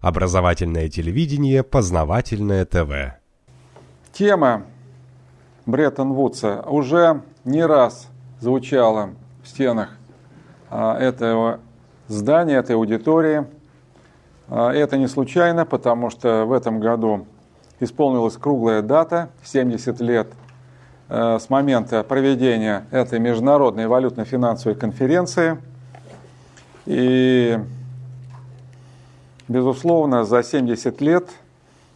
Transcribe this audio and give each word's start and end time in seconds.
Образовательное 0.00 0.88
телевидение, 0.88 1.62
познавательное 1.62 2.64
ТВ. 2.64 3.16
Тема 4.12 4.62
Бреттон-Вудса 5.66 6.62
уже 6.66 7.22
не 7.44 7.64
раз 7.64 8.08
звучала 8.40 9.10
в 9.42 9.48
стенах 9.48 9.90
а, 10.70 10.96
этого 10.98 11.60
здания, 12.06 12.56
этой 12.56 12.76
аудитории. 12.76 13.46
А, 14.48 14.72
это 14.72 14.96
не 14.98 15.08
случайно, 15.08 15.66
потому 15.66 16.10
что 16.10 16.44
в 16.46 16.52
этом 16.52 16.80
году 16.80 17.26
исполнилась 17.80 18.36
круглая 18.36 18.82
дата, 18.82 19.30
70 19.44 20.00
лет 20.00 20.28
э, 21.08 21.38
с 21.40 21.48
момента 21.48 22.02
проведения 22.02 22.86
этой 22.90 23.20
международной 23.20 23.86
валютно-финансовой 23.86 24.76
конференции. 24.76 25.58
И, 26.86 27.58
безусловно, 29.48 30.24
за 30.24 30.42
70 30.42 31.00
лет 31.00 31.28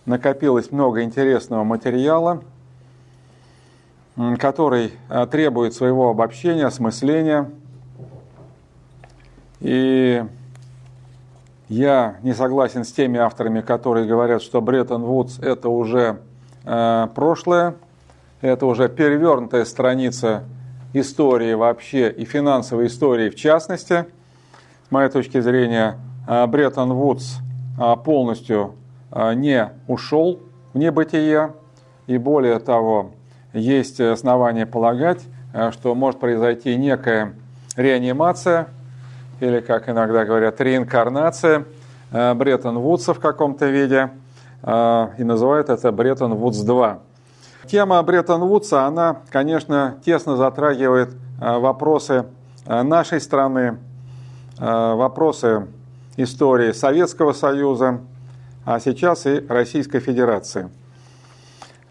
накопилось 0.07 0.73
много 0.73 1.03
интересного 1.03 1.65
материала, 1.65 2.43
который 4.39 4.93
э, 5.09 5.27
требует 5.31 5.75
своего 5.75 6.11
обобщения, 6.11 6.67
осмысления. 6.67 7.51
И 9.61 10.25
я 11.69 12.17
не 12.23 12.35
согласен 12.35 12.85
с 12.85 12.93
теми 12.93 13.19
авторами, 13.19 13.61
которые 13.61 14.07
говорят, 14.07 14.43
что 14.43 14.61
Бреттон-Вудс– 14.61 15.39
это 15.41 15.69
уже 15.69 16.19
э, 16.65 17.09
прошлое, 17.15 17.77
это 18.41 18.67
уже 18.67 18.89
перевернутая 18.89 19.65
страница 19.65 20.45
истории 20.93 21.55
вообще 21.55 22.11
и 22.11 22.25
финансовой 22.25 22.89
истории 22.89 23.31
в 23.31 23.37
частности. 23.37 24.05
С 24.89 24.91
моей 24.91 25.09
точки 25.09 25.41
зрения, 25.41 25.99
э, 26.29 26.47
Бреттон-Вудс 26.47 27.39
э, 27.39 27.42
полностью 28.05 28.75
э, 29.11 29.35
не 29.35 29.71
ушел 29.89 30.41
в 30.73 30.79
небытие, 30.79 31.55
и 32.07 32.19
более 32.19 32.59
того, 32.59 33.13
есть 33.53 34.01
основания 34.01 34.67
полагать, 34.67 35.23
э, 35.53 35.71
что 35.73 35.95
может 35.95 36.21
произойти 36.21 36.77
некая 36.77 37.35
реанимация– 37.77 38.69
или, 39.41 39.59
как 39.59 39.89
иногда 39.89 40.25
говорят, 40.25 40.61
реинкарнация 40.61 41.65
э, 42.13 42.35
Бреттон-Вудса 42.35 43.13
в 43.13 43.19
каком-то 43.19 43.67
виде, 43.67 44.11
и 44.65 45.25
называют 45.25 45.69
это 45.71 45.91
Бреттон-Вудс-2. 45.91 46.99
Тема 47.67 48.01
Бреттон-Вудса, 48.01 48.87
она, 48.87 49.17
конечно, 49.31 49.97
тесно 50.05 50.37
затрагивает 50.37 51.17
вопросы 51.41 52.27
нашей 52.65 53.21
страны, 53.21 53.79
вопросы 54.57 55.67
истории 56.17 56.73
Советского 56.73 57.33
Союза, 57.33 58.01
а 58.65 58.81
сейчас 58.81 59.27
и 59.27 59.45
Российской 59.49 60.01
Федерации. 60.01 60.69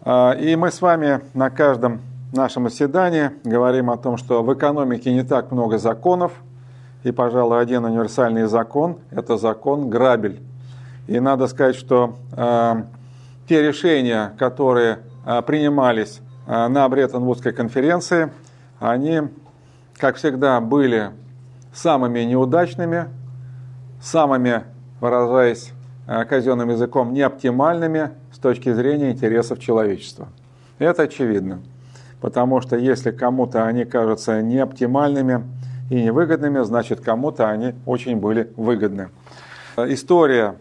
И 0.04 0.56
мы 0.58 0.70
с 0.70 0.80
вами 0.80 1.20
на 1.34 1.50
каждом 1.50 2.00
нашем 2.32 2.68
заседании 2.68 3.30
говорим 3.44 3.90
о 3.90 3.96
том, 3.96 4.16
что 4.16 4.42
в 4.42 4.52
экономике 4.52 5.12
не 5.12 5.22
так 5.22 5.50
много 5.52 5.78
законов– 5.78 6.32
и, 7.02 7.10
пожалуй, 7.10 7.60
один 7.60 7.84
универсальный 7.84 8.44
закон– 8.44 8.98
это 9.10 9.36
закон 9.36 9.90
Грабель. 9.90 10.40
И 11.08 11.18
надо 11.18 11.48
сказать, 11.48 11.74
что 11.74 12.16
э, 12.36 12.82
те 13.48 13.62
решения, 13.62 14.34
которые 14.38 15.00
э, 15.26 15.42
принимались 15.42 16.20
на 16.44 16.88
Бреттон-Вудской 16.88 17.52
конференции, 17.52 18.32
они, 18.80 19.22
как 19.96 20.16
всегда, 20.16 20.60
были 20.60 21.10
самыми 21.72 22.20
неудачными, 22.20 23.06
самыми, 24.02 24.64
выражаясь 25.00 25.72
э, 26.06 26.24
казенным 26.24 26.68
языком, 26.70 27.14
неоптимальными 27.14 28.10
с 28.32 28.38
точки 28.38 28.72
зрения 28.72 29.12
интересов 29.12 29.60
человечества. 29.60 30.28
Это 30.78 31.04
очевидно, 31.04 31.60
потому 32.20 32.60
что 32.60 32.76
если 32.76 33.12
кому-то 33.12 33.64
они 33.64 33.84
кажутся 33.84 34.42
неоптимальными, 34.42 35.44
и 35.92 36.02
невыгодными, 36.04 36.64
значит, 36.64 37.00
кому-то 37.00 37.50
они 37.50 37.74
очень 37.84 38.16
были 38.16 38.50
выгодны. 38.56 39.10
История 39.76 40.56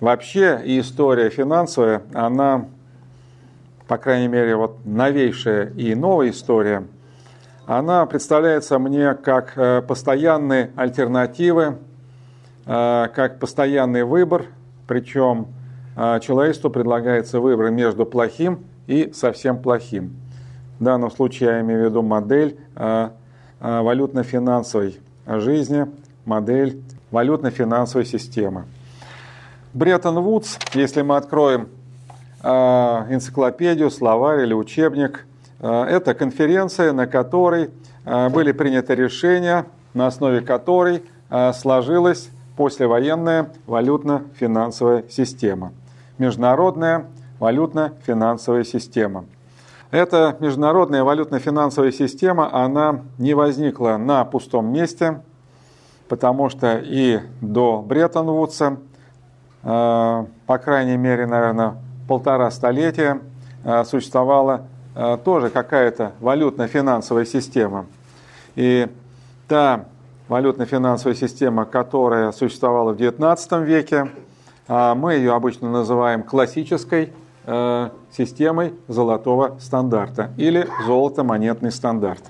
вообще 0.00 0.62
и 0.64 0.80
история 0.80 1.28
финансовая, 1.28 2.02
она, 2.14 2.64
по 3.86 3.98
крайней 3.98 4.28
мере, 4.28 4.56
вот 4.56 4.78
новейшая 4.86 5.66
и 5.76 5.94
новая 5.94 6.30
история, 6.30 6.84
она 7.66 8.06
представляется 8.06 8.78
мне 8.78 9.12
как 9.12 9.52
э, 9.56 9.82
постоянные 9.82 10.70
альтернативы, 10.74 11.76
как 12.72 13.38
постоянный 13.38 14.04
выбор, 14.04 14.46
причем 14.86 15.48
э, 15.96 16.20
человечеству 16.20 16.70
предлагается 16.70 17.40
выбор 17.40 17.70
между 17.70 18.06
плохим 18.06 18.64
и 18.86 19.10
совсем 19.12 19.58
плохим. 19.58 20.14
В 20.78 20.84
данном 20.84 21.10
случае 21.10 21.50
я 21.50 21.60
имею 21.60 21.82
в 21.82 21.84
виду 21.86 22.02
модель 22.02 22.56
Э, 23.62 23.82
валютно-финансовой 23.82 24.98
жизни, 25.26 25.86
модель 26.24 26.80
валютно-финансовой 27.10 28.06
системы. 28.06 28.64
Бреттон-Вудс, 29.74 30.56
если 30.72 31.02
мы 31.02 31.16
откроем 31.16 31.68
э, 32.42 32.48
энциклопедию, 32.48 33.90
словарь 33.90 34.44
или 34.44 34.54
учебник, 34.54 35.26
э, 35.60 35.84
это 35.90 36.14
конференция, 36.14 36.92
на 36.92 37.06
которой 37.06 37.70
были 38.06 38.52
приняты 38.52 38.94
решения, 38.94 39.66
на 39.92 40.06
основе 40.06 40.40
которой 40.40 41.02
сложилась 41.52 42.30
послевоенная 42.56 43.50
валютно-финансовая 43.66 45.04
система. 45.08 45.72
Международная 46.18 47.06
валютно-финансовая 47.38 48.64
система– 48.64 49.24
эта 49.90 50.36
международная 50.38 51.02
валютно-финансовая 51.02 51.90
система, 51.90 52.54
она 52.54 53.00
не 53.18 53.34
возникла 53.34 53.96
на 53.96 54.24
пустом 54.24 54.72
месте, 54.72 55.20
потому 56.08 56.48
что 56.48 56.78
и 56.78 57.18
до 57.40 57.82
Бреттон-Вудса, 57.82 58.76
э, 59.64 60.24
по 60.46 60.58
крайней 60.58 60.96
мере, 60.96 61.26
наверное, 61.26 61.74
полтора 62.06 62.52
столетия, 62.52 63.20
э, 63.64 63.82
существовала 63.82 64.66
э, 64.94 65.18
тоже 65.24 65.50
какая-то 65.50 66.12
валютно-финансовая 66.20 67.24
система. 67.24 67.86
И 68.54 68.86
та 69.48 69.86
валютно-финансовая 70.30 71.14
система, 71.14 71.66
которая 71.66 72.32
существовала 72.32 72.94
в 72.94 72.96
XIX 72.96 73.64
веке, 73.64 74.08
мы 74.68 75.14
ее 75.14 75.34
обычно 75.34 75.70
называем 75.70 76.22
классической 76.22 77.12
Э, 77.52 77.88
системой 78.12 78.74
золотого 78.86 79.56
стандарта 79.60 80.30
или 80.36 80.68
золото-монетный 80.86 81.72
стандарт. 81.72 82.22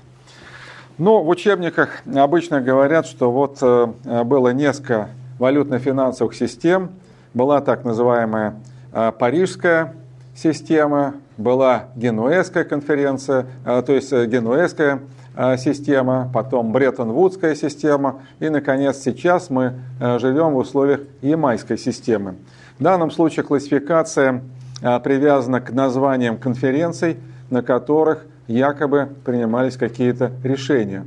Но 0.97 1.21
в 1.21 1.27
учебниках 1.29 2.01
обычно 2.15 2.61
говорят, 2.61 3.05
что 3.05 3.29
вот 3.29 3.57
э, 3.61 4.23
было 4.23 4.53
несколько 4.53 5.09
валютно-финансовых 5.37 6.33
систем. 6.33 6.91
Была 7.33 7.59
так 7.61 7.83
называемая 7.83 8.55
э, 8.93 9.11
Парижская 9.11 9.95
система, 10.33 11.15
была 11.35 11.85
Генуэзская 11.95 12.63
конференция, 12.63 13.47
то 13.65 13.93
есть 13.93 14.11
Генуэзская 14.13 15.01
система, 15.35 16.29
потом 16.33 16.71
Бреттон-Вудская 16.73 17.55
система, 17.55 18.21
и, 18.39 18.49
наконец, 18.49 18.97
сейчас 18.97 19.49
мы 19.49 19.75
живем 19.99 20.53
в 20.53 20.57
условиях 20.57 21.01
Ямайской 21.21 21.77
системы. 21.77 22.35
В 22.81 22.83
данном 22.83 23.11
случае 23.11 23.43
классификация 23.45 24.41
а, 24.81 24.99
привязана 24.99 25.61
к 25.61 25.71
названиям 25.71 26.37
конференций, 26.37 27.17
на 27.51 27.61
которых 27.61 28.25
якобы 28.47 29.09
принимались 29.23 29.77
какие-то 29.77 30.31
решения. 30.43 31.05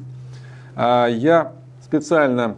А, 0.76 1.08
я 1.08 1.52
специально 1.82 2.56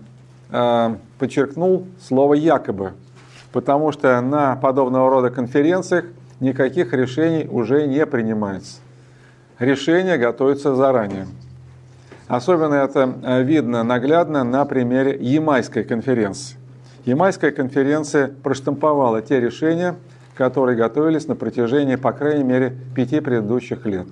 подчеркнул 1.18 1.86
слово 2.00 2.34
«якобы», 2.34 2.92
потому 3.52 3.90
что 3.90 4.20
на 4.20 4.54
подобного 4.54 5.10
рода 5.10 5.30
конференциях 5.30 6.04
никаких 6.38 6.92
решений 6.92 7.48
уже 7.50 7.86
не 7.86 8.06
принимается. 8.06 8.76
Решения 9.58 10.18
готовятся 10.18 10.76
заранее. 10.76 11.26
Особенно 12.28 12.74
это 12.74 13.42
видно 13.42 13.84
наглядно 13.84 14.42
на 14.42 14.64
примере 14.64 15.16
Ямайской 15.20 15.84
конференции. 15.84 16.56
Ямайская 17.04 17.52
конференция 17.52 18.32
проштамповала 18.42 19.22
те 19.22 19.38
решения, 19.38 19.94
которые 20.34 20.76
готовились 20.76 21.28
на 21.28 21.36
протяжении, 21.36 21.94
по 21.94 22.12
крайней 22.12 22.42
мере, 22.42 22.76
пяти 22.96 23.20
предыдущих 23.20 23.86
лет. 23.86 24.08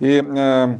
И 0.00 0.24
э, 0.26 0.76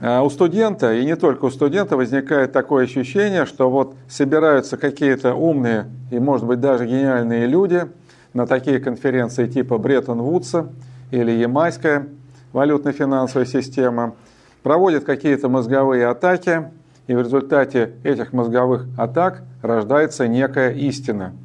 э, 0.00 0.20
у 0.20 0.30
студента, 0.30 0.94
и 0.94 1.04
не 1.04 1.16
только 1.16 1.46
у 1.46 1.50
студента, 1.50 1.96
возникает 1.96 2.52
такое 2.52 2.84
ощущение, 2.84 3.46
что 3.46 3.68
вот 3.68 3.94
собираются 4.08 4.76
какие-то 4.76 5.34
умные 5.34 5.86
и, 6.10 6.20
может 6.20 6.46
быть, 6.46 6.60
даже 6.60 6.86
гениальные 6.86 7.46
люди 7.46 7.86
на 8.32 8.46
такие 8.46 8.78
конференции 8.78 9.46
типа 9.46 9.76
Бреттон-Вудса 9.76 10.68
или 11.10 11.32
Ямайская 11.32 12.06
валютно-финансовая 12.52 13.46
система, 13.46 14.14
проводят 14.62 15.04
какие-то 15.04 15.48
мозговые 15.48 16.06
атаки, 16.06 16.70
и 17.06 17.14
в 17.14 17.20
результате 17.20 17.94
этих 18.04 18.32
мозговых 18.32 18.86
атак 18.96 19.42
рождается 19.62 20.28
некая 20.28 20.72
истина– 20.72 21.32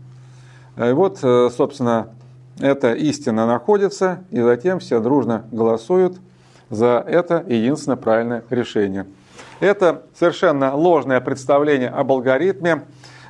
И 0.77 0.91
вот, 0.91 1.19
собственно, 1.19 2.07
эта 2.59 2.93
истина 2.93 3.45
находится, 3.45 4.23
и 4.31 4.41
затем 4.41 4.79
все 4.79 4.99
дружно 4.99 5.45
голосуют 5.51 6.17
за 6.69 7.03
это 7.07 7.43
единственное 7.47 7.97
правильное 7.97 8.43
решение. 8.49 9.05
Это 9.59 10.03
совершенно 10.17 10.75
ложное 10.75 11.21
представление 11.21 11.89
об 11.89 12.11
алгоритме 12.11 12.83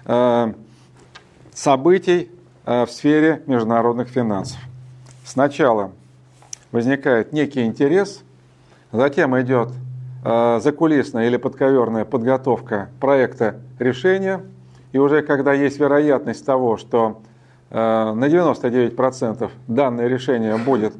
э, 0.05 0.53
событий 1.53 2.31
э, 2.65 2.85
в 2.85 2.91
сфере 2.91 3.43
международных 3.45 4.09
финансов. 4.09 4.59
Сначала 5.25 5.91
возникает 6.71 7.33
некий 7.33 7.63
интерес, 7.63 8.23
затем 8.93 9.39
идет 9.41 9.71
э, 10.23 10.59
закулисная 10.63 11.27
или 11.27 11.35
подковерная 11.35 12.05
подготовка 12.05 12.89
проекта 13.01 13.57
решения, 13.79 14.41
и 14.93 14.97
уже 14.97 15.21
когда 15.21 15.51
есть 15.51 15.77
вероятность 15.79 16.45
того, 16.45 16.77
что 16.77 17.19
на 17.69 18.13
99% 18.13 19.49
данное 19.67 20.07
решение 20.07 20.57
будет 20.57 20.93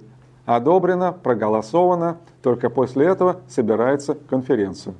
одобрено, 0.45 1.11
проголосовано, 1.13 2.17
только 2.41 2.69
после 2.69 3.05
этого 3.05 3.37
собирается 3.47 4.15
конференция. 4.15 4.95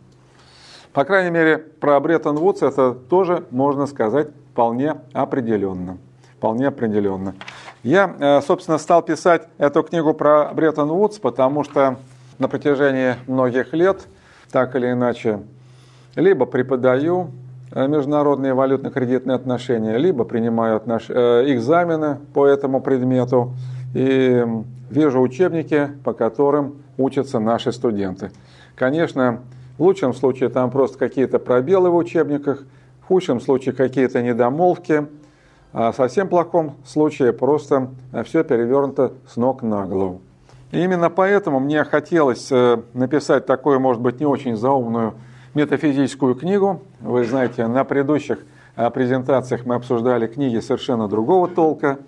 По 0.94 1.06
крайней 1.06 1.32
мере, 1.32 1.58
про 1.58 2.00
Бреттон-Вудс 2.00 2.62
это 2.62 2.94
тоже 2.94 3.46
можно 3.50 3.88
сказать 3.88 4.30
вполне 4.52 4.98
определенно. 5.12 5.98
Вполне 6.38 6.68
определенно. 6.68 7.34
Я, 7.82 8.16
э, 8.20 8.42
собственно, 8.42 8.78
стал 8.78 9.02
писать 9.02 9.48
эту 9.58 9.82
книгу 9.82 10.14
про 10.14 10.52
Бреттон-Вудс, 10.54 11.20
потому 11.20 11.64
что 11.64 11.98
на 12.40 12.48
протяжении 12.48 13.16
многих 13.28 13.74
лет, 13.74 14.08
так 14.52 14.76
или 14.76 14.92
иначе, 14.92 15.40
либо 16.16 16.46
преподаю 16.46 17.32
э, 17.72 17.88
международные 17.88 18.54
валютно-кредитные 18.54 19.36
отношения, 19.36 19.98
либо 19.98 20.24
принимаю 20.24 20.78
отнош... 20.78 21.06
Э, 21.10 21.44
экзамены 21.48 22.20
по 22.34 22.46
этому 22.46 22.82
предмету 22.82 23.54
и 23.94 24.46
вижу 24.90 25.22
учебники, 25.22 25.90
по 26.04 26.14
которым 26.14 26.76
учатся 26.98 27.40
наши 27.40 27.72
студенты. 27.72 28.32
Конечно, 28.76 29.40
в 29.78 29.84
лучшем 29.84 30.14
случае 30.14 30.50
там 30.50 30.72
просто 30.72 30.98
какие-то 30.98 31.40
пробелы 31.40 31.90
в 31.90 31.96
учебниках, 31.96 32.64
в 33.02 33.08
худшем 33.08 33.42
случае 33.42 33.74
какие-то 33.74 34.22
недомолвки, 34.22 35.08
а 35.74 35.92
в 35.92 35.96
совсем 35.96 36.28
плохом 36.28 36.76
случае 36.86 37.34
просто 37.34 37.90
все 38.26 38.44
перевернуто 38.44 39.14
с 39.28 39.36
ног 39.36 39.64
на 39.64 39.86
голову. 39.86 40.22
И 40.74 40.84
именно 40.84 41.12
поэтому 41.12 41.60
мне 41.60 41.84
хотелось 41.84 42.52
э, 42.52 42.82
написать 42.96 43.46
такую, 43.46 43.80
может 43.80 44.02
быть, 44.02 44.20
не 44.20 44.26
очень 44.26 44.58
заумную 44.58 45.14
метафизическую 45.54 46.34
книгу. 46.34 46.82
Вы 47.00 47.26
знаете, 47.26 47.68
на 47.68 47.84
предыдущих 47.84 48.40
э, 48.76 48.90
презентациях 48.90 49.68
мы 49.68 49.76
обсуждали 49.76 50.26
книги 50.26 50.58
совершенно 50.58 51.08
другого 51.08 51.48
толка. 51.48 52.00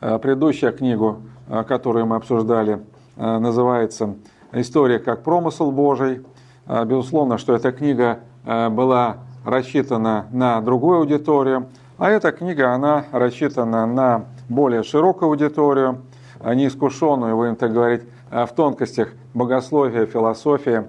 Э, 0.00 0.20
предыдущая 0.20 0.70
книгу, 0.70 1.18
которую 1.66 2.06
мы 2.06 2.14
обсуждали, 2.16 2.80
называется 3.16 4.14
«История 4.52 5.00
как 5.00 5.24
промысел 5.24 5.72
Божий». 5.72 6.24
Безусловно, 6.66 7.38
что 7.38 7.54
эта 7.54 7.70
книга 7.70 8.18
была 8.44 9.18
рассчитана 9.44 10.26
на 10.32 10.60
другую 10.60 10.98
аудиторию, 10.98 11.68
а 11.98 12.10
эта 12.10 12.32
книга, 12.32 12.72
она 12.72 13.04
рассчитана 13.12 13.86
на 13.86 14.24
более 14.48 14.82
широкую 14.82 15.28
аудиторию, 15.28 16.02
неискушенную, 16.44 17.36
будем 17.36 17.56
так 17.56 17.72
говорить, 17.72 18.02
в 18.30 18.48
тонкостях 18.56 19.10
богословия, 19.34 20.06
философии, 20.06 20.84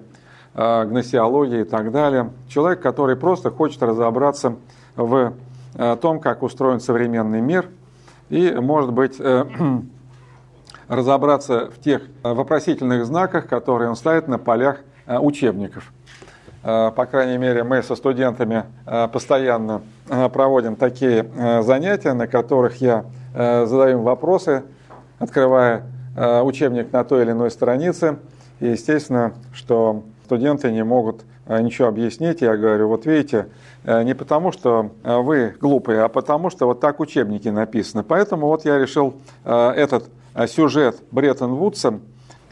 гносеологии 0.56 1.62
и 1.62 1.64
так 1.64 1.92
далее. 1.92 2.32
Человек, 2.48 2.82
который 2.82 3.16
просто 3.16 3.52
хочет 3.52 3.84
разобраться 3.84 4.56
в 4.96 5.34
том, 6.02 6.20
как 6.20 6.42
устроен 6.42 6.80
современный 6.80 7.42
мир, 7.42 7.70
и, 8.30 8.52
может 8.52 8.92
быть, 8.92 9.18
э, 9.20 9.46
разобраться 10.88 11.70
в 11.70 11.80
тех 11.80 12.02
вопросительных 12.24 13.06
знаках, 13.06 13.48
которые 13.48 13.90
он 13.90 13.96
ставит 13.96 14.28
на 14.28 14.40
полях 14.40 14.78
Э, 15.08 15.20
учебников. 15.20 15.94
Э, 16.64 16.92
по 16.94 17.06
крайней 17.06 17.38
мере, 17.38 17.64
мы 17.64 17.82
со 17.82 17.96
студентами 17.96 18.66
э, 18.86 19.08
постоянно 19.08 19.82
проводим 20.34 20.76
такие 20.76 21.26
занятия, 21.64 22.14
на 22.14 22.28
которых 22.28 22.78
я 22.78 23.04
задаю 23.34 24.02
вопросы, 24.02 24.64
открывая 25.20 25.84
учебник 26.44 26.92
на 26.92 27.04
той 27.04 27.24
или 27.24 27.32
иной 27.32 27.52
странице. 27.52 28.18
И 28.60 28.68
естественно, 28.68 29.34
что 29.54 30.04
студенты 30.26 30.72
не 30.72 30.84
могут 30.84 31.26
ничего 31.48 31.88
объяснить. 31.90 32.42
Я 32.42 32.58
говорю, 32.58 32.88
вот 32.88 33.06
видите, 33.06 33.50
не 33.86 34.16
потому, 34.16 34.52
что 34.52 34.92
вы 35.04 35.56
глупые, 35.62 36.02
а 36.02 36.08
потому, 36.08 36.50
что 36.50 36.66
вот 36.66 36.80
так 36.80 37.00
учебники 37.00 37.50
написаны. 37.50 38.02
Поэтому 38.04 38.48
вот 38.48 38.66
я 38.66 38.80
решил 38.80 39.14
этот 39.46 40.06
сюжет 40.48 41.04
Бреттон-Вудса 41.12 42.00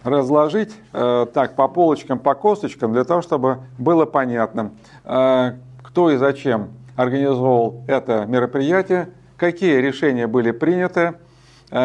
разложить 0.06 0.71
э, 0.94 1.25
так 1.33 1.56
по 1.56 1.68
полочкам, 1.68 2.19
по 2.19 2.35
косточкам, 2.35 2.94
для 2.94 3.03
того, 3.03 3.21
чтобы 3.21 3.57
было 3.77 4.06
понятно, 4.06 4.71
э, 5.03 5.53
кто 5.81 6.11
и 6.11 6.18
зачем 6.18 6.69
организовал 6.95 7.83
это 7.88 8.25
мероприятие, 8.25 9.09
какие 9.35 9.77
решения 9.77 10.27
были 10.27 10.51
приняты, 10.51 11.01
э, 11.01 11.13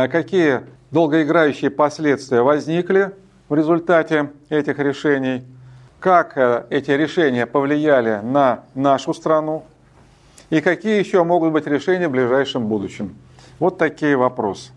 какие 0.09 0.61
долгоиграющие 0.93 1.71
последствия 1.71 2.43
возникли 2.43 3.13
в 3.49 3.55
результате 3.55 4.31
этих 4.49 4.79
решений, 4.79 5.43
как 5.99 6.39
э, 6.39 6.65
эти 6.71 6.93
решения 6.93 7.45
повлияли 7.45 8.21
на 8.23 8.65
нашу 8.75 9.13
страну 9.13 9.65
и 10.49 10.61
какие 10.61 10.99
еще 10.99 11.25
могут 11.25 11.53
быть 11.53 11.67
решения 11.67 12.07
в 12.07 12.13
ближайшем 12.13 12.67
будущем. 12.67 13.17
Вот 13.59 13.79
такие 13.79 14.17
вопросы. 14.17 14.71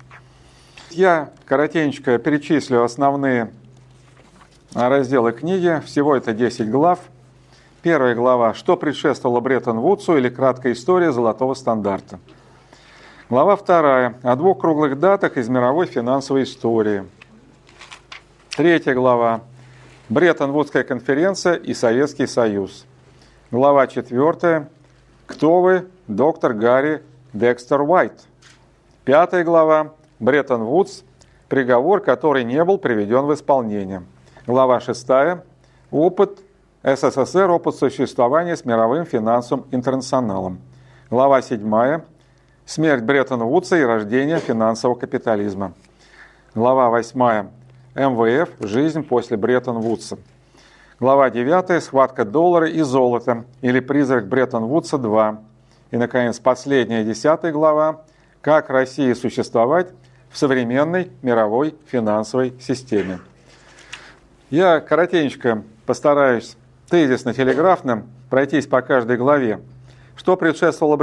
Я 0.89 1.29
коротенько 1.45 2.17
перечислю 2.17 2.83
основные 2.83 3.51
разделы 4.73 5.31
книги. 5.31 5.81
Всего 5.85 6.15
это 6.15 6.33
10 6.33 6.69
глав. 6.69 6.99
Первая 7.83 8.15
глава 8.15 8.53
«Что 8.53 8.77
предшествовало 8.77 9.39
Бреттон-Вудсу» 9.41 10.17
или 10.17 10.29
краткая 10.29 10.73
история 10.73 11.11
золотого 11.11 11.53
стандарта. 11.53 12.19
Глава 13.29 13.55
вторая 13.55 14.15
о 14.21 14.35
двух 14.35 14.59
круглых 14.59 14.99
датах 14.99 15.37
из 15.37 15.47
мировой 15.47 15.85
финансовой 15.85 16.43
истории. 16.43 17.05
Третья 18.49 18.93
глава 18.93 19.41
Бреттон-Вудская 20.09 20.83
конференция 20.83 21.53
и 21.53 21.73
Советский 21.73 22.27
Союз. 22.27 22.85
Глава 23.49 23.87
четвертая 23.87 24.69
Кто 25.25 25.61
вы? 25.61 25.87
Доктор 26.07 26.53
Гарри 26.53 27.01
Декстер 27.31 27.81
Уайт. 27.81 28.11
Пятая 29.05 29.45
глава 29.45 29.93
Бреттон-Вудс– 30.19 31.03
приговор, 31.47 32.01
который 32.01 32.43
не 32.43 32.61
был 32.65 32.77
приведен 32.77 33.25
в 33.25 33.33
исполнение. 33.33 34.03
Глава 34.45 34.81
6. 34.81 35.07
Опыт 35.91 36.39
СССР, 36.83 37.49
опыт 37.49 37.75
существования 37.75 38.57
с 38.57 38.65
мировым 38.65 39.05
финансовым 39.05 39.65
интернационалом. 39.71 40.59
Глава 41.09 41.41
7. 41.41 42.01
Смерть 42.65 43.03
Бреттон-Вудса 43.03 43.77
и 43.77 43.83
рождение 43.83 44.39
финансового 44.39 44.97
капитализма. 44.97 45.73
Глава 46.55 46.89
8. 46.89 47.49
МВФ. 47.93 48.49
Жизнь 48.61 49.03
после 49.03 49.35
Бреттон-Вудса. 49.35 50.17
Глава 50.97 51.29
9. 51.29 51.83
Схватка 51.83 52.23
доллара 52.23 52.69
и 52.69 52.79
золота 52.81 53.43
или 53.61 53.81
призрак 53.81 54.29
Бреттон-Вудса 54.29 54.97
2. 54.97 55.41
И, 55.91 55.97
наконец, 55.97 56.39
последняя, 56.39 57.03
десятая 57.03 57.51
глава. 57.51 58.03
Как 58.39 58.69
России 58.69 59.11
существовать 59.11 59.89
в 60.31 60.37
современной 60.37 61.11
мировой 61.21 61.75
финансовой 61.87 62.53
системе. 62.61 63.19
Я 64.49 64.79
коротенько 64.79 65.63
постараюсь 65.85 66.55
тезисно-телеграфно 66.89 68.05
пройтись 68.29 68.67
по 68.67 68.81
каждой 68.81 69.17
главе. 69.17 69.59
Что 70.15 70.37
предшествовало 70.37 70.95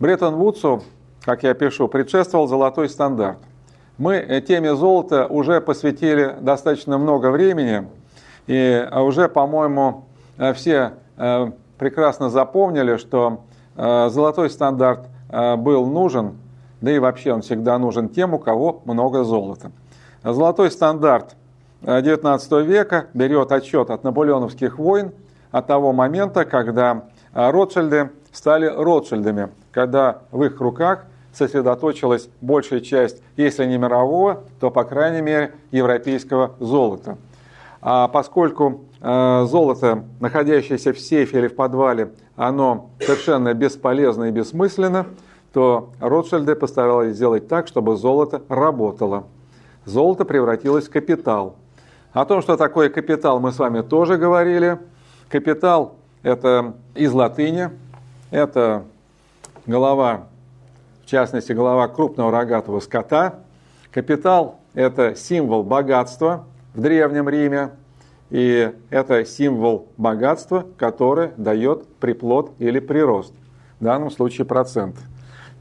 Бреттон-Вудсу? 0.00 0.76
Бреттон-Вудсу, 0.78 0.82
как 1.24 1.42
я 1.42 1.54
пишу, 1.54 1.88
предшествовал 1.88 2.46
золотой 2.46 2.88
стандарт. 2.88 3.38
Мы 3.96 4.42
теме 4.46 4.74
золота 4.74 5.26
уже 5.26 5.60
посвятили 5.60 6.36
достаточно 6.40 6.98
много 6.98 7.30
времени, 7.30 7.88
и 8.46 8.88
уже, 8.92 9.28
по-моему, 9.28 10.04
все 10.54 10.92
э, 11.16 11.50
прекрасно 11.78 12.30
запомнили, 12.30 12.96
что 12.96 13.44
э, 13.76 14.08
золотой 14.10 14.50
стандарт 14.50 15.08
э, 15.30 15.56
был 15.56 15.86
нужен 15.86 16.36
да 16.80 16.92
и 16.92 16.98
вообще 16.98 17.32
он 17.32 17.42
всегда 17.42 17.78
нужен 17.78 18.08
тем, 18.08 18.34
у 18.34 18.38
кого 18.38 18.82
много 18.84 19.24
золота. 19.24 19.72
Золотой 20.22 20.70
стандарт 20.70 21.34
XIX 21.82 22.62
века 22.62 23.06
берет 23.14 23.52
отчет 23.52 23.90
от 23.90 24.04
наполеоновских 24.04 24.78
войн, 24.78 25.12
от 25.50 25.66
того 25.66 25.92
момента, 25.92 26.44
когда 26.44 27.04
Ротшильды 27.32 28.10
стали 28.32 28.66
Ротшильдами, 28.66 29.50
когда 29.72 30.22
в 30.30 30.42
их 30.44 30.60
руках 30.60 31.04
сосредоточилась 31.32 32.28
большая 32.40 32.80
часть, 32.80 33.22
если 33.36 33.64
не 33.64 33.78
мирового, 33.78 34.44
то, 34.60 34.70
по 34.70 34.84
крайней 34.84 35.20
мере, 35.20 35.54
европейского 35.70 36.52
золота. 36.58 37.18
А 37.80 38.08
поскольку 38.08 38.80
э, 39.00 39.44
золото, 39.46 40.04
находящееся 40.20 40.92
в 40.92 40.98
сейфе 40.98 41.38
или 41.38 41.48
в 41.48 41.54
подвале, 41.54 42.12
оно 42.34 42.90
совершенно 43.00 43.54
бесполезно 43.54 44.24
и 44.24 44.30
бессмысленно, 44.30 45.06
то 45.52 45.90
Ротшильды 46.00 46.56
постарались 46.56 47.14
сделать 47.14 47.46
так, 47.46 47.68
чтобы 47.68 47.96
золото 47.96 48.42
работало. 48.48 49.24
Золото 49.84 50.24
превратилось 50.24 50.88
в 50.88 50.90
капитал. 50.90 51.56
О 52.12 52.24
том, 52.24 52.42
что 52.42 52.56
такое 52.56 52.88
капитал, 52.88 53.38
мы 53.38 53.52
с 53.52 53.58
вами 53.58 53.82
тоже 53.82 54.16
говорили. 54.16 54.78
Капитал– 55.28 55.94
это 56.22 56.74
из 56.94 57.12
латыни, 57.12 57.70
это 58.30 58.84
голова, 59.66 60.26
в 61.04 61.06
частности, 61.06 61.52
голова 61.52 61.88
крупного 61.88 62.30
рогатого 62.30 62.80
скота. 62.80 63.40
Капитал– 63.90 64.58
это 64.74 65.14
символ 65.14 65.62
богатства 65.62 66.44
в 66.74 66.80
Древнем 66.80 67.28
Риме, 67.28 67.70
и 68.30 68.72
это 68.90 69.24
символ 69.24 69.88
богатства, 69.96 70.66
который 70.76 71.30
дает 71.36 71.86
приплод 71.96 72.52
или 72.58 72.78
прирост, 72.78 73.32
в 73.80 73.84
данном 73.84 74.10
случае 74.10 74.44
процент. 74.44 74.96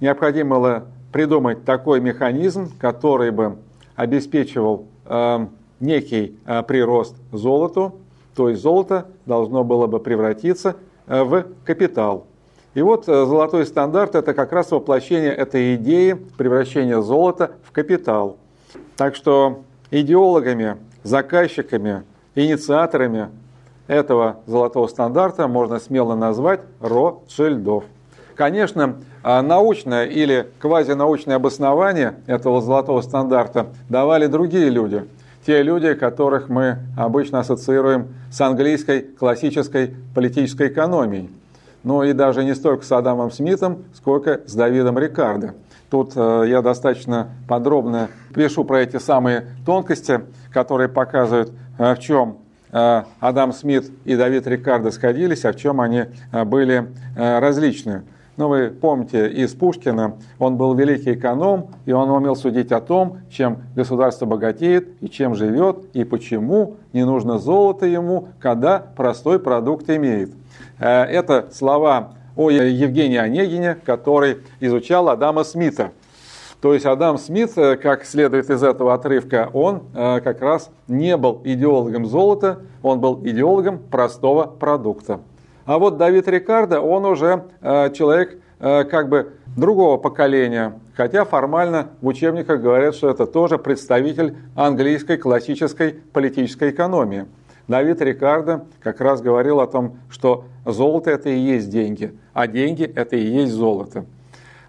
Необходимо 0.01 0.55
было 0.55 0.85
придумать 1.11 1.63
такой 1.63 2.01
механизм, 2.01 2.71
который 2.77 3.31
бы 3.31 3.57
обеспечивал 3.95 4.85
э, 5.05 5.47
некий 5.79 6.37
э, 6.45 6.61
прирост 6.63 7.15
золоту, 7.31 7.95
то 8.38 8.50
есть 8.50 8.62
золото 8.62 9.08
должно 9.25 9.63
было 9.63 9.88
бы 9.88 10.00
превратиться 10.00 10.75
э, 11.08 11.24
в 11.24 11.46
капитал. 11.65 12.27
И 12.75 12.82
вот 12.84 13.10
э, 13.10 13.25
золотой 13.25 13.65
стандарт– 13.65 14.13
это 14.15 14.36
как 14.36 14.51
раз 14.51 14.70
воплощение 14.70 15.34
этой 15.34 15.74
идеи 15.74 16.13
превращения 16.38 17.01
золота 17.01 17.53
в 17.63 17.72
капитал. 17.72 18.38
Так 18.96 19.15
что 19.15 19.62
идеологами, 19.89 20.77
заказчиками, 21.01 22.03
инициаторами 22.36 23.29
этого 23.88 24.38
золотого 24.46 24.86
стандарта 24.86 25.48
можно 25.48 25.79
смело 25.79 26.13
назвать 26.13 26.60
Ротшильдов. 26.79 27.86
Конечно, 28.36 28.98
а, 29.24 29.41
научное 29.41 30.06
или 30.06 30.48
квазинаучное 30.60 31.38
обоснование 31.38 32.20
этого 32.27 32.62
золотого 32.62 33.01
стандарта 33.01 33.70
давали 33.89 34.27
другие 34.27 34.70
люди. 34.70 35.08
Те 35.47 35.63
люди, 35.63 35.93
которых 35.93 36.49
мы 36.49 36.79
обычно 36.97 37.39
ассоциируем 37.39 38.09
с 38.29 38.41
английской 38.41 38.99
классической 38.99 39.95
политической 40.13 40.67
экономией. 40.67 41.29
Ну 41.85 42.03
и 42.03 42.11
даже 42.11 42.43
не 42.43 42.53
столько 42.53 42.83
с 42.83 42.91
Адамом 42.91 43.31
Смитом, 43.31 43.85
сколько 43.93 44.41
с 44.45 44.53
Давидом 44.53 44.99
Рикардо. 44.99 45.53
Тут 45.89 46.11
э, 46.17 46.43
я 46.49 46.61
достаточно 46.61 47.29
подробно 47.47 48.09
пишу 48.35 48.65
про 48.65 48.81
эти 48.81 48.97
самые 48.97 49.45
тонкости, 49.65 50.19
которые 50.51 50.89
показывают, 50.89 51.53
э, 51.79 51.95
в 51.95 51.99
чем 51.99 52.39
э, 52.73 53.03
Адам 53.21 53.53
Смит 53.53 53.89
и 54.03 54.17
Давид 54.17 54.47
Рикардо 54.47 54.91
сходились, 54.91 55.45
а 55.45 55.53
в 55.53 55.55
чем 55.55 55.79
они 55.79 56.07
были 56.43 56.89
различны. 57.15 58.03
Ну, 58.38 58.50
вы 58.50 58.70
помните 58.70 59.27
из 59.29 59.56
Пушкина, 59.56 60.13
он 60.38 60.58
был 60.58 60.75
великий 60.75 61.15
эконом, 61.15 61.70
и 61.88 61.91
он 61.91 62.12
умел 62.12 62.36
судить 62.36 62.72
о 62.72 62.79
том, 62.79 63.17
чем 63.32 63.63
государство 63.75 64.27
богатеет, 64.27 64.89
и 65.01 65.10
чем 65.10 65.34
живет, 65.34 65.79
и 65.94 66.03
почему 66.03 66.75
не 66.94 67.03
нужно 67.03 67.39
золото 67.39 67.88
ему, 67.88 68.27
когда 68.39 68.77
простой 68.96 69.39
продукт 69.39 69.89
имеет. 69.89 70.29
Э, 70.77 71.06
это 71.06 71.48
слова 71.51 72.13
о 72.36 72.51
Евгении 72.51 73.17
Онегине, 73.17 73.75
который 73.84 74.38
изучал 74.60 75.10
Адама 75.10 75.44
Смита. 75.44 75.91
То 76.62 76.75
есть 76.75 76.86
Адам 76.86 77.17
Смит, 77.17 77.58
э, 77.58 77.75
как 77.75 78.06
следует 78.06 78.51
из 78.51 78.62
этого 78.62 78.94
отрывка, 78.94 79.50
он 79.51 79.82
э, 79.96 80.22
как 80.22 80.41
раз 80.41 80.70
не 80.88 81.17
был 81.17 81.41
идеологом 81.44 82.06
золота, 82.06 82.60
он 82.84 83.00
был 83.00 83.20
идеологом 83.24 83.79
простого 83.79 84.46
продукта. 84.46 85.22
А 85.67 85.79
вот 85.79 85.97
Давид 85.97 86.29
Рикардо, 86.29 86.79
он 86.79 87.03
уже 87.03 87.43
э, 87.59 87.91
человек 87.91 88.39
э, 88.62 88.86
как 88.86 89.09
бы 89.09 89.33
другого 89.57 89.97
поколения, 89.97 90.79
хотя 90.95 91.25
формально 91.25 91.89
в 92.00 92.07
учебниках 92.07 92.62
говорят, 92.62 92.95
что 92.95 93.09
это 93.09 93.25
тоже 93.27 93.57
представитель 93.57 94.38
английской 94.55 95.17
классической 95.17 95.91
политической 96.13 96.69
экономии. 96.69 97.25
Давид 97.67 98.01
Рикардо 98.01 98.63
как 98.79 99.01
раз 99.01 99.19
говорил 99.19 99.59
о 99.59 99.67
том, 99.67 99.97
что 100.09 100.45
золото 100.65 101.12
это 101.12 101.27
и 101.27 101.38
есть 101.38 101.69
деньги, 101.69 102.17
а 102.31 102.47
деньги 102.47 102.83
это 102.83 103.17
и 103.17 103.25
есть 103.25 103.51
золото. 103.51 104.05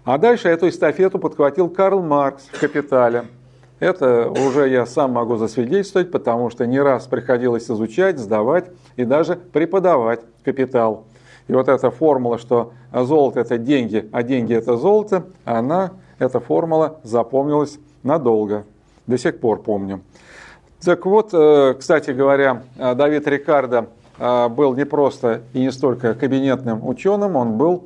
А 0.03 0.17
дальше 0.17 0.49
эту 0.49 0.67
эстафету 0.67 1.17
подхватил 1.17 1.69
Карл 1.69 2.01
Маркс 2.01 2.43
в 2.51 2.59
«Капитале». 2.59 3.23
Это 3.79 4.29
уже 4.29 4.67
я 4.67 4.85
сам 4.85 5.11
могу 5.11 5.37
засвидетельствовать, 5.37 6.11
потому 6.11 6.49
что 6.49 6.67
не 6.67 6.81
раз 6.81 7.07
приходилось 7.07 7.71
изучать, 7.71 8.19
сдавать 8.19 8.69
и 8.99 9.05
даже 9.05 9.37
преподавать 9.37 10.19
капитал. 10.43 11.05
И 11.47 11.53
вот 11.53 11.69
эта 11.69 11.89
формула, 11.89 12.37
что 12.37 12.73
золото 12.93 13.39
это 13.39 13.57
деньги, 13.57 14.09
а 14.11 14.23
деньги 14.23 14.53
это 14.53 14.75
золото, 14.75 15.23
она, 15.45 15.91
эта 16.19 16.41
формула 16.41 16.97
запомнилась 17.03 17.79
надолго. 18.03 18.65
До 19.07 19.17
сих 19.17 19.39
пор 19.39 19.61
помню. 19.61 20.01
Так 20.83 21.05
вот, 21.05 21.29
э, 21.31 21.75
кстати 21.79 22.11
говоря, 22.11 22.63
Давид 22.75 23.25
Рикардо 23.25 23.87
э, 24.17 24.49
был 24.49 24.75
не 24.75 24.85
просто 24.85 25.43
и 25.53 25.61
не 25.61 25.71
столько 25.71 26.13
кабинетным 26.13 26.85
ученым, 26.85 27.37
он 27.37 27.57
был 27.57 27.85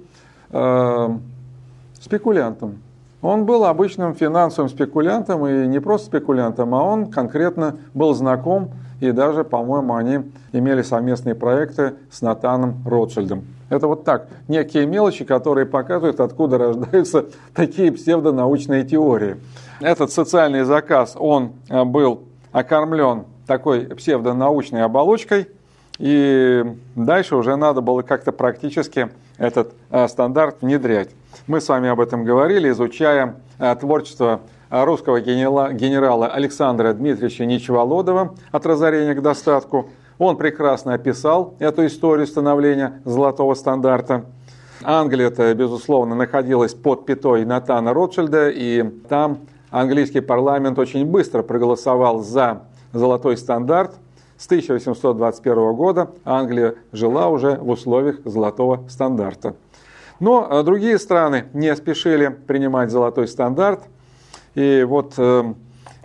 э, 0.50 1.10
спекулянтом. 2.02 2.80
Он 3.22 3.46
был 3.46 3.66
обычным 3.66 4.16
финансовым 4.16 4.68
спекулянтом, 4.68 5.46
и 5.46 5.68
не 5.68 5.80
просто 5.80 6.08
спекулянтом, 6.08 6.74
а 6.74 6.84
он 6.84 7.12
конкретно 7.12 7.78
был 7.94 8.16
знаком, 8.16 8.72
и 9.04 9.12
даже, 9.12 9.44
по-моему, 9.44 9.96
они 9.96 10.32
имели 10.54 10.82
совместные 10.82 11.36
проекты 11.36 11.96
с 12.10 12.22
Натаном 12.22 12.82
Ротшильдом. 12.86 13.44
Это 13.70 13.88
вот 13.88 14.06
так, 14.06 14.30
некие 14.48 14.86
мелочи, 14.86 15.26
которые 15.26 15.66
показывают, 15.66 16.22
откуда 16.22 16.58
рождаются 16.58 17.26
такие 17.54 17.92
псевдонаучные 17.92 18.86
теории. 18.86 19.36
Этот 19.82 20.14
социальный 20.14 20.64
заказ, 20.64 21.18
он 21.20 21.52
э, 21.68 21.84
был 21.84 22.24
окормлен 22.54 23.26
такой 23.46 23.88
псевдонаучной 23.88 24.84
оболочкой, 24.84 25.50
и 25.98 26.64
дальше 26.96 27.36
уже 27.36 27.58
надо 27.58 27.82
было 27.82 28.04
как-то 28.04 28.32
практически 28.32 29.10
этот 29.38 29.74
э, 29.90 30.08
стандарт 30.08 30.62
внедрять. 30.62 31.10
Мы 31.46 31.60
с 31.60 31.68
вами 31.68 31.90
об 31.90 32.00
этом 32.00 32.24
говорили, 32.24 32.70
изучая 32.70 33.36
э, 33.60 33.76
творчество 33.76 34.40
русского 34.74 35.22
генерала 35.22 36.28
Александра 36.28 36.94
Дмитриевича 36.94 37.46
Ничеволодова 37.46 38.34
«От 38.52 38.66
разорения 38.66 39.14
к 39.14 39.22
достатку». 39.22 39.90
Он 40.18 40.36
прекрасно 40.36 40.96
описал 40.96 41.54
эту 41.60 41.86
историю 41.86 42.26
становления 42.26 43.00
золотого 43.06 43.54
стандарта. 43.54 44.26
Англия-то, 44.84 45.54
безусловно, 45.54 46.16
находилась 46.16 46.74
под 46.74 47.06
пятой 47.06 47.46
Натана 47.46 47.94
Ротшильда, 47.94 48.50
и 48.50 48.84
там 49.08 49.42
английский 49.70 50.22
парламент 50.22 50.80
очень 50.80 51.06
быстро 51.06 51.44
проголосовал 51.44 52.24
за 52.24 52.64
золотой 52.94 53.38
стандарт. 53.38 53.94
С 54.38 54.48
1821 54.48 55.74
года 55.76 56.10
Англия 56.26 56.76
жила 56.92 57.28
уже 57.28 57.58
в 57.58 57.70
условиях 57.70 58.22
золотого 58.26 58.84
стандарта. 58.90 59.56
Но 60.20 60.48
э, 60.50 60.64
другие 60.64 60.98
страны 60.98 61.46
не 61.54 61.76
спешили 61.76 62.30
принимать 62.30 62.90
золотой 62.90 63.28
стандарт. 63.28 63.82
И 64.56 64.84
вот 64.88 65.14
э, 65.18 65.54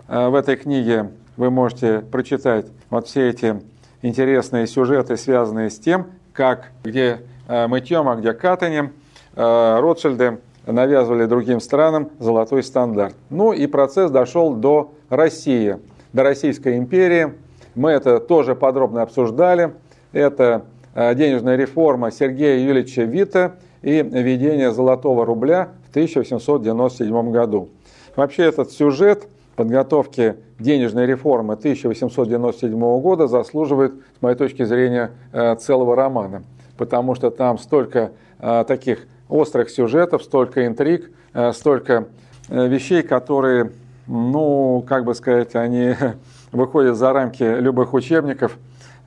э, 0.07 0.27
в 0.29 0.35
этой 0.35 0.55
книге 0.55 1.11
вы 1.37 1.51
можете 1.51 1.99
прочитать 1.99 2.67
вот 2.89 3.07
все 3.07 3.29
эти 3.29 3.61
интересные 4.01 4.67
сюжеты, 4.67 5.17
связанные 5.17 5.69
с 5.69 5.79
тем, 5.79 6.07
как 6.33 6.71
где 6.83 7.21
мытьем, 7.47 8.07
а 8.07 8.15
где 8.15 8.33
катанием 8.33 8.93
Ротшильды 9.35 10.39
навязывали 10.67 11.25
другим 11.25 11.59
странам 11.59 12.09
золотой 12.19 12.61
стандарт. 12.63 13.15
Ну 13.29 13.53
и 13.53 13.65
процесс 13.67 14.11
дошел 14.11 14.53
до 14.53 14.93
России, 15.09 15.77
до 16.13 16.23
Российской 16.23 16.77
империи. 16.77 17.33
Мы 17.75 17.91
это 17.91 18.19
тоже 18.19 18.55
подробно 18.55 19.01
обсуждали. 19.01 19.73
Это 20.11 20.65
денежная 20.93 21.55
реформа 21.55 22.11
Сергея 22.11 22.59
Юрьевича 22.59 23.03
Вита– 23.03 23.55
и 23.81 24.01
введение 24.01 24.71
золотого 24.71 25.25
рубля 25.25 25.69
в 25.87 25.89
1897 25.91 27.31
году. 27.31 27.69
Вообще 28.15 28.43
этот 28.43 28.71
сюжет 28.71 29.27
подготовки 29.55 30.35
денежной 30.57 31.05
реформы 31.05 31.55
1897 31.55 32.79
года 33.01 33.27
заслуживает, 33.27 33.93
с 34.17 34.21
моей 34.21 34.35
точки 34.35 34.63
зрения, 34.63 35.11
э, 35.33 35.55
целого 35.55 35.95
романа, 35.95 36.43
потому 36.77 37.15
что 37.15 37.29
там 37.29 37.57
столько 37.57 38.11
э, 38.39 38.63
таких 38.67 39.07
острых 39.27 39.69
сюжетов, 39.69 40.23
столько 40.23 40.65
интриг, 40.65 41.11
э, 41.33 41.51
столько 41.51 42.07
вещей, 42.47 43.03
которые, 43.03 43.71
ну, 44.07 44.83
как 44.87 45.05
бы 45.05 45.13
сказать, 45.13 45.55
они 45.55 45.93
выходят 46.51 46.95
за 46.95 47.13
рамки 47.13 47.43
любых 47.43 47.93
учебников. 47.93 48.57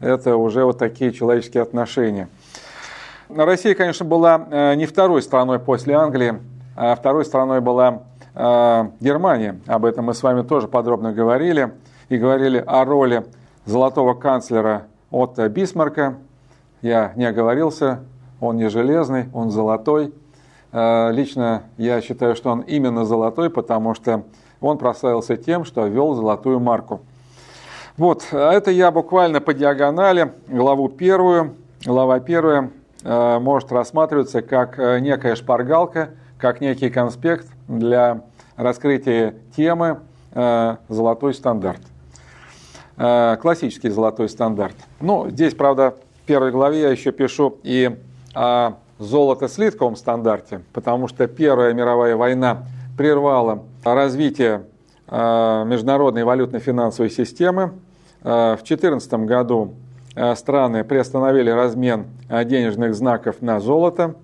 Это 0.00 0.37
уже 0.37 0.64
вот 0.64 0.78
такие 0.78 1.12
человеческие 1.12 1.62
отношения– 1.62 2.28
Россия, 3.35 3.75
конечно, 3.75 4.04
была 4.04 4.75
не 4.75 4.85
второй 4.85 5.23
страной 5.23 5.59
после 5.59 5.94
Англии, 5.94 6.35
а 6.76 6.94
второй 6.94 7.25
страной 7.25 7.61
была 7.61 8.02
э, 8.34 8.84
Германия. 9.00 9.60
Об 9.66 9.84
этом 9.84 10.06
мы 10.06 10.14
с 10.14 10.22
вами 10.22 10.42
тоже 10.42 10.68
подробно 10.68 11.12
говорили. 11.12 11.72
И 12.08 12.18
говорили 12.18 12.62
о 12.66 12.84
роли 12.84 13.24
золотого 13.64 14.14
канцлера 14.14 14.82
Отто 15.10 15.48
Бисмарка. 15.48 16.16
Я 16.82 17.12
не 17.16 17.24
оговорился, 17.24 18.00
он 18.40 18.56
не 18.56 18.68
железный, 18.68 19.26
он 19.32 19.50
золотой. 19.50 20.12
Лично 20.72 21.62
я 21.78 22.00
считаю, 22.00 22.34
что 22.34 22.50
он 22.50 22.60
именно 22.60 23.04
золотой, 23.04 23.50
потому 23.50 23.94
что 23.94 24.24
он 24.60 24.78
прославился 24.78 25.36
тем, 25.36 25.64
что 25.64 25.86
ввел 25.86 26.14
золотую 26.14 26.60
марку. 26.60 27.00
Вот, 27.96 28.26
а 28.32 28.52
это 28.52 28.70
я 28.70 28.90
буквально 28.90 29.40
по 29.40 29.54
диагонали, 29.54 30.32
главу 30.48 30.88
первую. 30.88 31.54
Глава 31.84 32.20
первая 32.20 32.70
может 33.04 33.72
рассматриваться 33.72 34.42
как 34.42 34.78
э, 34.78 35.00
некая 35.00 35.34
шпаргалка, 35.34 36.10
как 36.42 36.61
некий 36.61 36.90
конспект 36.90 37.46
для 37.68 38.22
раскрытия 38.56 39.37
темы 39.56 40.00
э, 40.32 40.76
«Золотой 40.88 41.34
стандарт». 41.34 41.80
Э, 42.96 43.37
классический 43.40 43.90
золотой 43.90 44.28
стандарт. 44.28 44.75
Ну, 45.00 45.30
здесь, 45.30 45.54
правда, 45.54 45.94
в 46.20 46.26
первой 46.26 46.50
главе 46.50 46.80
я 46.80 46.90
еще 46.90 47.12
пишу 47.12 47.58
и 47.62 47.96
о 48.34 48.72
золото-слитковом 48.99 49.94
стандарте, 49.94 50.62
потому 50.72 51.06
что 51.06 51.28
Первая 51.28 51.72
мировая 51.75 52.16
война 52.16 52.64
прервала 52.99 53.62
развитие 53.84 54.64
э, 55.06 55.64
международной 55.64 56.25
валютно-финансовой 56.25 57.11
системы. 57.11 57.75
В 58.20 58.56
2014 58.56 59.12
году 59.26 59.75
страны 60.37 60.82
приостановили 60.82 61.50
размен 61.50 62.06
денежных 62.28 62.96
знаков 62.96 63.42
на 63.42 63.61
золото. 63.61 64.16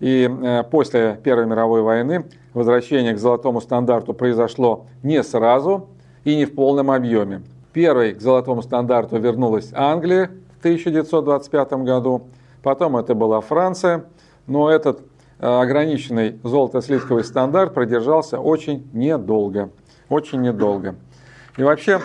И 0.00 0.30
после 0.70 1.20
Первой 1.22 1.46
мировой 1.46 1.82
войны 1.82 2.24
возвращение 2.54 3.14
к 3.14 3.18
золотому 3.18 3.60
стандарту 3.60 4.14
произошло 4.14 4.86
не 5.02 5.22
сразу 5.22 5.88
и 6.24 6.36
не 6.36 6.46
в 6.46 6.54
полном 6.54 6.90
объеме. 6.90 7.42
Первой 7.72 8.14
к 8.14 8.20
золотому 8.20 8.62
стандарту 8.62 9.18
вернулась 9.18 9.70
Англия 9.74 10.30
в 10.56 10.60
1925 10.60 11.72
году, 11.84 12.28
потом 12.62 12.96
это 12.96 13.14
была 13.14 13.40
Франция, 13.40 14.06
но 14.46 14.70
этот 14.70 15.02
Э, 15.40 15.62
ограниченный 15.62 16.38
золото-слитковый 16.42 17.24
стандарт 17.24 17.72
продержался 17.72 18.38
очень 18.38 18.86
недолго. 18.92 19.70
Очень 20.10 20.42
недолго. 20.42 20.96
И 21.56 21.62
вообще, 21.62 22.00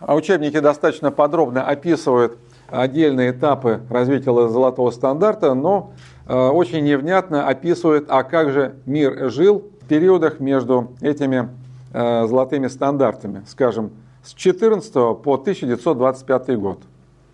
а 0.00 0.16
учебники 0.16 0.58
достаточно 0.58 1.12
подробно 1.12 1.64
описывают 1.64 2.36
отдельные 2.68 3.32
этапы 3.32 3.80
развития 3.90 4.32
золотого 4.48 4.90
стандарта, 4.90 5.54
но 5.54 5.92
э, 6.26 6.34
очень 6.34 6.84
невнятно 6.84 7.46
описывают, 7.46 8.06
а 8.08 8.22
как 8.22 8.50
же 8.50 8.76
мир 8.86 9.30
жил 9.30 9.64
в 9.82 9.86
периодах 9.86 10.40
между 10.40 10.92
этими 11.00 11.48
э, 11.92 12.26
золотыми 12.26 12.68
стандартами, 12.68 13.42
скажем, 13.46 13.92
с 14.22 14.34
14 14.34 14.92
по 14.92 15.34
1925 15.34 16.58
год. 16.58 16.78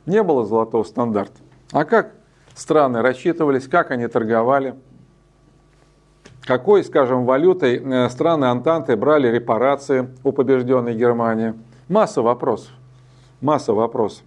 Не 0.06 0.22
было 0.22 0.44
золотого 0.44 0.84
стандарта. 0.84 1.40
А 1.72 1.84
как 1.84 2.12
страны 2.54 3.02
рассчитывались, 3.02 3.66
как 3.66 3.90
они 3.90 4.06
торговали– 4.06 4.74
какой, 6.46 6.84
скажем, 6.84 7.24
валютой 7.24 7.82
э, 7.82 8.08
страны 8.10 8.44
Антанты 8.46 8.96
брали 8.96 9.28
репарации 9.28 10.08
у 10.22 10.32
побежденной 10.32 10.94
Германии. 10.94 11.54
Масса 11.88 12.20
вопросов. 12.20 12.70
Масса 13.40 13.72
вопросов. 13.72 14.24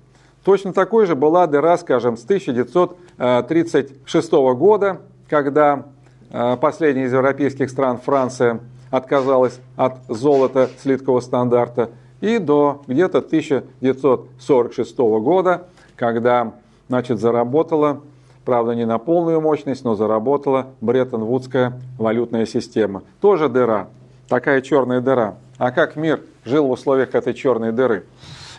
Точно 0.47 0.71
такой 0.71 1.05
же 1.05 1.13
была 1.13 1.45
дыра, 1.45 1.77
скажем, 1.77 2.15
с 2.15 2.23
1936 2.23 4.31
года, 4.31 5.01
когда 5.27 5.83
э, 6.31 6.55
последняя 6.55 7.03
из 7.03 7.11
европейских 7.11 7.69
стран, 7.69 7.97
Франция, 7.97 8.61
отказалась 8.89 9.59
от 9.75 9.97
золота 10.07 10.69
слиткового 10.81 11.19
стандарта, 11.19 11.89
и 12.21 12.37
до 12.37 12.81
где-то 12.87 13.17
1946 13.17 14.97
года, 14.97 15.67
когда 15.97 16.53
значит, 16.87 17.19
заработала 17.19 17.99
правда 18.45 18.73
не 18.73 18.85
на 18.85 18.99
полную 18.99 19.41
мощность, 19.41 19.83
но 19.83 19.95
заработала 19.95 20.67
Бреттон-Вудская 20.79 21.73
валютная 21.97 22.45
система. 22.45 23.03
Тоже 23.19 23.49
дыра, 23.49 23.89
такая 24.29 24.61
черная 24.61 25.01
дыра. 25.01 25.35
А 25.57 25.71
как 25.71 25.97
мир 25.97 26.21
жил 26.45 26.67
в 26.67 26.71
условиях 26.71 27.15
этой 27.15 27.33
черной 27.33 27.73
дыры? 27.73 28.05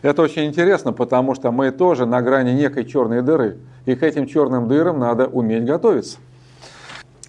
Это 0.02 0.22
очень 0.22 0.46
интересно, 0.46 0.92
потому 0.92 1.34
что 1.34 1.50
мы 1.50 1.70
тоже 1.70 2.06
на 2.06 2.22
грани 2.22 2.52
некой 2.52 2.84
черной 2.84 3.22
дыры. 3.22 3.58
И 3.86 3.94
к 3.94 4.02
этим 4.02 4.26
черным 4.26 4.68
дырам 4.68 4.98
надо 4.98 5.26
уметь 5.26 5.64
готовиться. 5.64 6.18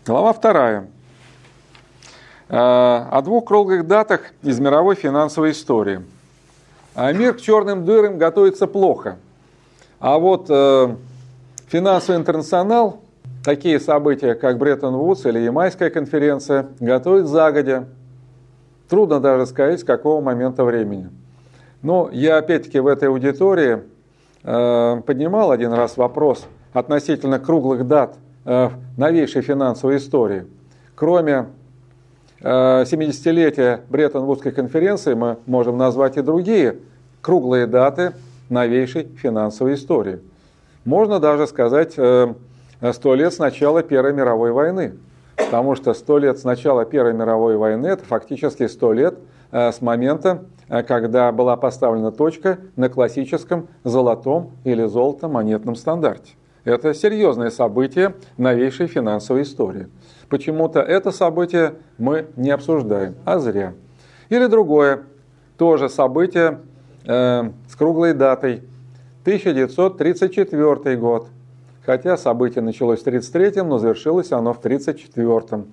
Глава 0.05 0.33
вторая. 0.33 0.87
Э, 2.47 2.55
о 2.57 3.21
двух 3.23 3.45
круглых 3.45 3.87
датах 3.87 4.21
из 4.43 4.59
мировой 4.59 4.95
финансовой 4.95 5.51
истории. 5.51 6.01
А 6.95 7.11
мир 7.13 7.33
к 7.33 7.41
черным 7.41 7.85
дырам 7.85 8.17
готовится 8.17 8.67
плохо. 8.67 9.17
А 9.99 10.17
вот 10.17 10.47
э, 10.49 10.95
Финансовый 11.69 12.17
интернационал 12.17 13.01
такие 13.45 13.79
события, 13.79 14.33
как 14.33 14.57
Бреттон-Вудс 14.57 15.27
или 15.27 15.37
Ямайская 15.37 15.91
конференция, 15.91 16.65
готовит 16.79 17.27
загодя. 17.27 17.85
Трудно 18.89 19.19
даже 19.19 19.45
сказать, 19.45 19.79
с 19.79 19.83
какого 19.83 20.19
момента 20.19 20.63
времени. 20.63 21.11
Но 21.81 22.09
я 22.11 22.37
опять-таки 22.37 22.79
в 22.79 22.87
этой 22.87 23.09
аудитории 23.09 23.79
э, 24.43 25.01
поднимал 25.05 25.51
один 25.51 25.73
раз 25.73 25.97
вопрос 25.97 26.45
относительно 26.73 27.39
круглых 27.39 27.87
дат 27.87 28.15
э, 28.45 28.69
новейшей 28.97 29.41
финансовой 29.41 29.97
истории. 29.97 30.45
Кроме 30.95 31.47
э, 32.41 32.83
70-летия 32.83 33.81
Бреттон-Вудской 33.89 34.51
конференции 34.51 35.13
мы 35.13 35.37
можем 35.45 35.77
назвать 35.77 36.17
и 36.17 36.21
другие 36.21 36.77
круглые 37.21 37.67
даты 37.67 38.13
новейшей 38.49 39.03
финансовой 39.03 39.75
истории. 39.75 40.19
Можно 40.85 41.19
даже 41.19 41.47
сказать 41.47 41.93
э, 41.97 42.33
сто 42.91 43.15
лет 43.15 43.33
с 43.33 43.39
начала 43.39 43.83
Первой 43.83 44.13
мировой 44.13 44.51
войны. 44.51 44.93
Потому 45.35 45.75
что 45.75 45.93
сто 45.93 46.17
лет 46.17 46.37
с 46.37 46.43
начала 46.43 46.85
Первой 46.85 47.13
мировой 47.13 47.55
войны– 47.55 47.87
это 47.87 48.03
фактически 48.03 48.67
сто 48.67 48.91
лет 48.91 49.17
э, 49.51 49.71
с 49.71 49.81
момента, 49.81 50.43
э, 50.43 50.58
когда 50.69 51.31
была 51.31 51.57
поставлена 51.57 52.11
точка 52.11 52.59
на 52.75 52.89
классическом 52.89 53.67
золотом 53.83 54.51
или 54.63 54.85
золото-монетном 54.85 55.75
стандарте. 55.75 56.33
Это 56.63 56.93
серьезное 56.93 57.49
событие 57.49 58.13
новейшей 58.37 58.87
финансовой 58.87 59.43
истории. 59.43 59.87
Почему-то 60.29 60.79
это 60.81 61.11
событие 61.11 61.73
мы 61.97 62.27
не 62.35 62.51
обсуждаем, 62.51 63.15
а 63.25 63.39
зря. 63.39 63.73
Или 64.29 64.45
другое, 64.45 65.03
тоже 65.57 65.89
событие 65.89 66.59
э, 67.05 67.49
с 67.67 67.75
круглой 67.75 68.13
датой 68.13 68.61
1934 69.23 70.97
год. 70.97 71.27
Хотя 71.85 72.17
событие 72.17 72.61
началось 72.61 72.99
в 72.99 73.07
1933, 73.07 73.63
но 73.63 73.79
завершилось 73.79 74.31
оно 74.31 74.53
в 74.53 74.59
1934. 74.59 75.63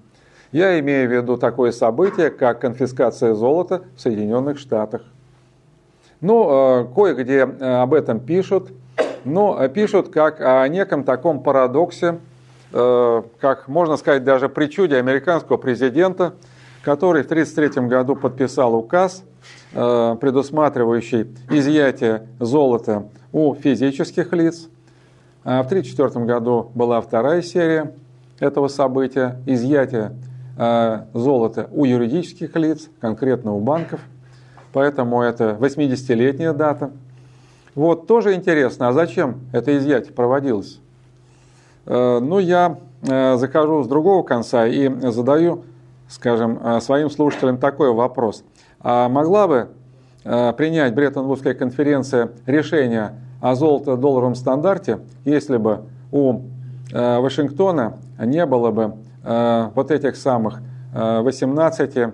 Я 0.52 0.78
имею 0.78 1.08
в 1.08 1.12
виду 1.12 1.36
такое 1.36 1.72
событие, 1.72 2.30
как 2.30 2.60
конфискация 2.60 3.34
золота 3.34 3.82
в 3.96 4.00
Соединенных 4.00 4.58
Штатах. 4.58 5.02
Ну, 6.20 6.82
э, 6.82 6.86
кое-где 6.94 7.46
э, 7.46 7.82
об 7.82 7.92
этом 7.92 8.20
пишут, 8.20 8.70
но 9.24 9.68
пишут 9.68 10.08
как 10.08 10.40
о 10.40 10.66
неком 10.68 11.04
таком 11.04 11.42
парадоксе, 11.42 12.20
э, 12.72 13.22
как 13.40 13.68
можно 13.68 13.96
сказать 13.96 14.24
даже 14.24 14.48
причуде 14.48 14.96
американского 14.96 15.56
президента, 15.56 16.34
который 16.82 17.22
в 17.22 17.26
1933 17.26 17.88
году 17.88 18.14
подписал 18.14 18.74
указ, 18.74 19.24
предусматривающий 19.72 21.26
изъятие 21.50 22.28
золота 22.38 23.08
у 23.32 23.54
физических 23.54 24.32
лиц. 24.32 24.68
А 25.44 25.62
в 25.62 25.66
1934 25.66 26.24
году 26.24 26.70
была 26.74 27.00
вторая 27.00 27.42
серия 27.42 27.92
этого 28.38 28.68
события, 28.68 29.36
изъятие 29.46 30.12
золота 30.56 31.68
у 31.70 31.84
юридических 31.84 32.56
лиц, 32.56 32.88
конкретно 33.00 33.52
у 33.52 33.60
банков. 33.60 34.00
Поэтому 34.72 35.22
это 35.22 35.56
80-летняя 35.60 36.52
дата. 36.52 36.90
Вот 37.74 38.06
тоже 38.06 38.34
интересно, 38.34 38.88
а 38.88 38.92
зачем 38.92 39.40
это 39.52 39.76
изъятие 39.76 40.12
проводилось? 40.14 40.80
Э, 41.86 42.20
ну, 42.20 42.38
я 42.38 42.78
э, 43.02 43.36
захожу 43.36 43.84
с 43.84 43.88
другого 43.88 44.22
конца 44.22 44.66
и 44.66 44.88
задаю, 45.10 45.64
скажем, 46.08 46.58
э, 46.62 46.80
своим 46.80 47.10
слушателям 47.10 47.58
такой 47.58 47.92
вопрос. 47.92 48.44
А 48.80 49.08
могла 49.08 49.48
бы 49.48 49.68
принять 50.24 50.92
Бреттон-Вудская 50.92 51.54
конференция 51.54 52.30
решение 52.46 53.12
о 53.40 53.54
золото-долларовом 53.54 54.34
стандарте, 54.34 54.98
если 55.24 55.56
бы 55.56 55.82
у 56.10 56.40
э, 56.92 57.18
Вашингтона 57.20 57.98
не 58.18 58.44
было 58.44 58.72
бы 58.72 58.82
э, 58.82 58.90
вот 59.74 59.90
этих 59.90 60.16
самых 60.16 60.60
18, 60.92 61.96
э, 61.96 62.12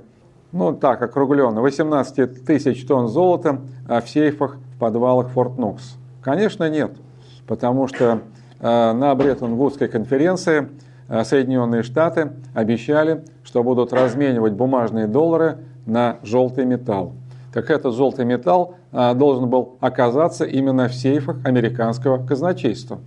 ну 0.52 0.72
так, 0.72 1.02
округленно, 1.02 1.60
18 1.60 2.44
тысяч 2.44 2.86
тонн 2.86 3.08
золота 3.08 3.60
в 3.86 4.06
сейфах 4.06 4.56
в 4.74 4.78
подвалах 4.78 5.28
Форт 5.28 5.58
Нокс. 5.58 5.96
Конечно, 6.22 6.68
нет, 6.70 6.92
потому 7.46 7.86
что 7.88 8.20
на 8.60 9.14
Бреттон-Вудской 9.14 9.88
конференции 9.88 10.68
Соединенные 11.08 11.82
Штаты 11.82 12.32
обещали, 12.54 13.24
что 13.42 13.62
будут 13.62 13.92
разменивать 13.92 14.52
бумажные 14.52 15.06
доллары 15.06 15.58
на 15.84 16.18
желтый 16.22 16.64
металл 16.64 17.14
так 17.52 17.70
этот 17.70 17.94
желтый 17.94 18.24
металл 18.24 18.76
а, 18.92 19.14
должен 19.14 19.48
был 19.48 19.76
оказаться 19.80 20.44
именно 20.44 20.88
в 20.88 20.94
сейфах 20.94 21.36
американского 21.44 22.24
казначейства. 22.24 22.98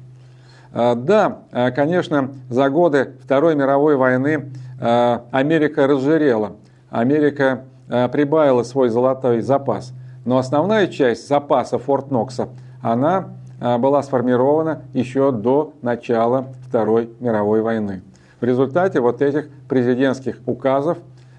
Да, 0.76 1.40
конечно, 1.74 2.32
за 2.50 2.70
годы 2.70 3.14
Второй 3.24 3.56
мировой 3.56 3.96
войны 3.96 4.52
Америка 4.78 5.88
разжирела. 5.88 6.58
Америка 6.90 7.62
прибавила 7.88 8.64
свой 8.64 8.90
золотой 8.90 9.40
запас. 9.40 9.94
Но 10.26 10.38
основная 10.38 10.88
часть 10.88 11.30
запаса 11.30 11.78
Форт 11.80 12.12
Нокса, 12.12 12.50
она 12.82 13.30
была 13.60 14.04
сформирована 14.04 14.82
еще 14.94 15.32
до 15.32 15.72
начала 15.82 16.48
Второй 16.68 17.10
мировой 17.22 17.62
войны. 17.62 18.02
В 18.42 18.44
результате 18.44 19.00
вот 19.00 19.22
этих 19.22 19.48
президентских 19.70 20.42
указов 20.46 20.98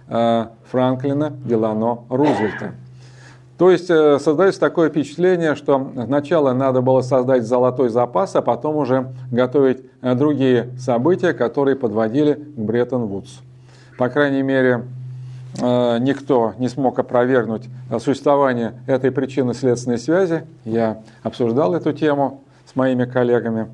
Франклина 0.09 1.31
Делано 1.45 1.99
Рузвельта. 2.09 2.71
То 3.59 3.71
есть 3.71 3.89
э, 3.89 4.19
создается 4.19 4.61
такое 4.61 4.91
впечатление, 4.91 5.55
что 5.55 5.91
сначала 6.05 6.53
надо 6.53 6.83
было 6.83 7.01
создать 7.01 7.45
золотой 7.45 7.89
запас, 7.89 8.37
а 8.37 8.43
потом 8.43 8.77
уже 8.77 9.15
готовить 9.31 9.83
э, 10.03 10.15
другие 10.15 10.71
события, 10.79 11.33
которые 11.33 11.75
подводили 11.75 12.35
к 12.35 12.59
Бреттон-Вудс. 12.59 13.41
По 13.97 14.11
крайней 14.11 14.43
мере, 14.43 14.85
э, 15.59 15.99
никто 16.01 16.53
не 16.59 16.69
смог 16.69 16.99
опровергнуть 16.99 17.65
существование 17.99 18.75
этой 18.87 19.11
причинно-следственной 19.11 19.99
связи. 19.99 20.45
Я 20.67 20.99
обсуждал 21.23 21.75
эту 21.75 21.95
тему 21.95 22.43
с 22.71 22.77
моими 22.77 23.07
коллегами. 23.07 23.69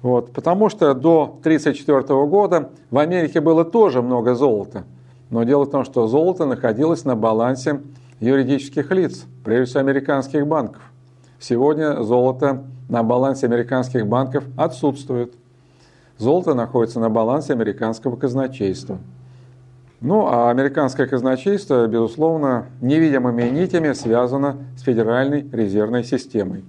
Вот, 0.00 0.32
потому 0.32 0.68
что 0.68 0.94
до 0.94 1.38
1934 1.40 2.24
года 2.26 2.70
в 2.92 2.98
Америке 2.98 3.40
было 3.40 3.64
тоже 3.64 4.00
много 4.00 4.36
золота. 4.36 4.84
Но 5.30 5.42
дело 5.42 5.64
в 5.64 5.70
том, 5.70 5.84
что 5.84 6.06
золото 6.06 6.46
находилось 6.46 7.04
на 7.04 7.16
балансе 7.16 7.80
юридических 8.20 8.90
лиц, 8.90 9.24
прежде 9.44 9.66
всего 9.66 9.80
американских 9.80 10.46
банков. 10.46 10.82
Сегодня 11.38 12.02
золото 12.02 12.64
на 12.88 13.02
балансе 13.02 13.46
американских 13.46 14.06
банков 14.06 14.44
отсутствует. 14.56 15.34
Золото 16.16 16.54
находится 16.54 16.98
на 16.98 17.10
балансе 17.10 17.52
американского 17.52 18.16
казначейства. 18.16 18.98
Ну, 20.00 20.26
а 20.26 20.50
американское 20.50 21.06
казначейство, 21.06 21.86
безусловно, 21.86 22.66
невидимыми 22.80 23.42
нитями 23.42 23.92
связано 23.92 24.56
с 24.76 24.82
Федеральной 24.82 25.48
резервной 25.50 26.04
системой. 26.04 26.64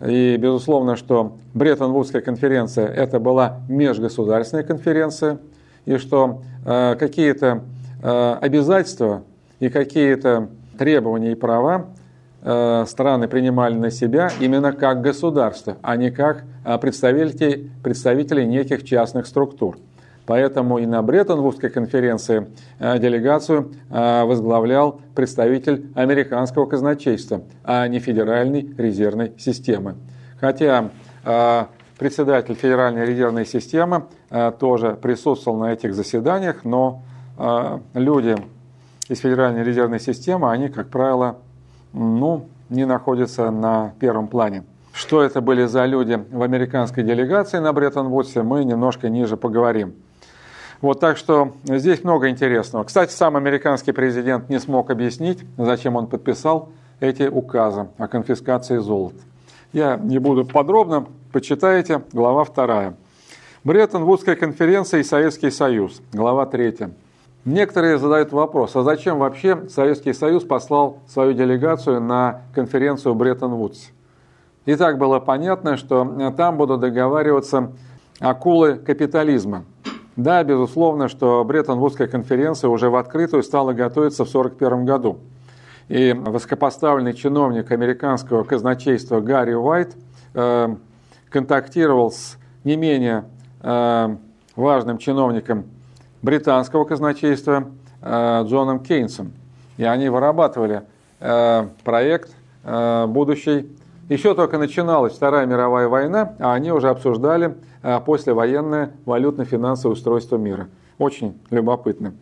И, 0.00 0.36
безусловно, 0.36 0.96
что 0.96 1.38
Бреттон-Вудская 1.54 2.22
конференция– 2.22 2.86
это 2.88 3.20
была 3.20 3.60
межгосударственная 3.68 4.64
конференция, 4.64 5.38
и 5.86 5.96
что 5.96 6.42
э, 6.64 6.96
какие-то 6.96 7.62
э, 8.02 8.36
обязательства 8.40 9.22
и 9.60 9.68
какие-то 9.68 10.48
требования 10.78 11.32
и 11.32 11.34
права 11.34 11.86
э, 12.42 12.84
страны 12.86 13.28
принимали 13.28 13.74
на 13.74 13.90
себя 13.90 14.30
именно 14.40 14.72
как 14.72 15.00
государство, 15.00 15.76
а 15.82 15.96
не 15.96 16.10
как 16.10 16.44
э, 16.64 16.78
представители, 16.78 17.70
представители 17.82 18.44
неких 18.44 18.84
частных 18.84 19.26
структур. 19.26 19.78
Поэтому 20.24 20.78
и 20.78 20.86
на 20.86 21.02
Бреттон-Вудской 21.02 21.68
конференции 21.68 22.46
э, 22.78 22.98
делегацию 22.98 23.72
возглавлял 23.90 25.00
представитель 25.16 25.90
американского 25.94 26.66
казначейства, 26.66 27.42
а 27.64 27.86
не 27.88 27.98
Федеральной 27.98 28.72
резервной 28.78 29.32
системы. 29.38 29.96
Хотя 30.40 30.90
председатель 31.98 32.54
Федеральной 32.54 33.06
резервной 33.06 33.46
системы 33.46 34.06
тоже 34.58 34.98
присутствовал 35.00 35.58
на 35.58 35.72
этих 35.72 35.94
заседаниях, 35.94 36.64
но 36.64 37.02
люди 37.94 38.36
из 39.12 39.20
Федеральной 39.20 39.62
резервной 39.62 40.00
системы, 40.00 40.50
они, 40.50 40.68
как 40.68 40.88
правило, 40.88 41.36
ну, 41.92 42.46
не 42.70 42.86
находятся 42.86 43.50
на 43.50 43.92
первом 44.00 44.26
плане. 44.26 44.64
Что 44.94 45.22
это 45.22 45.42
были 45.42 45.66
за 45.66 45.84
люди 45.84 46.22
в 46.30 46.42
американской 46.42 47.04
делегации 47.04 47.58
на 47.58 47.72
Бреттон-Вудсе, 47.72 48.42
мы 48.42 48.64
немножко 48.64 49.10
ниже 49.10 49.36
поговорим. 49.36 49.92
Вот 50.80 50.98
так 50.98 51.18
что 51.18 51.52
здесь 51.64 52.02
много 52.02 52.30
интересного. 52.30 52.84
Кстати, 52.84 53.12
сам 53.12 53.36
американский 53.36 53.92
президент 53.92 54.48
не 54.48 54.58
смог 54.58 54.90
объяснить, 54.90 55.44
зачем 55.58 55.96
он 55.96 56.06
подписал 56.06 56.70
эти 57.00 57.24
указы 57.24 57.88
о 57.98 58.08
конфискации 58.08 58.78
золота. 58.78 59.20
Я 59.74 59.96
не 59.96 60.18
буду 60.18 60.46
подробно, 60.46 61.06
почитайте, 61.32 62.02
глава 62.12 62.44
2. 62.44 62.94
Бреттон-Вудская 63.64 64.36
конференция 64.36 65.00
и 65.00 65.04
Советский 65.04 65.50
Союз, 65.50 66.00
глава 66.12 66.46
3. 66.46 66.88
Некоторые 67.44 67.98
задают 67.98 68.30
вопрос, 68.30 68.76
а 68.76 68.84
зачем 68.84 69.18
вообще 69.18 69.68
Советский 69.68 70.12
Союз 70.12 70.44
послал 70.44 70.98
свою 71.08 71.32
делегацию 71.32 72.00
на 72.00 72.42
конференцию 72.54 73.16
Бреттон-Вудс? 73.16 73.88
И 74.64 74.76
так 74.76 74.96
было 74.96 75.18
понятно, 75.18 75.76
что 75.76 76.32
там 76.36 76.56
будут 76.56 76.80
договариваться 76.80 77.72
акулы 78.20 78.76
капитализма. 78.76 79.64
Да, 80.14 80.44
безусловно, 80.44 81.08
что 81.08 81.42
Бреттон-Вудская 81.42 82.06
конференция 82.06 82.68
уже 82.68 82.90
в 82.90 82.96
открытую 82.96 83.42
стала 83.42 83.72
готовиться 83.72 84.24
в 84.24 84.28
1941 84.28 84.84
году. 84.84 85.18
И 85.88 86.12
высокопоставленный 86.12 87.12
чиновник 87.12 87.72
американского 87.72 88.44
казначейства 88.44 89.20
Гарри 89.20 89.54
Уайт 89.54 89.96
э, 90.34 90.76
контактировал 91.28 92.12
с 92.12 92.36
не 92.62 92.76
менее 92.76 93.24
э, 93.62 94.16
важным 94.54 94.98
чиновником 94.98 95.64
британского 96.22 96.84
казначейства 96.84 97.68
э, 98.00 98.44
Джоном 98.46 98.80
Кейнсом. 98.80 99.32
И 99.76 99.84
они 99.84 100.08
вырабатывали 100.08 100.82
э, 101.20 101.66
проект 101.84 102.34
э, 102.64 103.06
будущий. 103.06 103.68
Еще 104.08 104.34
только 104.34 104.58
начиналась 104.58 105.14
Вторая 105.14 105.46
мировая 105.46 105.88
война, 105.88 106.34
а 106.38 106.54
они 106.54 106.72
уже 106.72 106.88
обсуждали 106.88 107.54
послевоенное 108.04 108.92
валютно-финансовое 109.06 109.94
устройство 109.94 110.36
мира. 110.36 110.68
Очень 110.98 111.40
любопытно. 111.50 112.14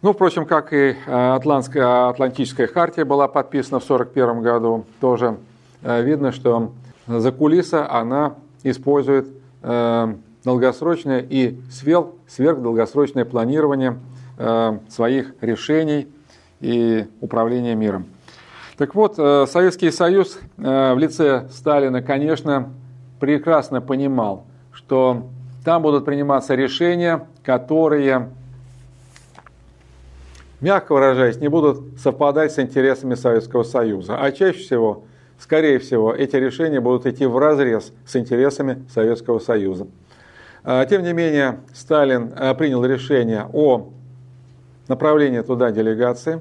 Ну, 0.00 0.12
впрочем, 0.12 0.46
как 0.46 0.72
и 0.72 0.96
Атлантская, 1.06 2.08
Атлантическая 2.08 2.66
хартия 2.66 3.04
была 3.04 3.26
подписана 3.26 3.80
в 3.80 3.84
1941 3.84 4.42
году, 4.42 4.84
тоже 5.00 5.36
видно, 5.82 6.32
что 6.32 6.72
за 7.06 7.32
кулиса 7.32 7.90
она 7.90 8.34
использует 8.62 9.28
долгосрочное 10.44 11.24
и 11.28 11.56
сверхдолгосрочное 11.70 13.24
планирование 13.24 13.98
э, 14.38 14.78
своих 14.88 15.34
решений 15.40 16.08
и 16.60 17.06
управления 17.20 17.74
миром. 17.74 18.06
Так 18.76 18.94
вот, 18.94 19.14
э, 19.18 19.46
Советский 19.48 19.90
Союз 19.90 20.38
э, 20.58 20.94
в 20.94 20.98
лице 20.98 21.48
Сталина, 21.52 22.02
конечно, 22.02 22.70
прекрасно 23.20 23.80
понимал, 23.80 24.46
что 24.72 25.28
там 25.64 25.82
будут 25.82 26.04
приниматься 26.04 26.54
решения, 26.56 27.26
которые, 27.44 28.30
мягко 30.60 30.94
выражаясь, 30.94 31.36
не 31.36 31.48
будут 31.48 32.00
совпадать 32.00 32.52
с 32.52 32.58
интересами 32.58 33.14
Советского 33.14 33.62
Союза. 33.62 34.16
А 34.18 34.32
чаще 34.32 34.58
всего, 34.58 35.04
скорее 35.38 35.78
всего, 35.78 36.12
эти 36.12 36.34
решения 36.34 36.80
будут 36.80 37.06
идти 37.06 37.26
в 37.26 37.38
разрез 37.38 37.92
с 38.04 38.16
интересами 38.16 38.84
Советского 38.92 39.38
Союза. 39.38 39.86
А, 40.64 40.84
тем 40.86 41.02
не 41.02 41.12
менее, 41.12 41.60
Сталин 41.74 42.32
а, 42.36 42.54
принял 42.54 42.84
решение 42.84 43.46
о 43.52 43.90
направлении 44.88 45.40
туда 45.40 45.70
делегации. 45.70 46.40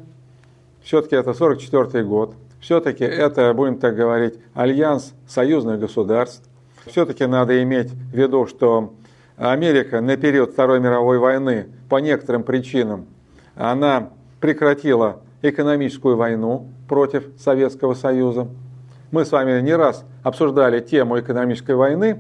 Все-таки 0.83 1.15
это 1.15 1.31
1944 1.31 2.03
год. 2.03 2.35
Все-таки 2.59 3.03
это, 3.03 3.53
будем 3.53 3.79
так 3.79 3.95
говорить, 3.95 4.35
альянс 4.53 5.13
союзных 5.27 5.79
государств. 5.79 6.47
Все-таки 6.85 7.25
надо 7.25 7.61
иметь 7.63 7.91
в 7.91 8.15
виду, 8.15 8.45
что 8.45 8.93
Америка 9.37 10.01
на 10.01 10.17
период 10.17 10.51
Второй 10.51 10.79
мировой 10.79 11.17
войны 11.17 11.67
по 11.89 11.97
некоторым 11.99 12.43
причинам 12.43 13.07
она 13.55 14.09
прекратила 14.39 15.21
экономическую 15.41 16.15
войну 16.15 16.67
против 16.87 17.25
Советского 17.39 17.95
Союза. 17.95 18.47
Мы 19.11 19.25
с 19.25 19.31
вами 19.31 19.59
не 19.61 19.75
раз 19.75 20.05
обсуждали 20.23 20.79
тему 20.79 21.19
экономической 21.19 21.75
войны, 21.75 22.19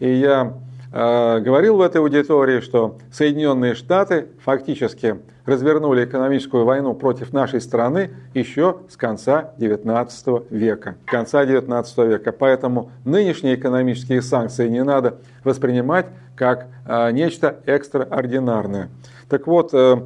и 0.00 0.12
я 0.12 0.54
говорил 0.96 1.76
в 1.76 1.82
этой 1.82 2.00
аудитории, 2.00 2.60
что 2.60 2.96
Соединенные 3.12 3.74
Штаты 3.74 4.28
фактически 4.42 5.16
развернули 5.46 6.04
экономическую 6.04 6.64
войну 6.64 6.94
против 6.94 7.32
нашей 7.32 7.60
страны 7.60 8.10
еще 8.34 8.78
с 8.88 8.96
конца 8.96 9.52
XIX 9.58 10.46
века. 10.50 10.96
Конца 11.06 11.44
XIX 11.44 12.08
века. 12.08 12.32
Поэтому 12.32 12.90
нынешние 13.04 13.54
экономические 13.54 14.22
санкции 14.22 14.68
не 14.68 14.82
надо 14.82 15.18
воспринимать 15.44 16.06
как 16.34 16.66
э, 16.86 17.12
нечто 17.12 17.60
экстраординарное. 17.64 18.90
Так 19.28 19.46
вот, 19.46 19.70
э, 19.72 19.96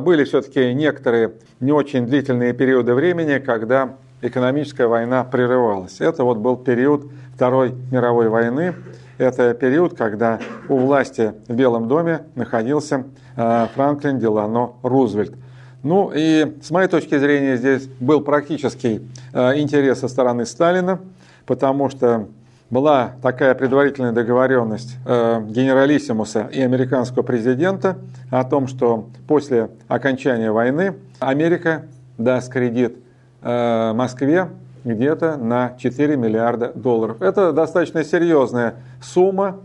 были 0.00 0.24
все-таки 0.24 0.72
некоторые 0.74 1.32
не 1.60 1.72
очень 1.72 2.06
длительные 2.06 2.52
периоды 2.52 2.94
времени, 2.94 3.38
когда 3.38 3.96
экономическая 4.20 4.86
война 4.86 5.24
прерывалась. 5.24 6.00
Это 6.00 6.22
вот 6.24 6.38
был 6.38 6.56
период 6.56 7.10
Второй 7.34 7.74
мировой 7.90 8.28
войны, 8.28 8.74
это 9.22 9.54
период, 9.54 9.96
когда 9.96 10.40
у 10.68 10.76
власти 10.76 11.32
в 11.46 11.54
Белом 11.54 11.88
доме 11.88 12.22
находился 12.34 13.04
э, 13.36 13.66
Франклин 13.74 14.18
Делано 14.18 14.72
Рузвельт. 14.82 15.34
Ну 15.82 16.10
и 16.14 16.58
с 16.60 16.70
моей 16.70 16.88
точки 16.88 17.16
зрения 17.18 17.56
здесь 17.56 17.86
был 18.00 18.20
практический 18.20 19.08
э, 19.32 19.60
интерес 19.60 20.00
со 20.00 20.08
стороны 20.08 20.44
Сталина, 20.44 21.00
потому 21.46 21.88
что 21.88 22.28
была 22.70 23.12
такая 23.22 23.54
предварительная 23.54 24.12
договоренность 24.12 24.96
э, 25.06 25.42
генералиссимуса 25.48 26.48
и 26.52 26.60
американского 26.60 27.22
президента 27.22 27.98
о 28.30 28.42
том, 28.44 28.66
что 28.66 29.08
после 29.28 29.70
окончания 29.88 30.50
войны 30.50 30.94
Америка 31.20 31.82
даст 32.18 32.52
кредит 32.52 32.96
Москве 33.44 34.48
где-то 34.84 35.36
на 35.36 35.76
4 35.78 36.16
миллиарда 36.16 36.72
долларов. 36.74 37.20
Это 37.20 37.52
достаточно 37.52 38.04
серьезная 38.04 38.74
сумма, 39.00 39.60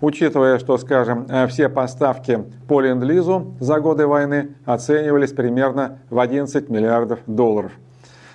учитывая, 0.00 0.58
что, 0.58 0.78
скажем, 0.78 1.26
э, 1.28 1.46
все 1.46 1.68
поставки 1.68 2.44
по 2.68 2.80
ленд-лизу 2.80 3.54
за 3.60 3.80
годы 3.80 4.06
войны 4.06 4.54
оценивались 4.64 5.32
примерно 5.32 5.98
в 6.10 6.18
11 6.18 6.68
миллиардов 6.68 7.20
долларов. 7.26 7.72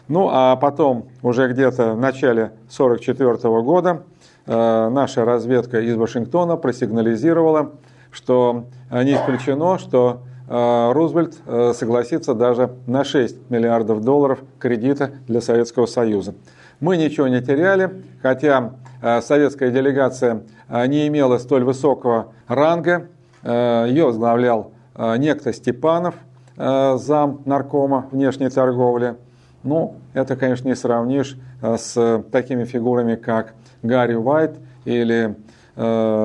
Ну 0.07 0.29
а 0.31 0.55
потом, 0.57 1.07
уже 1.21 1.47
где-то 1.47 1.93
в 1.93 1.99
начале 1.99 2.51
1944 2.67 3.61
года, 3.61 4.03
э, 4.45 4.89
наша 4.89 5.23
разведка 5.23 5.79
из 5.79 5.95
Вашингтона 5.95 6.57
просигнализировала, 6.57 7.71
что 8.11 8.65
не 8.91 9.13
исключено, 9.15 9.77
что 9.79 10.21
э, 10.23 10.32
Рузвельт 10.53 11.35
согласится 11.75 12.35
даже 12.35 12.69
на 12.85 13.03
6 13.03 13.49
миллиардов 13.49 14.01
долларов 14.01 14.39
кредита 14.59 15.11
для 15.27 15.41
Советского 15.41 15.87
Союза. 15.87 16.35
Мы 16.79 16.97
ничего 16.97 17.27
не 17.27 17.41
теряли, 17.41 18.03
хотя 18.21 18.73
Э, 19.03 19.19
советская 19.21 19.69
делегация 19.69 20.43
э, 20.69 20.87
не 20.87 21.07
имела 21.09 21.37
столь 21.37 21.65
высокого 21.65 22.27
ранга. 22.47 23.07
Э, 23.43 23.85
Ее 23.89 24.05
возглавлял 24.05 24.71
некто 25.17 25.51
Степанов, 25.53 26.13
зам 26.55 27.41
наркома 27.45 28.05
внешней 28.11 28.49
торговли. 28.49 29.15
Ну, 29.63 29.95
это, 30.13 30.35
конечно, 30.35 30.67
не 30.67 30.75
сравнишь 30.75 31.35
с 31.63 32.23
такими 32.31 32.63
фигурами, 32.65 33.15
как 33.15 33.55
Гарри 33.81 34.13
Уайт 34.13 34.59
или, 34.85 35.35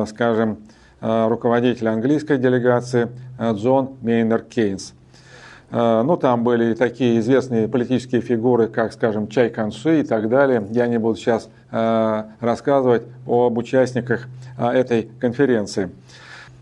скажем, 0.06 0.58
руководитель 1.00 1.88
английской 1.88 2.36
делегации 2.36 3.08
Джон 3.40 3.96
Мейнер 4.02 4.42
Кейнс. 4.42 4.94
Э, 5.70 6.02
ну, 6.02 6.16
там 6.16 6.44
были 6.44 6.74
такие 6.74 7.18
известные 7.20 7.68
политические 7.68 8.20
фигуры, 8.20 8.68
как, 8.68 8.92
скажем, 8.92 9.28
Чай 9.28 9.50
Канши 9.50 10.00
и 10.00 10.02
так 10.02 10.28
далее. 10.28 10.66
Я 10.70 10.86
не 10.86 10.98
буду 10.98 11.16
сейчас 11.16 11.48
э, 11.70 12.24
рассказывать 12.40 13.02
об 13.26 13.58
участниках 13.58 14.28
э, 14.58 14.66
этой 14.68 15.10
конференции. 15.20 15.90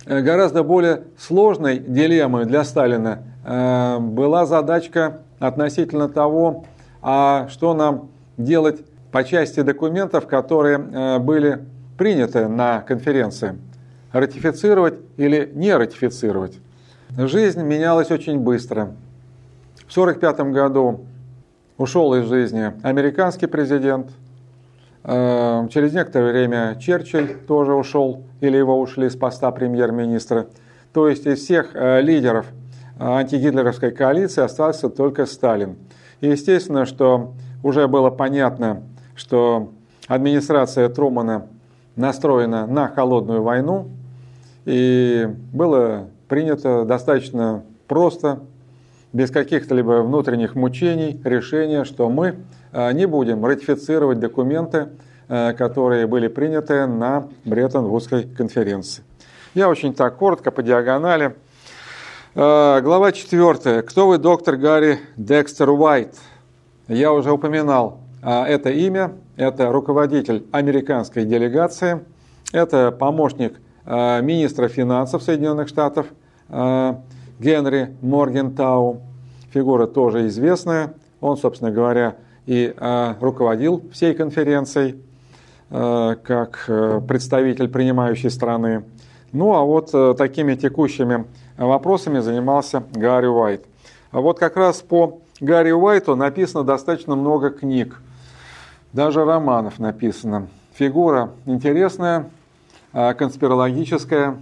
Гораздо 0.05 0.63
более 0.63 1.03
сложной 1.19 1.79
дилеммой 1.79 2.45
для 2.45 2.63
Сталина 2.63 3.23
была 3.45 4.47
задачка 4.47 5.19
относительно 5.41 6.09
того, 6.09 6.65
а 7.03 7.49
что 7.51 7.75
нам 7.75 8.09
делать 8.37 8.85
по 9.11 9.25
части 9.25 9.63
документов, 9.63 10.29
которые 10.29 11.19
были 11.19 11.59
приняты 11.99 12.47
на 12.47 12.83
конференции. 12.83 13.59
Ратифицировать 14.13 14.95
или 15.17 15.51
не 15.53 15.75
ратифицировать. 15.75 16.61
Жизнь 17.19 17.63
менялась 17.63 18.11
очень 18.11 18.39
быстро. 18.39 18.93
В 19.87 19.97
1945 19.97 20.53
году 20.53 21.07
ушел 21.79 22.13
из 22.15 22.29
жизни 22.29 22.75
американский 22.83 23.47
президент. 23.47 24.11
Э, 25.03 25.67
через 25.73 25.95
некоторое 25.95 26.31
время 26.31 26.77
Черчилль 26.79 27.39
тоже 27.49 27.73
ушел, 27.73 28.23
или 28.43 28.59
его 28.59 28.79
ушли 28.79 29.09
с 29.09 29.17
поста 29.17 29.51
премьер-министра. 29.51 30.49
То 30.93 31.09
есть 31.09 31.27
из 31.27 31.39
всех 31.39 31.71
э, 31.73 32.03
лидеров 32.03 32.49
э, 32.99 33.03
антигитлеровской 33.03 33.93
коалиции 33.93 34.43
остался 34.43 34.91
только 34.91 35.25
Сталин. 35.25 35.77
И 36.21 36.29
естественно, 36.29 36.85
что 36.85 37.33
уже 37.63 37.89
было 37.89 38.11
понятно, 38.11 38.83
что 39.15 39.73
администрация 40.07 40.91
Трумана 40.91 41.47
настроена 41.97 42.67
на 42.67 42.89
холодную 42.89 43.43
войну, 43.43 43.89
и 44.67 45.27
было 45.55 46.09
принято 46.29 46.85
достаточно 46.85 47.65
просто, 47.87 48.41
без 49.13 49.31
каких-то 49.31 49.75
либо 49.75 50.03
внутренних 50.03 50.55
мучений, 50.55 51.21
решение, 51.25 51.85
что 51.85 52.11
мы 52.11 52.37
э, 52.73 52.93
не 52.93 53.07
будем 53.07 53.45
ратифицировать 53.45 54.19
документы, 54.19 54.89
э, 55.29 55.53
которые 55.55 56.07
были 56.07 56.29
приняты 56.29 56.87
на 56.87 57.29
Бреттон-Вудской 57.45 58.25
конференции. 58.25 59.05
Я 59.55 59.69
очень 59.69 59.95
так 59.95 60.17
коротко, 60.17 60.51
по 60.51 60.63
диагонали. 60.63 61.35
Э, 62.35 62.81
глава 62.83 63.13
4. 63.13 63.83
Кто 63.83 64.09
вы, 64.09 64.19
доктор 64.19 64.57
Гарри 64.57 64.99
Декстер 65.17 65.71
Уайт? 65.71 66.15
Я 66.89 67.13
уже 67.13 67.33
упоминал 67.33 68.01
это 68.23 68.71
имя. 68.71 69.13
Это 69.37 69.71
руководитель 69.71 70.47
американской 70.51 71.25
делегации. 71.25 72.01
Это 72.53 72.91
помощник 72.91 73.59
министра 73.87 74.69
финансов 74.69 75.23
Соединенных 75.23 75.69
Штатов 75.69 76.07
э, 76.49 76.95
Генри 77.39 77.95
Моргентау. 78.03 79.01
Фигура 79.53 79.87
тоже 79.87 80.27
известная. 80.27 80.95
Он, 81.21 81.37
собственно 81.37 81.71
говоря, 81.71 82.17
и 82.47 82.75
э, 82.77 83.15
руководил 83.21 83.83
всей 83.93 84.15
конференцией 84.15 85.03
как 85.69 86.71
представитель 87.09 87.69
принимающей 87.69 88.31
страны. 88.31 88.85
Ну 89.33 89.53
а 89.57 89.65
вот 89.65 89.91
такими 90.17 90.55
текущими 90.55 91.25
вопросами 91.57 92.21
занимался 92.21 92.85
Гарри 92.95 93.27
Уайт. 93.27 93.65
А 94.13 94.21
вот 94.21 94.39
как 94.39 94.57
раз 94.57 94.77
по 94.77 95.19
Гарри 95.41 95.73
Уайту 95.73 96.15
написано 96.15 96.63
достаточно 96.63 97.17
много 97.17 97.51
книг, 97.51 98.01
даже 98.93 99.25
романов 99.25 99.81
написано. 99.81 100.47
Фигура 100.75 101.33
интересная, 101.47 102.31
конспирологическая. 103.19 104.39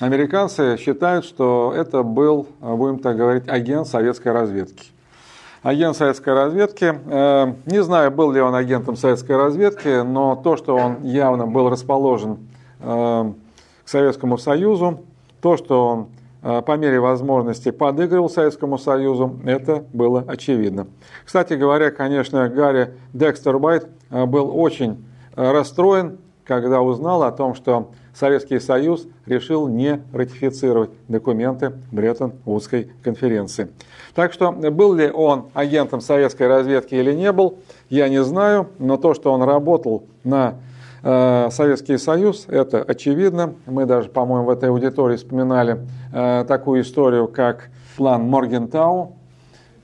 Американцы 0.00 0.76
считают, 0.76 1.24
что 1.24 1.72
это 1.74 2.02
был, 2.02 2.48
будем 2.60 2.98
так 2.98 3.16
говорить, 3.16 3.48
агент 3.48 3.86
советской 3.86 4.32
разведки. 4.32 4.94
Агент 5.64 5.96
советской 5.96 6.34
разведки, 6.34 6.94
э, 7.06 7.54
не 7.64 7.82
знаю, 7.82 8.10
был 8.10 8.30
ли 8.32 8.38
он 8.38 8.54
агентом 8.54 8.96
советской 8.96 9.34
разведки, 9.38 10.02
но 10.02 10.36
то, 10.36 10.58
что 10.58 10.76
он 10.76 11.02
явно 11.04 11.46
был 11.46 11.70
расположен 11.70 12.36
э, 12.80 13.32
к 13.82 13.88
Советскому 13.88 14.36
Союзу, 14.36 15.00
то, 15.40 15.56
что 15.56 15.88
он 15.88 16.08
э, 16.42 16.60
по 16.60 16.76
мере 16.76 17.00
возможности 17.00 17.70
подыгрывал 17.70 18.28
Советскому 18.28 18.76
Союзу, 18.76 19.40
это 19.46 19.84
было 19.94 20.22
очевидно. 20.28 20.86
Кстати 21.24 21.54
говоря, 21.54 21.90
конечно, 21.90 22.46
Гарри 22.50 22.92
Декстер 23.14 23.56
Уайт 23.56 23.88
был 24.10 24.54
очень 24.54 25.02
расстроен 25.34 26.18
когда 26.44 26.80
узнал 26.80 27.22
о 27.22 27.32
том, 27.32 27.54
что 27.54 27.90
Советский 28.14 28.60
Союз 28.60 29.06
решил 29.26 29.66
не 29.66 30.02
ратифицировать 30.12 30.90
документы 31.08 31.72
Бреттон-Вудской 31.90 32.90
конференции. 33.02 33.68
Так 34.14 34.32
что 34.32 34.52
был 34.52 34.94
ли 34.94 35.10
он 35.10 35.46
агентом 35.54 36.00
советской 36.00 36.46
разведки 36.46 36.94
или 36.94 37.12
не 37.12 37.32
был, 37.32 37.58
я 37.88 38.08
не 38.08 38.22
знаю, 38.22 38.68
но 38.78 38.96
то, 38.96 39.14
что 39.14 39.32
он 39.32 39.42
работал 39.42 40.04
на 40.22 40.54
э, 41.02 41.48
Советский 41.50 41.98
Союз, 41.98 42.44
это 42.48 42.82
очевидно. 42.82 43.54
Мы 43.66 43.86
даже, 43.86 44.08
по-моему, 44.10 44.46
в 44.46 44.50
этой 44.50 44.68
аудитории 44.68 45.16
вспоминали 45.16 45.80
э, 46.12 46.44
такую 46.46 46.82
историю, 46.82 47.26
как 47.26 47.70
план 47.96 48.28
Моргентау, 48.28 49.16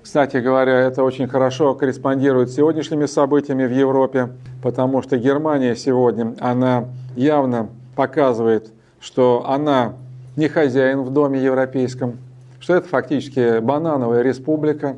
кстати 0.02 0.38
говоря, 0.38 0.80
это 0.80 1.02
очень 1.04 1.28
хорошо 1.28 1.74
корреспондирует 1.74 2.50
с 2.50 2.54
сегодняшними 2.54 3.04
событиями 3.04 3.66
в 3.66 3.70
Европе, 3.70 4.30
потому 4.62 5.02
что 5.02 5.16
Германия 5.16 5.74
сегодня, 5.74 6.34
она 6.40 6.86
явно 7.16 7.68
показывает, 7.96 8.70
что 9.00 9.44
она 9.46 9.94
не 10.36 10.48
хозяин 10.48 11.02
в 11.02 11.10
доме 11.10 11.40
европейском, 11.40 12.18
что 12.60 12.74
это 12.74 12.88
фактически 12.88 13.60
банановая 13.60 14.22
республика. 14.22 14.96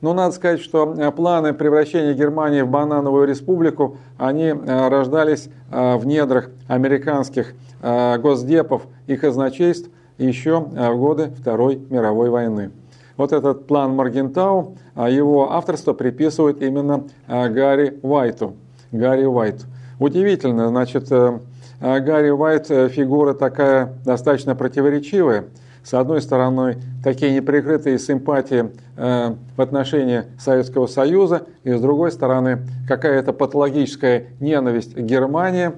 Но 0.00 0.12
надо 0.12 0.34
сказать, 0.34 0.60
что 0.60 1.12
планы 1.16 1.54
превращения 1.54 2.12
Германии 2.12 2.60
в 2.60 2.68
банановую 2.68 3.26
республику, 3.26 3.96
они 4.18 4.48
э, 4.48 4.88
рождались 4.88 5.48
э, 5.70 5.96
в 5.96 6.06
недрах 6.06 6.50
американских 6.68 7.54
э, 7.80 8.18
госдепов 8.18 8.82
и 9.06 9.16
казначейств 9.16 9.88
еще 10.18 10.60
в 10.60 10.96
годы 10.96 11.32
Второй 11.40 11.76
мировой 11.90 12.30
войны. 12.30 12.70
Вот 13.16 13.32
этот 13.32 13.66
план 13.66 13.94
Маргентау, 13.94 14.76
его 14.96 15.52
авторство 15.52 15.92
приписывают 15.92 16.62
именно 16.62 17.04
Гарри 17.26 17.98
Уайту. 18.02 18.54
Гарри 18.94 19.24
Уайт. 19.24 19.66
Удивительно, 19.98 20.68
значит, 20.68 21.10
э, 21.10 21.38
а, 21.80 21.98
Гарри 21.98 22.30
Уайт 22.30 22.70
э, 22.70 22.88
фигура 22.88 23.34
такая 23.34 23.92
достаточно 24.04 24.54
противоречивая. 24.54 25.46
С 25.82 25.94
одной 25.94 26.22
стороны, 26.22 26.78
такие 27.02 27.34
неприкрытые 27.34 27.98
симпатии 27.98 28.70
э, 28.96 29.34
в 29.56 29.60
отношении 29.60 30.22
Советского 30.38 30.86
Союза, 30.86 31.42
и 31.64 31.72
с 31.72 31.80
другой 31.80 32.12
стороны, 32.12 32.60
какая-то 32.86 33.32
патологическая 33.32 34.26
ненависть 34.40 34.94
к 34.94 34.98
Германии. 34.98 35.72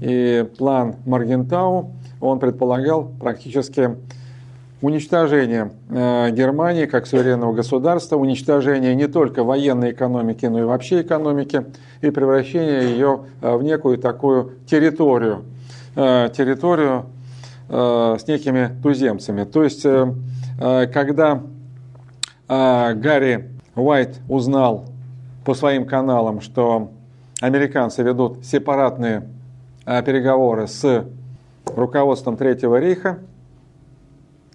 И 0.00 0.46
план 0.58 0.94
Маргентау, 1.04 1.90
он 2.20 2.38
предполагал 2.38 3.10
практически 3.18 3.96
уничтожение 4.80 5.72
э, 5.88 6.30
Германии 6.30 6.86
как 6.86 7.06
суверенного 7.06 7.52
государства, 7.52 8.16
уничтожение 8.16 8.94
не 8.94 9.08
только 9.08 9.42
военной 9.42 9.92
экономики, 9.92 10.46
но 10.46 10.60
и 10.60 10.62
вообще 10.62 11.02
экономики, 11.02 11.66
и 12.00 12.10
превращение 12.10 12.90
ее 12.90 13.20
э, 13.40 13.56
в 13.56 13.62
некую 13.62 13.98
такую 13.98 14.52
территорию, 14.66 15.44
э, 15.96 16.30
территорию 16.36 17.06
с 17.70 18.26
некими 18.26 18.70
туземцами. 18.82 19.44
То 19.44 19.62
есть, 19.62 19.82
когда 19.82 21.42
Гарри 22.48 23.50
Уайт 23.76 24.20
узнал 24.26 24.86
по 25.44 25.52
своим 25.52 25.84
каналам, 25.84 26.40
что 26.40 26.92
американцы 27.42 28.02
ведут 28.02 28.42
сепаратные 28.42 29.28
переговоры 29.84 30.66
с 30.66 31.04
руководством 31.66 32.38
Третьего 32.38 32.80
рейха, 32.80 33.18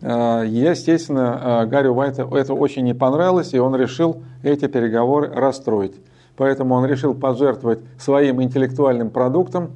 естественно, 0.06 1.64
э, 1.64 1.66
Гарри 1.68 1.88
Уайту 1.88 2.36
это 2.36 2.54
очень 2.54 2.84
не 2.84 2.94
понравилось, 2.94 3.54
и 3.54 3.60
он 3.60 3.76
решил 3.76 4.22
эти 4.44 4.68
переговоры 4.68 5.30
расстроить. 5.34 5.96
Поэтому 6.36 6.76
он 6.76 6.86
решил 6.86 7.14
пожертвовать 7.14 7.80
своим 7.98 8.42
интеллектуальным 8.42 9.10
продуктом, 9.10 9.72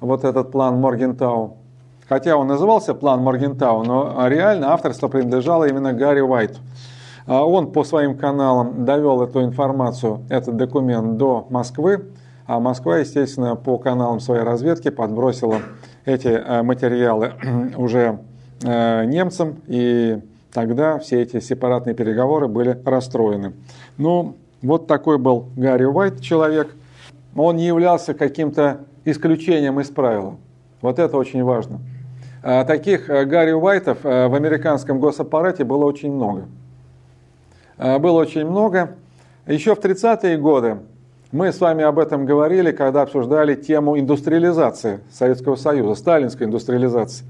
вот 0.00 0.24
этот 0.24 0.50
план 0.50 0.80
Моргентау. 0.80 1.56
Хотя 2.08 2.36
он 2.36 2.48
назывался 2.48 2.94
план 2.94 3.22
Моргентау, 3.22 3.84
но 3.84 4.26
реально 4.26 4.72
авторство 4.72 5.08
принадлежало 5.08 5.68
именно 5.68 5.92
Гарри 5.92 6.20
Уайту. 6.20 6.58
А 7.26 7.44
он 7.44 7.70
по 7.72 7.84
своим 7.84 8.18
каналам 8.18 8.84
довел 8.84 9.22
эту 9.22 9.42
информацию, 9.44 10.20
этот 10.28 10.56
документ 10.56 11.16
до 11.16 11.46
Москвы, 11.48 12.06
а 12.46 12.58
Москва, 12.58 12.98
естественно, 12.98 13.54
по 13.54 13.78
каналам 13.78 14.20
своей 14.20 14.42
разведки 14.42 14.90
подбросила 14.90 15.58
эти 16.04 16.28
э, 16.28 16.62
материалы 16.62 17.32
уже 17.76 18.18
Э, 18.18 18.29
немцам, 18.62 19.56
и 19.66 20.20
тогда 20.52 20.98
все 20.98 21.22
эти 21.22 21.40
сепаратные 21.40 21.94
переговоры 21.94 22.48
были 22.48 22.78
расстроены. 22.84 23.54
Ну, 23.96 24.36
вот 24.62 24.86
такой 24.86 25.18
был 25.18 25.48
Гарри 25.56 25.84
Уайт 25.84 26.20
человек. 26.20 26.74
Он 27.34 27.56
не 27.56 27.66
являлся 27.66 28.12
каким-то 28.12 28.80
исключением 29.04 29.80
из 29.80 29.88
правила. 29.88 30.36
Вот 30.82 30.98
это 30.98 31.16
очень 31.16 31.42
важно. 31.42 31.80
А 32.42 32.64
таких 32.64 33.10
э, 33.10 33.24
Гарри 33.24 33.52
Уайтов 33.52 34.04
э, 34.04 34.28
в 34.28 34.34
американском 34.34 34.98
госаппарате 34.98 35.64
было 35.64 35.84
очень 35.84 36.12
много. 36.12 36.46
Было 37.76 38.20
очень 38.20 38.44
много. 38.44 38.96
Еще 39.46 39.74
в 39.74 39.78
30-е 39.78 40.36
годы 40.36 40.80
мы 41.32 41.50
с 41.50 41.60
вами 41.60 41.82
об 41.82 41.98
этом 41.98 42.26
говорили, 42.26 42.72
когда 42.72 43.02
обсуждали 43.02 43.54
тему 43.54 43.98
индустриализации 43.98 45.00
Советского 45.10 45.56
Союза, 45.56 45.94
сталинской 45.94 46.46
индустриализации. 46.46 47.24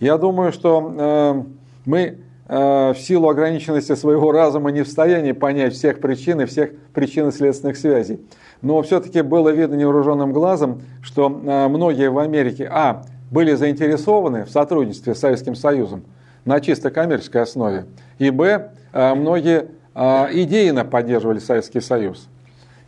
Я 0.00 0.18
думаю, 0.18 0.52
что 0.52 0.94
э, 0.94 1.42
мы 1.86 2.18
э, 2.48 2.92
в 2.92 2.98
силу 2.98 3.30
ограниченности 3.30 3.94
своего 3.94 4.30
разума 4.30 4.70
не 4.70 4.82
в 4.82 4.86
состоянии 4.86 5.32
понять 5.32 5.72
всех 5.72 6.00
причин 6.00 6.42
и 6.42 6.44
всех 6.44 6.72
причинно-следственных 6.92 7.78
связей. 7.78 8.20
Но 8.60 8.82
все-таки 8.82 9.22
было 9.22 9.48
видно 9.48 9.74
невооруженным 9.74 10.34
глазом, 10.34 10.82
что 11.02 11.28
э, 11.28 11.68
многие 11.68 12.10
в 12.10 12.18
Америке, 12.18 12.68
а, 12.70 13.04
были 13.30 13.54
заинтересованы 13.54 14.44
в 14.44 14.50
сотрудничестве 14.50 15.14
с 15.14 15.20
Советским 15.20 15.54
Союзом 15.54 16.02
на 16.44 16.60
чисто 16.60 16.90
коммерческой 16.90 17.42
основе, 17.42 17.86
и, 18.18 18.30
б, 18.30 18.70
многие 18.92 19.66
идейно 19.96 20.84
поддерживали 20.84 21.40
Советский 21.40 21.80
Союз. 21.80 22.28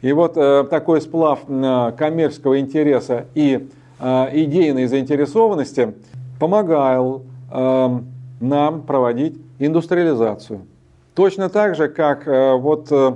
И 0.01 0.13
вот 0.13 0.35
такой 0.71 1.01
сплав 1.01 1.41
коммерческого 1.45 2.61
интереса 2.61 3.27
и 3.35 3.69
идейной 3.99 4.87
заинтересованности– 4.87 5.95
помогал 6.39 7.23
э, 7.51 7.99
нам 8.41 8.83
проводить 8.83 9.41
индустриализацию. 9.59 10.67
Точно 11.15 11.49
так 11.49 11.75
же, 11.75 11.89
как 11.89 12.29
э, 12.29 12.55
вот, 12.55 12.89
э, 12.91 13.15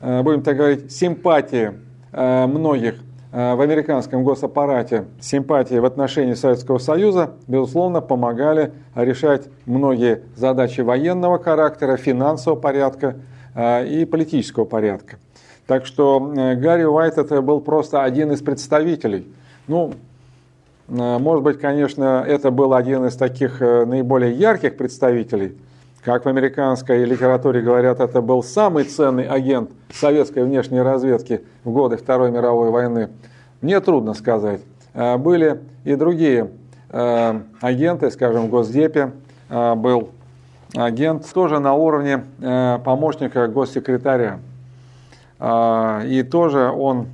э 0.00 0.22
будем 0.22 0.42
так 0.42 0.56
говорить, 0.56 0.92
симпатии 0.92 1.72
э, 2.12 2.46
многих 2.46 2.96
э, 3.32 3.54
в 3.54 3.60
американском 3.60 4.22
госаппарате, 4.22 5.06
симпатии 5.20 5.76
в 5.76 5.84
отношении 5.84 6.34
Советского 6.34 6.78
Союза, 6.78 7.30
безусловно, 7.46 8.00
помогали 8.00 8.72
решать 8.94 9.48
многие 9.64 10.22
задачи 10.36 10.82
военного 10.82 11.38
характера, 11.38 11.96
финансового 11.96 12.60
порядка 12.60 13.16
э, 13.54 13.86
и 13.86 14.04
политического 14.04 14.64
порядка. 14.64 15.16
Так 15.66 15.86
что 15.86 16.32
э, 16.34 16.54
Гарри 16.54 16.84
Уайт 16.84 17.18
это 17.18 17.40
был 17.40 17.60
просто 17.60 18.02
один 18.02 18.32
из 18.32 18.42
представителей. 18.42 19.26
Ну, 19.68 19.92
может 20.88 21.44
быть, 21.44 21.60
конечно, 21.60 22.24
это 22.26 22.50
был 22.50 22.72
один 22.72 23.04
из 23.04 23.14
таких 23.14 23.60
э, 23.60 23.84
наиболее 23.84 24.32
ярких 24.32 24.76
представителей. 24.76 25.58
Как 26.02 26.24
в 26.24 26.28
американской 26.28 27.04
литературе 27.04 27.60
говорят, 27.60 28.00
это 28.00 28.22
был 28.22 28.42
самый 28.42 28.84
ценный 28.84 29.24
агент 29.24 29.70
советской 29.92 30.44
внешней 30.44 30.80
разведки 30.80 31.42
в 31.64 31.72
годы 31.72 31.98
Второй 31.98 32.30
мировой 32.30 32.70
войны. 32.70 33.10
Мне 33.60 33.80
трудно 33.80 34.14
сказать. 34.14 34.62
Э, 34.94 35.18
были 35.18 35.60
и 35.84 35.94
другие 35.94 36.50
агенты, 36.90 38.10
скажем, 38.10 38.46
в 38.46 38.48
Госдепе 38.48 39.12
был 39.50 40.08
агент 40.74 41.30
тоже 41.34 41.58
на 41.58 41.74
уровне 41.74 42.24
помощника 42.38 43.46
госсекретаря. 43.46 44.38
И 45.38 46.26
тоже 46.30 46.70
он 46.70 47.08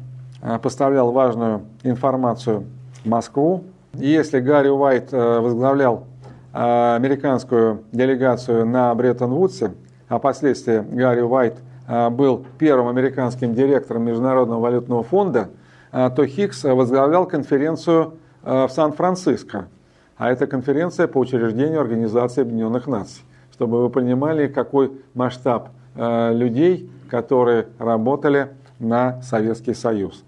поставлял 0.63 1.11
важную 1.11 1.63
информацию 1.83 2.67
Москву. 3.05 3.65
И 3.99 4.09
если 4.09 4.41
Гарри 4.41 4.69
Уайт 4.69 5.13
э, 5.13 5.41
возглавлял 5.41 6.05
э, 6.53 6.95
американскую 6.97 7.85
делегацию 7.93 8.67
на 8.67 8.95
Бреттон-Вудсе, 8.95 9.73
а 10.09 10.19
впоследствии 10.19 10.79
Гарри 10.79 11.21
Уайт 11.21 11.57
э, 11.87 12.11
был 12.11 12.45
первым 12.59 12.89
американским 12.89 13.55
директором 13.55 14.05
Международного 14.05 14.61
валютного 14.61 15.03
фонда, 15.03 15.51
то 15.93 16.27
Хикс 16.27 16.65
возглавлял 16.65 17.25
конференцию 17.25 18.15
в 18.43 18.69
Сан-Франциско. 18.69 19.69
А 20.17 20.29
это 20.29 20.49
конференция 20.49 21.07
по 21.07 21.19
учреждению 21.19 21.81
Организации 21.81 22.41
Объединенных 22.41 22.89
Наций. 22.89 23.23
Чтобы 23.53 23.81
вы 23.81 23.91
понимали, 23.91 24.49
какой 24.49 24.91
масштаб 25.15 25.69
людей, 25.95 26.91
которые 27.09 27.69
работали 27.79 28.49
на 28.81 29.23
Советский 29.23 29.75
Союз. 29.75 30.25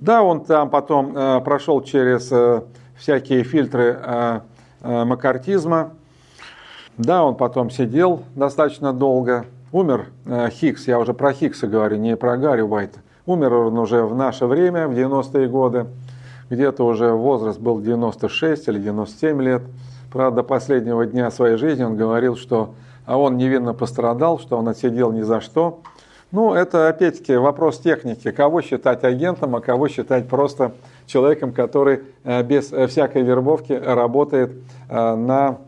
Да, 0.00 0.22
он 0.22 0.44
там 0.44 0.70
потом 0.70 1.16
э, 1.16 1.40
прошел 1.40 1.82
через 1.82 2.32
э, 2.32 2.62
всякие 2.96 3.44
фильтры 3.44 3.98
э, 4.02 4.40
э, 4.80 5.04
макартизма. 5.04 5.90
Да, 6.96 7.22
он 7.22 7.36
потом 7.36 7.70
сидел 7.70 8.22
достаточно 8.34 8.94
долго. 8.94 9.44
Умер 9.72 10.06
э, 10.24 10.48
Хиггс, 10.50 10.88
я 10.88 10.98
уже 10.98 11.12
про 11.12 11.34
Хиггса 11.34 11.66
говорю, 11.66 11.98
не 11.98 12.16
про 12.16 12.38
Гарри 12.38 12.62
Уайта. 12.62 13.00
Умер 13.26 13.52
он 13.52 13.78
уже 13.78 14.02
в 14.04 14.14
наше 14.14 14.46
время, 14.46 14.88
в 14.88 14.92
90-е 14.92 15.48
годы. 15.48 15.86
Где-то 16.48 16.84
уже 16.84 17.12
возраст 17.12 17.60
был 17.60 17.80
96 17.80 18.68
или 18.68 18.78
97 18.78 19.42
лет. 19.42 19.62
Правда, 20.10 20.36
до 20.36 20.42
последнего 20.42 21.04
дня 21.04 21.30
своей 21.30 21.58
жизни 21.58 21.84
он 21.84 21.96
говорил, 21.96 22.36
что 22.36 22.74
а 23.04 23.18
он 23.18 23.36
невинно 23.36 23.74
пострадал, 23.74 24.38
что 24.38 24.56
он 24.56 24.68
отсидел 24.68 25.12
ни 25.12 25.22
за 25.22 25.40
что. 25.40 25.80
Ну, 26.32 26.54
это 26.54 26.88
опять-таки 26.88 27.34
вопрос 27.34 27.80
техники. 27.80 28.30
Кого 28.30 28.62
считать 28.62 29.02
агентом, 29.02 29.56
а 29.56 29.60
кого 29.60 29.88
считать 29.88 30.28
просто 30.28 30.72
человеком, 31.06 31.52
который 31.52 32.02
э, 32.22 32.42
без 32.44 32.72
э, 32.72 32.86
всякой 32.86 33.22
вербовки 33.22 33.72
работает 33.72 34.52
э, 34.88 35.14
на 35.14 35.58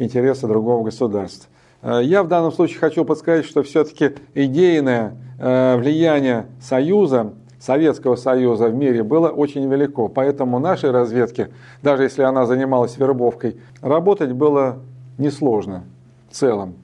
интересы 0.00 0.48
другого 0.48 0.82
государства. 0.82 1.48
Я 1.84 2.24
в 2.24 2.26
данном 2.26 2.50
случае 2.50 2.80
хочу 2.80 3.04
подсказать, 3.04 3.46
что 3.46 3.62
все-таки 3.62 4.16
идейное 4.34 5.14
влияние 5.38 6.46
Союза, 6.60 7.32
Советского 7.60 8.16
Союза 8.16 8.66
в 8.66 8.74
мире 8.74 9.04
было 9.04 9.28
очень 9.28 9.72
велико. 9.72 10.08
Поэтому 10.08 10.58
нашей 10.58 10.90
разведке, 10.90 11.50
даже 11.80 12.02
если 12.02 12.22
она 12.24 12.44
занималась 12.44 12.96
вербовкой, 12.96 13.60
работать 13.82 14.32
было 14.32 14.80
несложно 15.16 15.84
в 16.28 16.34
целом. 16.34 16.74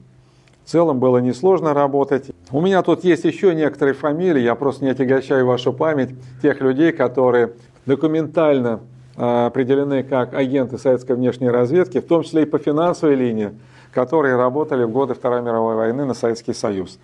В 0.67 0.69
целом 0.69 0.99
было 0.99 1.19
несложно 1.19 1.73
работать. 1.73 2.31
У 2.51 2.59
меня 2.59 2.81
тут 2.81 3.05
есть 3.05 3.23
еще 3.23 3.55
некоторые 3.55 3.93
фамилии, 3.93 4.41
я 4.41 4.53
просто 4.53 4.83
не 4.83 4.91
отягощаю 4.91 5.45
вашу 5.45 5.71
память, 5.71 6.09
тех 6.41 6.59
людей, 6.59 6.91
которые 6.91 7.53
документально 7.85 8.81
э, 9.15 9.45
определены 9.45 10.03
как 10.03 10.33
агенты 10.33 10.77
советской 10.77 11.15
внешней 11.15 11.49
разведки, 11.49 12.01
в 12.01 12.05
том 12.05 12.23
числе 12.23 12.41
и 12.41 12.45
по 12.45 12.57
финансовой 12.57 13.15
линии, 13.15 13.51
которые 13.93 14.35
работали 14.35 14.83
в 14.83 14.91
годы 14.91 15.13
Второй 15.13 15.41
мировой 15.41 15.77
войны 15.77 16.03
на 16.03 16.13
Советский 16.13 16.53
Союз. 16.53 16.99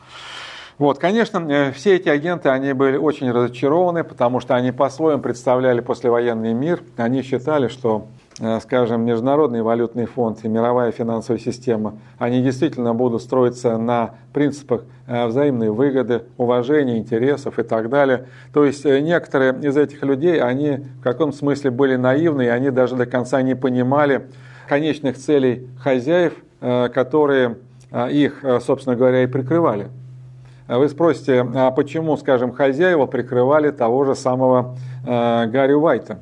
Вот, 0.77 0.99
конечно, 0.99 1.37
э, 1.49 1.71
все 1.71 1.95
эти 1.95 2.09
агенты, 2.09 2.49
они 2.49 2.73
были 2.73 2.97
очень 2.97 3.31
разочарованы, 3.31 4.03
потому 4.03 4.41
что 4.41 4.55
они 4.55 4.73
по-своему 4.73 5.21
представляли 5.21 5.79
послевоенный 5.79 6.53
мир. 6.53 6.81
Они 6.97 7.21
считали, 7.21 7.69
что 7.69 8.07
скажем, 8.61 9.05
Международный 9.05 9.61
валютный 9.61 10.05
фонд 10.05 10.39
и 10.43 10.47
мировая 10.47 10.91
финансовая 10.91 11.39
система, 11.39 11.99
они 12.17 12.41
действительно 12.41 12.93
будут 12.93 13.21
строиться 13.21 13.77
на 13.77 14.15
принципах 14.33 14.85
э, 15.05 15.27
взаимной 15.27 15.69
выгоды, 15.69 16.23
уважения 16.37 16.97
интересов 16.97 17.59
и 17.59 17.63
так 17.63 17.89
далее. 17.89 18.25
То 18.51 18.65
есть 18.65 18.85
э, 18.85 18.99
некоторые 19.01 19.53
из 19.61 19.77
этих 19.77 20.01
людей, 20.03 20.41
они 20.41 20.77
в 20.99 21.03
каком 21.03 21.31
смысле 21.31 21.69
были 21.69 21.95
наивны, 21.95 22.45
и 22.45 22.47
они 22.47 22.71
даже 22.71 22.95
до 22.95 23.05
конца 23.05 23.41
не 23.41 23.55
понимали 23.55 24.27
конечных 24.67 25.17
целей 25.17 25.67
хозяев 25.79 26.33
которые 26.93 27.57
их, 28.09 28.41
собственно 28.61 28.95
говоря, 28.95 29.23
и 29.23 29.27
прикрывали. 29.27 29.89
Вы 30.69 30.87
спросите, 30.87 31.45
а 31.53 31.71
почему, 31.71 32.15
скажем, 32.15 32.53
хозяева 32.53 33.05
прикрывали 33.05 33.69
того 33.69 34.05
же 34.05 34.15
самого 34.15 34.77
Гарри 35.03 35.73
Уайта? 35.73 36.19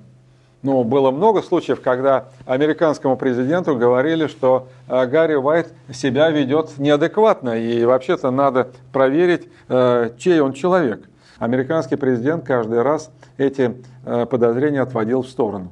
Ну, 0.63 0.83
было 0.83 1.09
много 1.09 1.41
случаев, 1.41 1.81
когда 1.81 2.25
американскому 2.45 3.17
президенту 3.17 3.75
говорили, 3.75 4.27
что 4.27 4.67
э, 4.87 5.07
Гарри 5.07 5.33
Уайт 5.33 5.73
себя 5.91 6.29
ведет 6.29 6.77
неадекватно, 6.77 7.57
и 7.57 7.83
вообще-то 7.83 8.29
надо 8.29 8.67
проверить, 8.93 9.49
э, 9.69 10.11
чей 10.19 10.39
он 10.39 10.53
человек. 10.53 11.09
Американский 11.39 11.95
президент 11.95 12.45
каждый 12.45 12.83
раз 12.83 13.09
эти 13.39 13.81
э, 14.05 14.27
подозрения 14.27 14.81
отводил 14.81 15.23
в 15.23 15.27
сторону. 15.27 15.71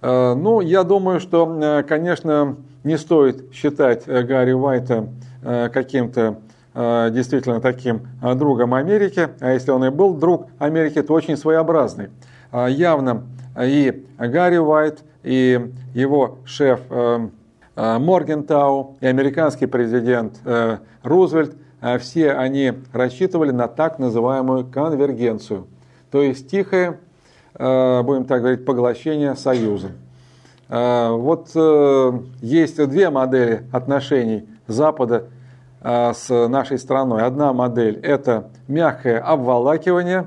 Ну, 0.00 0.60
я 0.60 0.84
думаю, 0.84 1.18
что, 1.18 1.82
конечно, 1.88 2.54
не 2.84 2.96
стоит 2.96 3.52
считать 3.52 4.06
Гарри 4.06 4.52
Уайта 4.52 5.08
каким-то 5.42 6.36
действительно 6.72 7.60
таким 7.60 8.02
другом 8.36 8.74
Америки, 8.74 9.30
а 9.40 9.50
если 9.50 9.72
он 9.72 9.84
и 9.84 9.88
был 9.88 10.14
друг 10.14 10.46
Америки, 10.60 11.02
то 11.02 11.14
очень 11.14 11.36
своеобразный. 11.36 12.10
Явно 12.52 13.24
и 13.64 14.04
Гарри 14.18 14.58
Уайт, 14.58 15.04
и 15.22 15.72
его 15.94 16.38
шеф 16.44 16.80
э, 16.90 17.28
э, 17.76 17.98
Моргентау, 17.98 18.96
и 19.00 19.06
американский 19.06 19.66
президент 19.66 20.38
э, 20.44 20.78
Рузвельт, 21.02 21.56
все 22.00 22.32
они 22.32 22.72
рассчитывали 22.92 23.52
на 23.52 23.68
так 23.68 24.00
называемую 24.00 24.66
конвергенцию, 24.66 25.68
то 26.10 26.20
есть 26.20 26.50
тихое, 26.50 26.98
будем 27.54 28.24
так 28.24 28.40
говорить, 28.40 28.64
поглощение 28.64 29.36
Союза. 29.36 29.90
Вот 30.68 31.50
есть 32.42 32.84
две 32.88 33.10
модели 33.10 33.62
отношений 33.70 34.48
Запада 34.66 35.26
с 35.80 36.28
нашей 36.28 36.80
страной. 36.80 37.22
Одна 37.22 37.52
модель– 37.52 38.00
это 38.02 38.50
мягкое 38.66 39.20
обволакивание, 39.20 40.26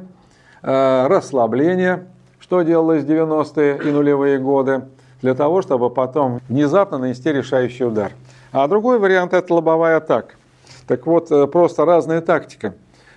расслабление– 0.61 2.05
что 2.51 2.63
делалось 2.63 3.05
в 3.05 3.09
90-е 3.09 3.79
и 3.81 3.91
нулевые 3.91 4.37
годы, 4.37 4.81
для 5.21 5.35
того, 5.35 5.61
чтобы 5.61 5.89
потом 5.89 6.41
внезапно 6.49 6.97
нанести 6.97 7.31
решающий 7.31 7.85
удар. 7.85 8.11
А 8.51 8.67
другой 8.67 8.99
вариант– 8.99 9.31
это 9.33 9.53
лобовая 9.53 9.95
атака. 9.95 10.35
Так 10.85 11.05
вот, 11.05 11.31
э, 11.31 11.47
просто 11.47 11.85
разная 11.85 12.19
тактика. 12.19 12.73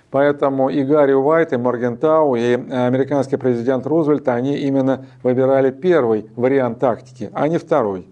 Поэтому 0.09 0.69
и 0.69 0.83
Гарри 0.83 1.11
Уайт, 1.11 1.51
и 1.51 1.57
Моргентау, 1.57 2.35
и 2.35 2.53
американский 2.53 3.35
президент 3.35 3.85
Рузвельт, 3.85 4.25
они 4.29 4.55
именно 4.55 5.05
выбирали 5.21 5.69
первый 5.69 6.29
вариант 6.37 6.79
тактики, 6.79 7.29
а 7.33 7.49
не 7.49 7.57
второй. 7.57 8.07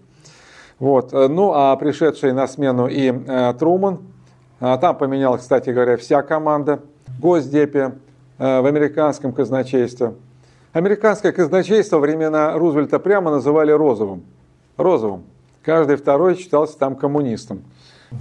Вот. 0.78 1.14
Э, 1.14 1.28
ну, 1.28 1.52
а 1.54 1.74
пришедший 1.76 2.34
на 2.34 2.46
смену 2.46 2.86
и 2.86 3.10
э, 3.10 3.54
Труман, 3.58 4.00
а 4.60 4.76
там 4.76 4.94
поменялась, 4.94 5.40
кстати 5.40 5.70
говоря, 5.70 5.96
вся 5.96 6.20
команда, 6.20 6.80
Госдепе, 7.18 7.94
э, 8.38 8.60
в 8.60 8.66
американском 8.66 9.32
казначействе– 9.32 10.12
Американское 10.74 11.30
казначейство 11.30 12.00
времена 12.00 12.58
Рузвельта 12.58 12.98
прямо 12.98 13.30
называли 13.30 13.70
розовым. 13.70 14.24
Розовым. 14.76 15.22
Каждый 15.62 15.94
второй 15.94 16.34
считался 16.34 16.76
там 16.76 16.96
коммунистом. 16.96 17.62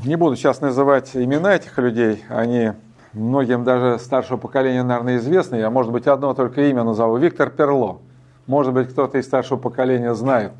Не 0.05 0.17
буду 0.17 0.35
сейчас 0.35 0.61
называть 0.61 1.15
имена 1.15 1.55
этих 1.55 1.75
людей, 1.79 2.23
они 2.29 2.73
многим 3.13 3.63
даже 3.63 3.97
старшего 3.97 4.37
поколения, 4.37 4.83
наверное, 4.83 5.17
известны. 5.17 5.55
Я, 5.55 5.71
может 5.71 5.91
быть, 5.91 6.05
одно 6.05 6.35
только 6.35 6.69
имя 6.69 6.83
назову. 6.83 7.17
Виктор 7.17 7.49
Перло. 7.49 7.97
Может 8.45 8.71
быть, 8.71 8.89
кто-то 8.89 9.17
из 9.17 9.25
старшего 9.25 9.57
поколения 9.57 10.13
знает. 10.13 10.51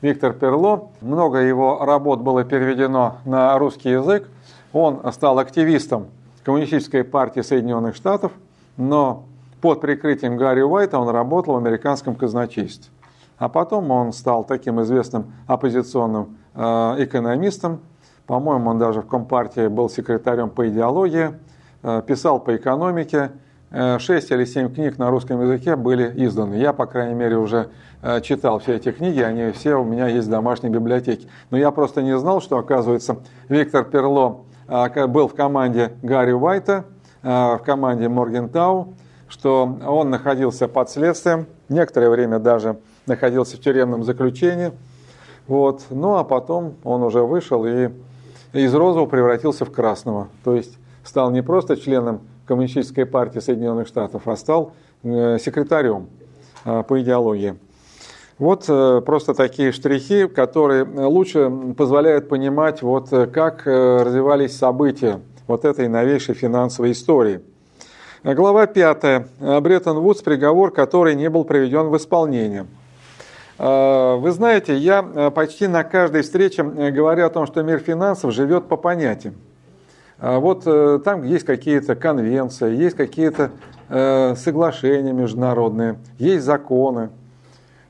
Виктор 0.00 0.32
Перло. 0.32 0.88
Много 1.02 1.40
его 1.40 1.84
работ 1.84 2.20
было 2.20 2.42
переведено 2.42 3.18
на 3.26 3.58
русский 3.58 3.90
язык. 3.90 4.26
Он 4.72 5.02
стал 5.12 5.38
активистом 5.38 6.06
Коммунистической 6.42 7.04
партии 7.04 7.40
Соединенных 7.40 7.96
Штатов, 7.96 8.32
но 8.78 9.24
под 9.60 9.80
прикрытием 9.80 10.36
Гарри 10.36 10.62
Уайта 10.62 10.98
он 10.98 11.08
работал 11.08 11.54
в 11.54 11.56
американском 11.56 12.14
казначействе. 12.14 12.90
А 13.38 13.48
потом 13.48 13.90
он 13.90 14.12
стал 14.12 14.44
таким 14.44 14.82
известным 14.82 15.32
оппозиционным 15.46 16.38
э, 16.54 16.60
экономистом. 16.98 17.80
По-моему, 18.26 18.70
он 18.70 18.78
даже 18.78 19.00
в 19.00 19.06
Компартии 19.06 19.68
был 19.68 19.88
секретарем 19.88 20.50
по 20.50 20.68
идеологии, 20.68 21.30
э, 21.82 22.02
писал 22.04 22.40
по 22.40 22.56
экономике. 22.56 23.30
Э, 23.70 23.98
шесть 24.00 24.30
или 24.32 24.44
семь 24.44 24.74
книг 24.74 24.98
на 24.98 25.10
русском 25.10 25.40
языке 25.40 25.76
были 25.76 26.12
изданы. 26.26 26.54
Я, 26.54 26.72
по 26.72 26.86
крайней 26.86 27.14
мере, 27.14 27.36
уже 27.36 27.68
читал 28.22 28.60
все 28.60 28.76
эти 28.76 28.92
книги, 28.92 29.20
они 29.20 29.50
все 29.50 29.74
у 29.74 29.84
меня 29.84 30.06
есть 30.06 30.28
в 30.28 30.30
домашней 30.30 30.68
библиотеке. 30.68 31.26
Но 31.50 31.58
я 31.58 31.72
просто 31.72 32.00
не 32.00 32.16
знал, 32.16 32.40
что, 32.40 32.56
оказывается, 32.56 33.16
Виктор 33.48 33.84
Перло 33.84 34.44
был 34.68 35.26
в 35.26 35.34
команде 35.34 35.94
Гарри 36.02 36.30
Уайта, 36.30 36.84
в 37.24 37.60
команде 37.66 38.08
Моргентау, 38.08 38.94
что 39.28 39.78
он 39.86 40.10
находился 40.10 40.68
под 40.68 40.90
следствием, 40.90 41.46
некоторое 41.68 42.10
время 42.10 42.38
даже 42.38 42.78
находился 43.06 43.56
в 43.56 43.60
тюремном 43.60 44.04
заключении. 44.04 44.72
Вот. 45.46 45.82
Ну 45.90 46.16
а 46.16 46.24
потом 46.24 46.74
он 46.84 47.02
уже 47.02 47.22
вышел 47.22 47.64
и 47.64 47.90
из 48.52 48.74
розового 48.74 49.06
превратился 49.06 49.64
в 49.64 49.70
красного. 49.70 50.28
То 50.44 50.54
есть 50.54 50.78
стал 51.04 51.30
не 51.30 51.42
просто 51.42 51.76
членом 51.76 52.20
Коммунистической 52.46 53.04
партии 53.04 53.40
Соединенных 53.40 53.86
Штатов, 53.88 54.26
а 54.26 54.34
стал 54.34 54.72
э, 55.02 55.36
секретарем 55.38 56.08
э, 56.64 56.82
по 56.82 57.00
идеологии. 57.00 57.56
Вот 58.38 58.64
э, 58.68 59.02
просто 59.04 59.34
такие 59.34 59.70
штрихи, 59.72 60.28
которые 60.28 60.84
лучше 60.84 61.50
позволяют 61.76 62.30
понимать, 62.30 62.80
вот, 62.80 63.10
как 63.10 63.66
развивались 63.66 64.56
события 64.56 65.20
вот 65.46 65.66
этой 65.66 65.88
новейшей 65.88 66.34
финансовой 66.34 66.92
истории– 66.92 67.40
Глава 68.34 68.66
5. 68.66 69.40
Бреттон-Вудс, 69.62 70.20
приговор, 70.20 70.70
который 70.70 71.14
не 71.14 71.30
был 71.30 71.44
приведен 71.44 71.88
в 71.88 71.96
исполнение. 71.96 72.66
А, 73.56 74.16
вы 74.16 74.32
знаете, 74.32 74.76
я 74.76 75.02
э, 75.02 75.30
почти 75.30 75.66
на 75.66 75.82
каждой 75.82 76.20
встрече 76.20 76.60
э, 76.60 76.90
говорю 76.90 77.24
о 77.24 77.30
том, 77.30 77.46
что 77.46 77.62
мир 77.62 77.78
финансов 77.78 78.34
живет 78.34 78.68
по 78.68 78.76
понятиям. 78.76 79.34
А 80.18 80.40
вот 80.40 80.64
э, 80.66 81.00
там 81.02 81.22
есть 81.22 81.46
какие-то 81.46 81.96
конвенции, 81.96 82.76
есть 82.76 82.96
какие-то 82.96 83.50
соглашения 83.88 85.14
международные, 85.14 85.96
есть 86.18 86.44
законы. 86.44 87.08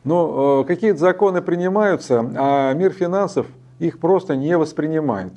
Но 0.04 0.62
какие-то 0.62 1.00
законы 1.00 1.42
принимаются, 1.42 2.24
а 2.36 2.72
мир 2.74 2.92
финансов 2.92 3.48
их 3.80 3.98
просто 3.98 4.36
не 4.36 4.56
воспринимает. 4.56 5.32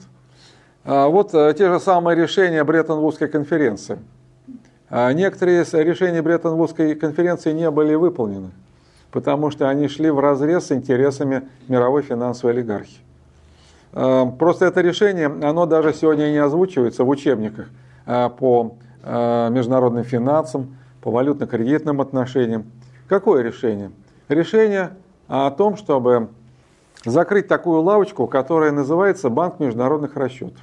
А 0.86 1.08
вот 1.08 1.32
те 1.32 1.74
же 1.74 1.80
самые 1.80 2.16
решения 2.16 2.64
Бреттон-Вудской 2.64 3.30
конференции– 3.30 3.97
а 4.08 4.20
некоторые 4.92 5.64
решения 5.64 6.22
Бреттон-Вудской 6.22 6.96
конференции 6.96 7.54
не 7.54 7.72
были 7.72 7.96
выполнены, 7.96 8.52
потому 9.12 9.50
что 9.50 9.70
они 9.70 9.88
шли 9.88 10.10
в 10.10 10.20
разрез 10.20 10.68
с 10.68 10.72
интересами 10.72 11.44
мировой 11.68 12.02
финансовой 12.02 12.54
олигархии. 12.54 13.00
А, 13.94 14.26
просто 14.26 14.66
это 14.66 14.82
решение, 14.82 15.28
оно 15.28 15.66
даже 15.66 15.94
сегодня 15.94 16.30
не 16.32 16.38
озвучивается 16.38 17.04
в 17.04 17.10
учебниках 17.10 17.68
а, 18.06 18.30
по 18.30 18.76
международным 19.04 20.04
финансам, 20.04 20.78
по 21.02 21.10
валютно-кредитным 21.10 22.02
отношениям. 22.02 22.66
Какое 23.08 23.42
решение? 23.42 23.89
Решение 24.30 24.92
о 25.28 25.50
том, 25.50 25.76
чтобы 25.76 26.30
закрыть 27.04 27.48
такую 27.48 27.82
лавочку, 27.82 28.28
которая 28.28 28.72
называется 28.72 29.30
Банк 29.30 29.60
международных 29.60 30.16
расчетов. 30.16 30.62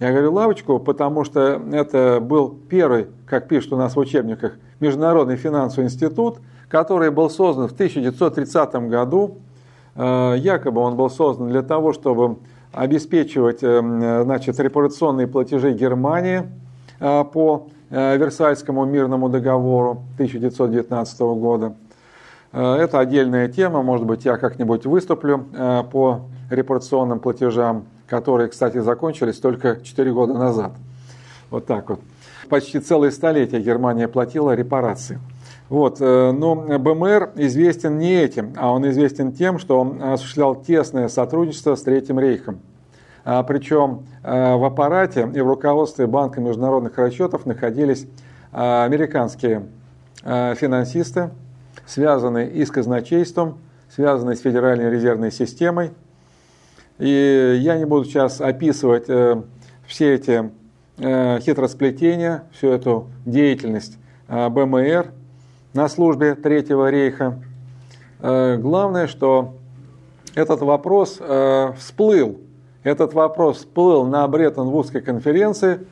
Я 0.00 0.12
говорю 0.12 0.32
лавочку, 0.32 0.78
потому 0.78 1.24
что 1.24 1.60
это 1.72 2.20
был 2.20 2.56
первый, 2.68 3.08
как 3.26 3.48
пишут 3.48 3.72
у 3.72 3.76
нас 3.76 3.96
в 3.96 3.98
учебниках, 3.98 4.52
Международный 4.78 5.34
финансовый 5.34 5.86
институт, 5.86 6.38
который 6.68 7.10
был 7.10 7.28
создан 7.30 7.66
в 7.66 7.72
1930 7.72 8.74
году. 8.88 9.38
Э, 9.96 10.36
якобы 10.38 10.80
он 10.80 10.94
был 10.94 11.10
создан 11.10 11.48
для 11.48 11.62
того, 11.62 11.92
чтобы 11.92 12.36
обеспечивать 12.72 13.58
э, 13.62 14.22
значит, 14.22 14.60
репарационные 14.60 15.26
платежи 15.26 15.72
Германии 15.72 16.44
э, 17.00 17.24
по 17.24 17.66
Версальскому 17.90 18.84
мирному 18.84 19.30
договору 19.30 20.02
1919 20.16 21.20
года. 21.20 21.72
Это 22.52 22.98
отдельная 22.98 23.48
тема, 23.48 23.82
может 23.82 24.04
быть, 24.04 24.26
я 24.26 24.36
как-нибудь 24.36 24.84
выступлю 24.84 25.46
по 25.90 26.20
репарационным 26.50 27.18
платежам 27.18 27.86
которые, 28.08 28.48
кстати, 28.48 28.78
закончились 28.78 29.38
только 29.38 29.80
4 29.82 30.12
года 30.12 30.34
назад. 30.34 30.72
Вот 31.50 31.66
так 31.66 31.90
вот. 31.90 32.00
Почти 32.48 32.80
целое 32.80 33.10
столетие 33.10 33.60
Германия 33.60 34.08
платила 34.08 34.54
репарации. 34.54 35.18
Вот. 35.68 35.98
Э, 36.00 36.32
но 36.32 36.54
БМР 36.54 37.32
известен 37.36 37.98
не 37.98 38.14
этим, 38.14 38.54
а 38.56 38.72
он 38.72 38.88
известен 38.88 39.32
тем, 39.32 39.58
что 39.58 39.80
он 39.80 40.02
осуществлял 40.02 40.56
тесное 40.56 41.08
сотрудничество 41.08 41.74
с 41.74 41.82
Третьим 41.82 42.18
Рейхом. 42.18 42.60
А, 43.24 43.42
причем 43.42 44.04
э, 44.22 44.56
в 44.56 44.64
аппарате 44.64 45.30
и 45.34 45.40
в 45.40 45.46
руководстве 45.46 46.06
Банка 46.06 46.40
международных 46.40 46.96
расчетов 46.96 47.44
находились 47.44 48.06
э, 48.52 48.84
американские 48.84 49.66
финансисты, 50.20 51.30
связанные 51.86 52.50
и 52.50 52.64
с 52.64 52.72
казначейством, 52.72 53.58
связанные 53.88 54.34
с 54.34 54.40
Федеральной 54.40 54.90
резервной 54.90 55.30
системой– 55.30 55.92
И 56.98 57.58
я 57.60 57.78
не 57.78 57.84
буду 57.84 58.04
сейчас 58.04 58.40
описывать 58.40 59.06
все 59.86 60.14
эти 60.14 60.50
хитросплетения, 60.98 62.44
всю 62.52 62.68
эту 62.68 63.06
деятельность 63.24 63.98
БМР 64.28 65.12
на 65.74 65.88
службе 65.88 66.34
Третьего 66.34 66.90
рейха. 66.90 67.38
Главное, 68.20 69.06
что 69.06 69.54
этот 70.34 70.60
вопрос 70.60 71.20
всплыл. 71.78 72.40
Этот 72.82 73.14
вопрос 73.14 73.58
всплыл 73.58 74.04
на 74.04 74.26
Бреттон-Вудской 74.26 75.00
конференции– 75.00 75.80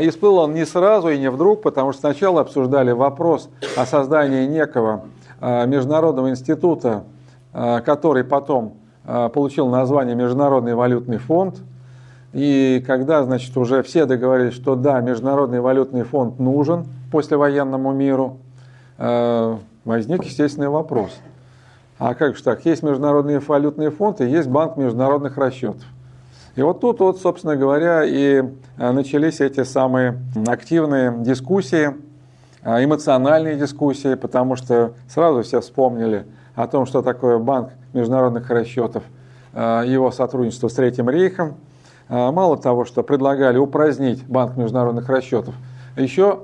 и 0.00 0.08
всплыл 0.08 0.38
он 0.38 0.54
не 0.54 0.64
сразу 0.64 1.08
и 1.08 1.18
не 1.18 1.30
вдруг, 1.30 1.62
потому 1.62 1.92
что 1.92 2.00
сначала 2.00 2.40
обсуждали 2.40 2.92
вопрос 2.92 3.50
о 3.76 3.84
создании 3.86 4.46
некого 4.46 5.04
международного 5.40 6.30
института, 6.30 7.04
который 7.52 8.24
потом 8.24 8.78
получил 9.32 9.68
название 9.68 10.14
Международный 10.14 10.74
валютный 10.74 11.18
фонд. 11.18 11.56
И 12.32 12.82
когда, 12.86 13.22
значит, 13.22 13.56
уже 13.56 13.82
все 13.82 14.04
договорились, 14.04 14.54
что 14.54 14.74
да, 14.74 15.00
Международный 15.00 15.60
валютный 15.60 16.02
фонд 16.02 16.38
нужен 16.38 16.86
послевоенному 17.10 17.92
миру, 17.92 18.38
возник 18.98 20.24
естественный 20.24 20.68
вопрос. 20.68 21.12
А 21.98 22.14
как 22.14 22.36
же 22.36 22.42
так? 22.42 22.64
Есть 22.66 22.82
Международный 22.82 23.38
валютный 23.38 23.90
фонд 23.90 24.20
и 24.20 24.26
есть 24.26 24.48
Банк 24.48 24.76
международных 24.76 25.38
расчетов. 25.38 25.84
И 26.56 26.62
вот 26.62 26.80
тут, 26.80 27.00
вот, 27.00 27.20
собственно 27.20 27.56
говоря, 27.56 28.02
и 28.04 28.42
э, 28.78 28.90
начались 28.92 29.40
эти 29.40 29.62
самые 29.62 30.18
активные 30.46 31.14
дискуссии, 31.18 31.94
эмоциональные 32.66 33.56
дискуссии, 33.56 34.14
потому 34.14 34.56
что 34.56 34.92
сразу 35.08 35.42
все 35.42 35.60
вспомнили 35.60 36.26
о 36.54 36.66
том, 36.66 36.86
что 36.86 37.02
такое 37.02 37.38
банк 37.38 37.70
международных 37.92 38.50
расчетов, 38.50 39.04
э, 39.54 39.84
его 39.86 40.10
сотрудничество 40.10 40.68
с 40.68 40.74
Третьим 40.74 41.08
рейхом. 41.08 41.54
Мало 42.08 42.56
того, 42.56 42.84
что 42.84 43.02
предлагали 43.02 43.58
упразднить 43.58 44.24
банк 44.28 44.56
международных 44.56 45.08
расчетов, 45.08 45.56
еще 45.96 46.36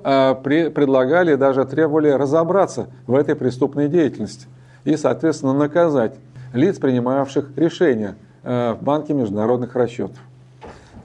предлагали, 0.43 1.37
даже 1.37 1.65
требовали 1.65 2.11
разобраться 2.11 2.89
в 3.07 3.15
этой 3.15 3.37
преступной 3.37 3.87
деятельности 3.87 4.49
и, 4.83 4.97
соответственно, 4.97 5.53
наказать 5.53 6.15
лиц, 6.53 6.79
принимавших 6.81 7.57
решения– 7.57 8.17
в 8.43 8.79
банке 8.81 9.15
международных 9.15 9.75
расчетов. 9.77 10.19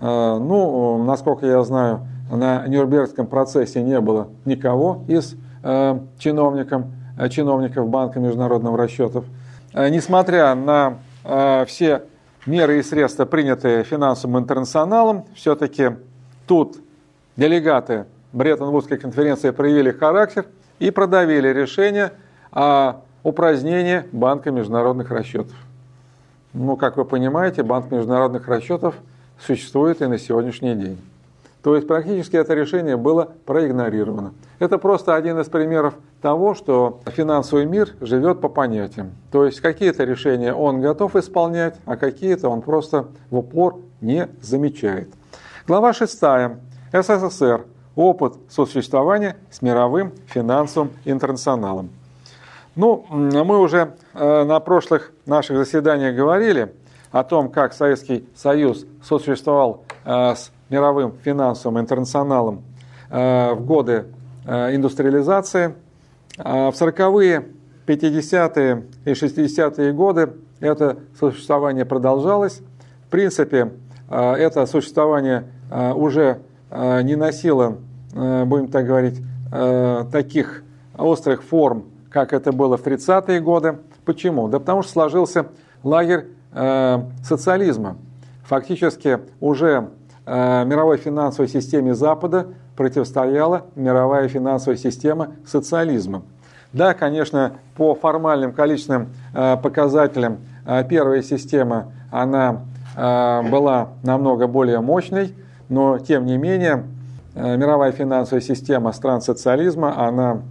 Ну, 0.02 1.04
насколько 1.04 1.46
я 1.46 1.64
знаю, 1.64 2.02
на 2.30 2.68
Нюрнбергском 2.68 3.28
процессе 3.28 3.82
не 3.82 4.00
было 4.00 4.30
никого 4.46 5.04
из 5.08 5.36
э, 5.64 6.00
чиновников, 6.20 6.84
чиновников 7.30 7.90
Банка 7.90 8.20
международных 8.20 8.76
расчетов. 8.76 9.26
Несмотря 9.74 10.56
на 10.56 10.98
все 11.68 12.04
меры 12.46 12.80
и 12.80 12.84
средства, 12.84 13.26
принятые 13.26 13.84
финансовым 13.84 14.42
интернационалом, 14.42 15.26
все-таки 15.36 15.92
тут 16.48 16.78
делегаты 17.36 18.06
Бреттон-Вудской 18.34 18.98
конференции 18.98 19.52
проявили 19.52 19.92
характер 19.92 20.46
и 20.80 20.90
продавили 20.92 21.50
решение 21.50 22.14
о 22.52 23.02
упразднении 23.24 24.04
Банка 24.12 24.52
международных 24.52 25.12
расчетов. 25.12 25.56
Ну, 26.54 26.78
как 26.78 26.98
вы 26.98 27.06
понимаете, 27.06 27.64
Банк 27.64 27.92
международных 27.92 28.48
расчетов 28.48 28.96
существует 29.40 30.02
и 30.02 30.08
на 30.08 30.18
сегодняшний 30.18 30.76
день. 30.76 30.98
То 31.68 31.76
есть 31.76 31.86
практически 31.86 32.38
это 32.38 32.54
решение 32.54 32.96
было 32.96 33.34
проигнорировано. 33.46 34.34
Это 34.58 34.78
просто 34.78 35.16
один 35.16 35.38
из 35.42 35.50
примеров 35.50 35.96
того, 36.22 36.56
что 36.56 37.02
финансовый 37.08 37.66
мир 37.66 37.90
живет 38.00 38.40
по 38.40 38.48
понятиям. 38.48 39.12
То 39.34 39.44
есть 39.44 39.60
какие-то 39.60 40.06
решения 40.06 40.54
он 40.54 40.80
готов 40.80 41.18
исполнять, 41.18 41.76
а 41.86 41.98
какие-то 41.98 42.48
он 42.48 42.62
просто 42.62 43.08
в 43.30 43.40
упор 43.40 43.82
не 44.00 44.30
замечает. 44.42 45.10
Глава 45.68 45.92
6. 45.92 46.18
СССР. 46.94 47.66
Опыт 47.98 48.36
сосуществования 48.48 49.36
с 49.52 49.62
мировым 49.62 50.14
финансовым 50.28 50.92
интернационалом. 51.04 51.90
Ну, 52.78 53.06
мы 53.10 53.60
уже 53.60 53.96
э, 54.14 54.44
на 54.46 54.62
прошлых 54.62 55.12
наших 55.26 55.58
заседаниях 55.58 56.16
говорили 56.16 56.74
о 57.12 57.26
том, 57.26 57.50
как 57.50 57.74
Советский 57.74 58.26
Союз 58.38 58.86
сосуществовал 59.04 59.84
э, 60.06 60.34
с 60.34 60.50
мировым 60.70 61.14
финансовым 61.24 61.80
интернационалом 61.80 62.62
э, 63.10 63.54
в 63.54 63.66
годы 63.66 64.06
индустриализации. 64.46 65.76
А 66.38 66.72
в 66.72 66.74
40-е, 66.74 67.48
50-е 67.86 68.84
и 69.04 69.12
60-е 69.12 69.92
годы 69.92 70.30
это 70.62 71.00
существование 71.20 71.84
продолжалось. 71.84 72.62
В 73.08 73.10
принципе, 73.10 73.74
это 74.10 74.66
существование 74.68 75.44
уже 75.70 76.40
не 76.72 77.18
носило, 77.18 77.76
будем 78.14 78.70
так 78.70 78.86
говорить, 78.86 79.22
таких 80.14 80.64
острых 80.98 81.44
форм, 81.44 81.86
как 82.10 82.34
это 82.34 82.52
было 82.52 82.78
в 82.78 82.84
30-е 82.86 83.40
годы. 83.40 83.80
Почему? 84.06 84.48
Да 84.48 84.60
потому 84.60 84.84
что 84.84 84.92
сложился 84.94 85.48
лагерь 85.84 86.28
э, 86.54 87.00
социализма. 87.24 87.98
Фактически 88.44 89.20
уже 89.40 89.68
э, 89.68 89.88
мировой 90.28 90.98
финансовой 90.98 91.48
системе 91.48 91.96
Запада 91.96 92.48
противостояла 92.76 93.64
мировая 93.76 94.28
финансовая 94.28 94.78
система 94.78 95.30
социализма. 95.46 96.24
Да, 96.74 96.94
конечно, 96.94 97.54
по 97.76 97.96
формальным 97.96 98.52
количественным 98.52 99.08
э, 99.34 99.56
показателям 99.58 100.40
э, 100.66 100.84
первая 100.88 101.22
система, 101.22 101.92
она 102.12 102.62
была 102.96 103.90
намного 104.02 104.48
более 104.48 104.80
мощной, 104.82 105.36
но 105.70 106.00
тем 106.00 106.26
не 106.26 106.36
менее 106.36 106.84
мировая 107.36 107.92
финансовая 107.92 108.42
система 108.42 108.92
стран 108.92 109.22
социализма, 109.22 110.04
она 110.08 110.42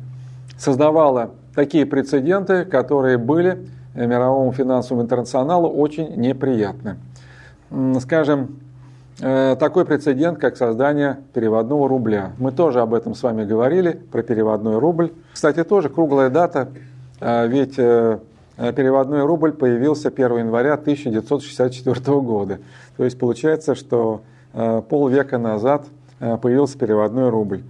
создавала 0.56 1.30
такие 1.56 1.86
прецеденты, 1.86 2.64
которые 2.64 3.18
были 3.18 3.66
мировому 3.94 4.52
финансовому 4.52 5.02
интернационалу 5.02 5.68
очень 5.68 6.14
неприятны. 6.14 6.98
Скажем, 7.98 8.60
такой 9.18 9.86
прецедент, 9.86 10.38
как 10.38 10.56
создание 10.56 11.18
переводного 11.32 11.88
рубля. 11.88 12.32
Мы 12.38 12.52
тоже 12.52 12.80
об 12.80 12.92
этом 12.92 13.14
с 13.14 13.22
вами 13.22 13.44
говорили, 13.44 13.92
про 14.12 14.22
переводной 14.22 14.78
рубль. 14.78 15.12
Кстати, 15.32 15.64
тоже 15.64 15.88
круглая 15.88 16.28
дата, 16.28 16.68
э, 17.20 17.48
ведь 17.48 17.78
э, 17.78 18.18
переводной 18.56 19.24
рубль 19.24 19.52
появился 19.52 20.08
1 20.08 20.38
января 20.38 20.74
1964 20.74 22.20
года. 22.20 22.58
То 22.98 23.04
есть 23.04 23.18
получается, 23.18 23.74
что 23.74 24.20
полвека 24.52 25.38
назад 25.38 25.86
появился 26.18 26.78
переводной 26.78 27.28
рубль. 27.30 27.62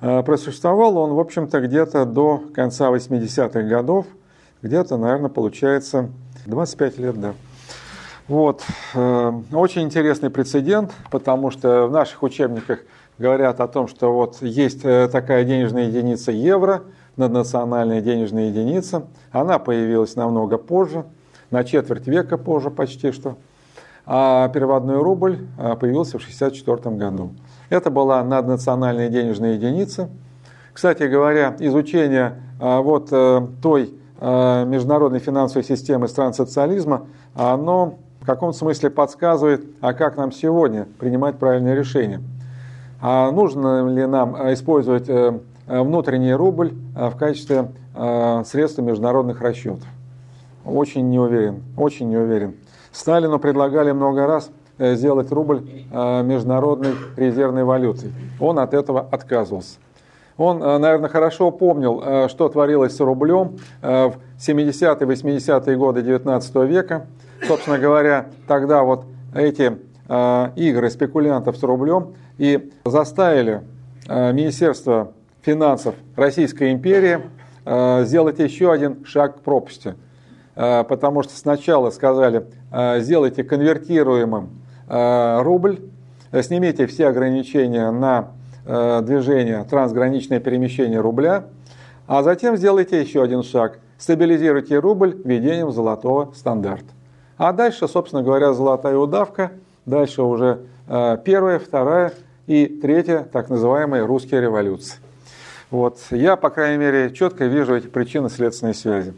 Э, 0.00 0.22
просуществовал 0.22 0.96
он, 0.96 1.14
в 1.14 1.20
общем-то, 1.20 1.60
где-то 1.60 2.04
до 2.04 2.42
конца 2.54 2.90
80-х 2.90 3.62
годов, 3.62 4.06
где-то, 4.62 4.96
наверное, 4.96 5.30
получается 5.30 6.08
25 6.46 6.98
лет, 6.98 7.20
да. 7.20 7.34
Вот. 8.28 8.62
Э, 8.94 9.32
очень 9.52 9.82
интересный 9.82 10.28
прецедент, 10.28 10.92
потому 11.10 11.50
что 11.50 11.86
в 11.86 11.90
наших 11.90 12.22
учебниках 12.22 12.80
говорят 13.18 13.58
о 13.60 13.68
том, 13.68 13.88
что 13.88 14.12
вот 14.12 14.42
есть 14.42 14.84
э, 14.84 15.08
такая 15.08 15.44
денежная 15.44 15.86
единица 15.86 16.30
евро, 16.30 16.82
наднациональная 17.16 18.02
денежная 18.02 18.48
единица. 18.48 19.06
Она 19.32 19.58
появилась 19.58 20.14
намного 20.14 20.58
позже, 20.58 21.04
на 21.50 21.64
четверть 21.64 22.06
века 22.06 22.36
позже 22.36 22.70
почти 22.70 23.12
что. 23.12 23.36
А 24.04 24.48
переводной 24.48 24.98
рубль 24.98 25.46
появился 25.80 26.18
в 26.18 26.22
1964 26.22 26.96
году. 26.96 27.30
Это 27.70 27.90
была 27.90 28.22
наднациональная 28.22 29.08
денежная 29.08 29.54
единица. 29.54 30.08
Кстати 30.72 31.04
говоря, 31.04 31.56
изучение 31.58 32.34
вот 32.58 33.08
э, 33.10 33.46
той 33.62 33.94
э, 34.20 34.64
международной 34.66 35.18
финансовой 35.18 35.64
системы 35.64 36.08
стран 36.08 36.34
социализма, 36.34 37.06
оно 37.34 37.98
каком 38.32 38.52
смысле 38.52 38.90
подсказывает, 38.90 39.64
а 39.80 39.92
как 39.92 40.16
нам 40.16 40.32
сегодня 40.32 40.86
принимать 40.98 41.38
правильные 41.38 41.74
решения. 41.74 42.20
А 43.00 43.30
нужно 43.30 43.88
ли 43.88 44.06
нам 44.06 44.34
использовать 44.52 45.08
э, 45.08 45.38
внутренний 45.66 46.34
рубль 46.34 46.72
в 46.94 47.16
качестве 47.16 47.70
средства 48.44 48.82
международных 48.82 49.40
расчетов? 49.40 49.86
Очень 50.64 51.08
не 51.08 51.18
уверен, 51.18 51.62
очень 51.76 52.08
не 52.08 52.16
уверен. 52.16 52.54
Сталину 52.92 53.38
предлагали 53.38 53.92
много 53.92 54.26
раз 54.26 54.50
Э, 54.78 54.94
сделать 54.94 55.32
рубль 55.32 55.62
э, 55.90 56.22
международной 56.22 56.94
резервной 57.16 57.64
валютой. 57.64 58.12
Он 58.38 58.60
от 58.60 58.74
этого 58.74 59.04
отказывался. 59.10 59.78
Он, 60.36 60.62
э, 60.62 60.78
наверное, 60.78 61.08
хорошо 61.08 61.50
помнил, 61.50 62.28
что 62.28 62.48
творилось 62.48 62.94
с 62.94 63.00
рублем 63.00 63.58
в 63.82 64.14
70-е, 64.38 65.04
80-е 65.04 65.76
годы 65.76 66.02
19 66.02 66.54
века. 66.68 67.06
Собственно 67.46 67.78
говоря, 67.78 68.26
тогда 68.46 68.82
вот 68.82 69.04
эти 69.34 69.76
игры 70.56 70.90
спекулянтов 70.90 71.56
с 71.56 71.62
рублем 71.62 72.14
и 72.38 72.70
заставили 72.84 73.62
Министерство 74.08 75.12
финансов 75.42 75.94
Российской 76.16 76.72
империи 76.72 77.20
сделать 78.04 78.38
еще 78.38 78.72
один 78.72 79.04
шаг 79.04 79.38
к 79.38 79.40
пропасти. 79.40 79.94
потому 80.58 81.22
что 81.22 81.36
сначала 81.36 81.90
сказали, 81.90 82.46
сделайте 82.98 83.44
конвертируемым 83.44 84.50
рубль, 84.88 85.78
снимите 86.42 86.86
все 86.88 87.06
ограничения 87.06 87.90
на 87.92 88.30
движение, 88.64 89.64
трансграничное 89.70 90.40
перемещение 90.40 91.00
рубля, 91.00 91.44
а 92.08 92.24
затем 92.24 92.56
сделайте 92.56 93.00
еще 93.00 93.22
один 93.22 93.44
шаг, 93.44 93.78
стабилизируйте 93.98 94.80
рубль 94.80 95.16
введением 95.24 95.70
золотого 95.70 96.32
стандарта. 96.34 96.92
А 97.38 97.52
дальше, 97.52 97.88
собственно 97.88 98.22
говоря, 98.22 98.52
золотая 98.52 98.96
удавка, 98.96 99.52
дальше 99.86 100.22
уже 100.22 100.60
первая, 101.24 101.58
вторая 101.58 102.12
и 102.46 102.66
третья, 102.66 103.28
так 103.32 103.48
называемая 103.48 104.06
русская 104.06 104.40
революция. 104.40 104.98
Вот. 105.70 105.98
Я, 106.10 106.36
по 106.36 106.50
крайней 106.50 106.78
мере, 106.78 107.12
четко 107.12 107.44
вижу 107.44 107.76
эти 107.76 107.86
причины 107.86 108.28
следственной 108.30 108.74
связи. 108.74 109.14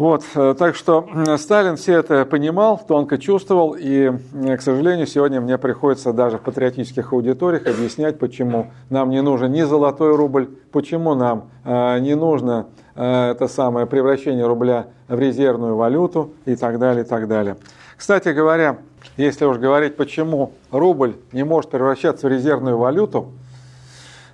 Вот, 0.00 0.24
э, 0.34 0.54
так 0.58 0.76
что 0.76 1.06
Сталин 1.36 1.76
все 1.76 1.98
это 1.98 2.24
понимал, 2.24 2.80
тонко 2.88 3.18
чувствовал, 3.18 3.76
и, 3.78 4.10
э, 4.32 4.56
к 4.56 4.62
сожалению, 4.62 5.06
сегодня 5.06 5.42
мне 5.42 5.58
приходится 5.58 6.14
даже 6.14 6.38
в 6.38 6.40
патриотических 6.40 7.12
аудиториях 7.12 7.66
объяснять, 7.66 8.18
почему 8.18 8.68
нам 8.88 9.10
не 9.10 9.20
нужен 9.20 9.52
ни 9.52 9.60
золотой 9.60 10.16
рубль, 10.16 10.48
почему 10.72 11.14
нам 11.14 11.50
э, 11.66 11.98
не 11.98 12.14
нужно 12.14 12.68
это 13.02 13.48
самое 13.48 13.86
превращение 13.86 14.46
рубля 14.46 14.86
в 15.08 15.18
резервную 15.18 15.76
валюту 15.76 16.34
и 16.44 16.54
так 16.56 16.78
далее, 16.78 17.04
и 17.04 17.06
так 17.06 17.28
далее. 17.28 17.56
Кстати 17.96 18.28
говоря, 18.28 18.78
если 19.16 19.44
уж 19.44 19.58
говорить, 19.58 19.96
почему 19.96 20.52
рубль 20.70 21.16
не 21.32 21.44
может 21.44 21.70
превращаться 21.70 22.26
в 22.26 22.30
резервную 22.30 22.78
валюту, 22.78 23.32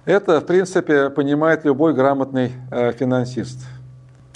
это, 0.04 0.40
в 0.40 0.46
принципе, 0.46 1.10
понимает 1.10 1.64
любой 1.64 1.92
грамотный 1.92 2.52
э, 2.70 2.92
финансист. 2.92 3.66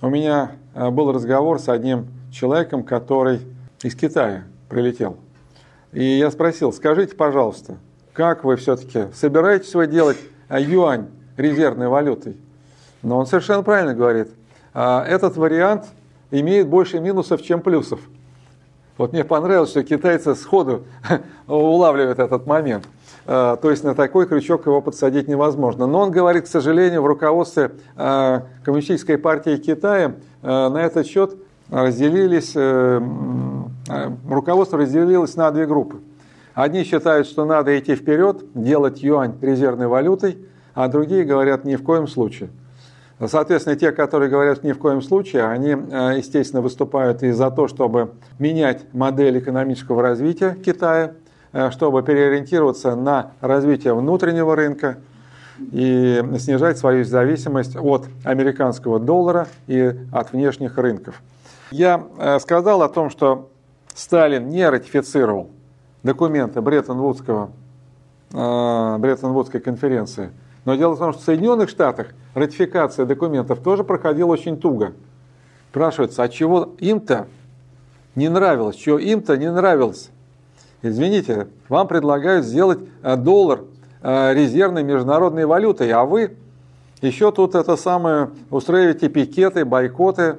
У 0.03 0.09
меня 0.09 0.53
э, 0.75 0.91
был 0.91 1.13
разговор 1.13 1.61
с 1.61 1.69
одним 1.69 2.09
человеком, 2.33 2.83
который 2.83 3.41
из 3.83 3.95
Китая 3.95 4.45
прилетел. 4.69 5.17
И 5.93 6.03
я 6.03 6.31
спросил, 6.33 6.73
скажите, 6.73 7.15
пожалуйста, 7.15 7.77
как 8.13 8.43
вы 8.43 8.57
все-таки 8.57 9.13
собираетесь 9.15 9.75
вы 9.75 9.87
делать 9.87 10.19
э, 10.49 10.61
юань 10.61 11.07
резервной 11.37 11.87
валютой? 11.89 12.37
Но 13.03 13.19
он 13.19 13.27
совершенно 13.27 13.63
правильно 13.63 13.95
говорит. 13.95 14.29
Этот 14.73 15.37
вариант 15.37 15.87
имеет 16.31 16.69
больше 16.69 17.01
минусов, 17.01 17.43
чем 17.43 17.61
плюсов. 17.61 18.01
Вот 18.99 19.13
мне 19.13 19.25
понравилось, 19.25 19.71
что 19.71 19.83
китайцы 19.83 20.35
сходу 20.35 20.85
улавливают 21.47 22.19
этот 22.19 22.47
момент. 22.47 22.85
А, 23.27 23.57
то 23.57 23.71
есть 23.71 23.85
на 23.85 23.95
такой 23.95 24.27
крючок 24.27 24.67
его 24.67 24.81
подсадить 24.81 25.29
невозможно. 25.29 25.87
Но 25.87 26.01
он 26.01 26.11
говорит, 26.11 26.45
к 26.45 26.49
сожалению, 26.49 27.03
в 27.03 27.07
руководстве 27.07 27.73
а, 27.97 28.43
Коммунистической 28.65 29.19
партии 29.19 29.57
Китая 29.57 30.17
а, 30.43 30.69
на 30.69 30.79
этот 30.79 31.07
счет 31.07 31.35
разделились, 31.71 32.53
э, 32.57 33.01
руководство 34.29 34.77
разделилось 34.77 35.37
на 35.37 35.53
две 35.53 35.67
группы. 35.67 36.01
Одни 36.53 36.83
считают, 36.83 37.29
что 37.29 37.45
надо 37.45 37.79
идти 37.79 37.95
вперед, 37.95 38.43
делать 38.55 39.01
юань 39.05 39.37
резервной 39.41 39.87
валютой, 39.87 40.39
а 40.75 40.89
другие 40.89 41.23
говорят 41.23 41.65
ни 41.65 41.77
в 41.77 41.85
коем 41.85 42.09
случае. 42.09 42.51
Соответственно, 43.27 43.77
те, 43.77 43.93
которые 43.93 44.31
говорят 44.31 44.65
ни 44.65 44.73
в 44.73 44.79
коем 44.79 45.03
случае, 45.03 45.45
они, 45.45 45.71
естественно, 45.71 46.63
выступают 46.63 47.23
и 47.23 47.33
за 47.33 47.51
то, 47.51 47.69
чтобы 47.69 48.13
менять 48.39 48.87
модель 48.95 49.39
экономического 49.39 50.03
развития 50.03 50.55
Китая– 50.55 51.13
Э, 51.53 51.73
чтобы 51.73 52.05
переориентироваться 52.05 52.95
на 52.95 53.33
развитие 53.41 53.93
внутреннего 53.93 54.55
рынка 54.55 54.99
и 55.59 56.23
снижать 56.39 56.79
свою 56.79 57.05
зависимость 57.05 57.75
от 57.77 58.07
американского 58.25 59.01
доллара 59.01 59.49
и 59.67 59.97
от 60.13 60.33
внешних 60.33 60.79
рынков. 60.79 61.21
Я 61.73 62.07
э, 62.19 62.39
сказал 62.39 62.83
о 62.83 62.89
том, 62.89 63.11
что 63.11 63.51
Сталин 63.95 64.49
не 64.49 64.69
ратифицировал 64.69 65.51
документы 66.05 66.61
э, 66.61 66.63
Бреттон-Вудской 66.63 69.61
конференции. 69.61 70.31
Но 70.65 70.75
дело 70.75 70.95
в 70.95 70.99
том, 70.99 71.13
что 71.13 71.23
в 71.23 71.25
Соединенных 71.25 71.69
Штатах 71.69 72.09
ратификация 72.35 73.07
документов 73.07 73.61
тоже 73.61 73.85
проходила 73.85 74.29
очень 74.29 74.59
туго. 74.59 74.93
Спрашивается, 75.71 76.23
а 76.23 76.29
чего 76.29 76.75
им-то 76.79 77.27
не 78.15 78.29
нравилось, 78.29 78.77
чего 78.77 78.99
им-то 78.99 79.37
не 79.37 79.51
нравилось 79.51 80.11
Извините, 80.83 81.49
вам 81.69 81.89
предлагают 81.89 82.47
сделать 82.47 82.79
э, 83.03 83.17
доллар 83.17 83.65
э, 84.03 84.33
резервной 84.33 84.83
международной 84.83 85.45
валютой, 85.45 85.91
а 85.91 86.05
вы 86.05 86.37
еще 87.03 87.33
тут 87.33 87.55
это 87.55 87.77
самое 87.77 88.31
устраиваете 88.51 89.11
пикеты, 89.11 89.67
бойкоты, 89.67 90.37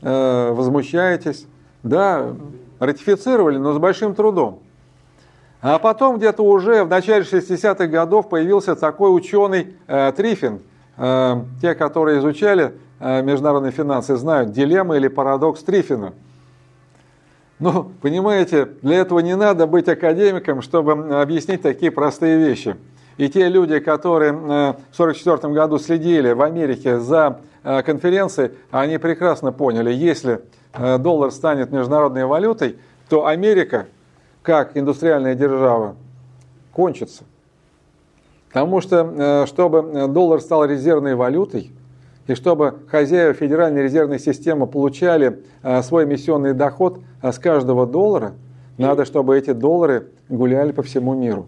э, 0.00 0.52
возмущаетесь. 0.52 1.46
Да, 1.82 2.34
ратифицировали, 2.78 3.56
но 3.56 3.72
с 3.72 3.78
большим 3.78 4.14
трудом. 4.14 4.60
А 5.62 5.78
потом 5.78 6.18
где-то 6.18 6.42
уже 6.42 6.84
в 6.84 6.88
начале 6.88 7.24
60-х 7.24 7.86
годов 7.86 8.28
появился 8.28 8.76
такой 8.76 9.14
ученый 9.14 9.76
э, 9.86 10.12
Трифин. 10.16 10.60
Э, 10.96 11.42
те, 11.60 11.74
которые 11.74 12.20
изучали 12.20 12.74
э, 12.98 13.22
международные 13.22 13.72
финансы, 13.72 14.16
знают 14.16 14.52
дилемма 14.52 14.96
или 14.96 15.08
парадокс 15.08 15.62
Трифина– 15.62 16.14
ну, 17.60 17.92
понимаете, 18.00 18.70
для 18.80 18.96
этого 18.96 19.18
не 19.18 19.36
надо 19.36 19.66
быть 19.66 19.86
академиком, 19.86 20.62
чтобы 20.62 21.20
объяснить 21.20 21.60
такие 21.60 21.92
простые 21.92 22.38
вещи. 22.38 22.74
И 23.18 23.28
те 23.28 23.48
люди, 23.48 23.80
которые 23.80 24.32
э, 24.32 24.34
в 24.34 24.98
1944 24.98 25.52
году 25.52 25.78
следили 25.78 26.32
в 26.32 26.40
Америке 26.40 26.98
за 26.98 27.40
э, 27.62 27.82
конференцией, 27.82 28.52
они 28.70 28.96
прекрасно 28.96 29.52
поняли, 29.52 29.92
если 29.92 30.40
э, 30.72 30.96
доллар 30.96 31.30
станет 31.32 31.70
международной 31.70 32.24
валютой, 32.24 32.78
то 33.10 33.26
Америка, 33.26 33.88
как 34.42 34.76
индустриальная 34.76 35.34
держава, 35.34 35.96
кончится. 36.72 37.24
Потому 38.48 38.80
что, 38.80 39.46
чтобы 39.46 40.08
доллар 40.08 40.40
стал 40.40 40.64
резервной 40.64 41.14
валютой, 41.14 41.72
и 42.30 42.34
чтобы 42.36 42.74
хозяева 42.88 43.34
Федеральной 43.34 43.82
резервной 43.82 44.20
системы 44.20 44.68
получали 44.68 45.42
э, 45.64 45.82
свой 45.82 46.04
эмиссионный 46.04 46.54
доход 46.54 47.00
э, 47.22 47.32
с 47.32 47.40
каждого 47.40 47.88
доллара, 47.88 48.34
надо, 48.78 49.04
чтобы 49.04 49.36
эти 49.36 49.52
доллары 49.52 50.10
гуляли 50.28 50.70
по 50.70 50.84
всему 50.84 51.12
миру. 51.14 51.46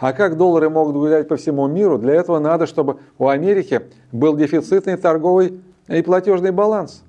А 0.00 0.12
как 0.12 0.36
доллары 0.36 0.68
могут 0.68 0.96
гулять 0.96 1.28
по 1.28 1.36
всему 1.36 1.68
миру? 1.68 1.96
Для 1.96 2.14
этого 2.14 2.40
надо, 2.40 2.66
чтобы 2.66 2.96
у 3.18 3.28
Америки 3.28 3.82
был 4.10 4.36
дефицитный 4.36 4.96
торговый 4.96 5.60
и 5.86 6.02
платежный 6.02 6.50
баланс. 6.50 7.04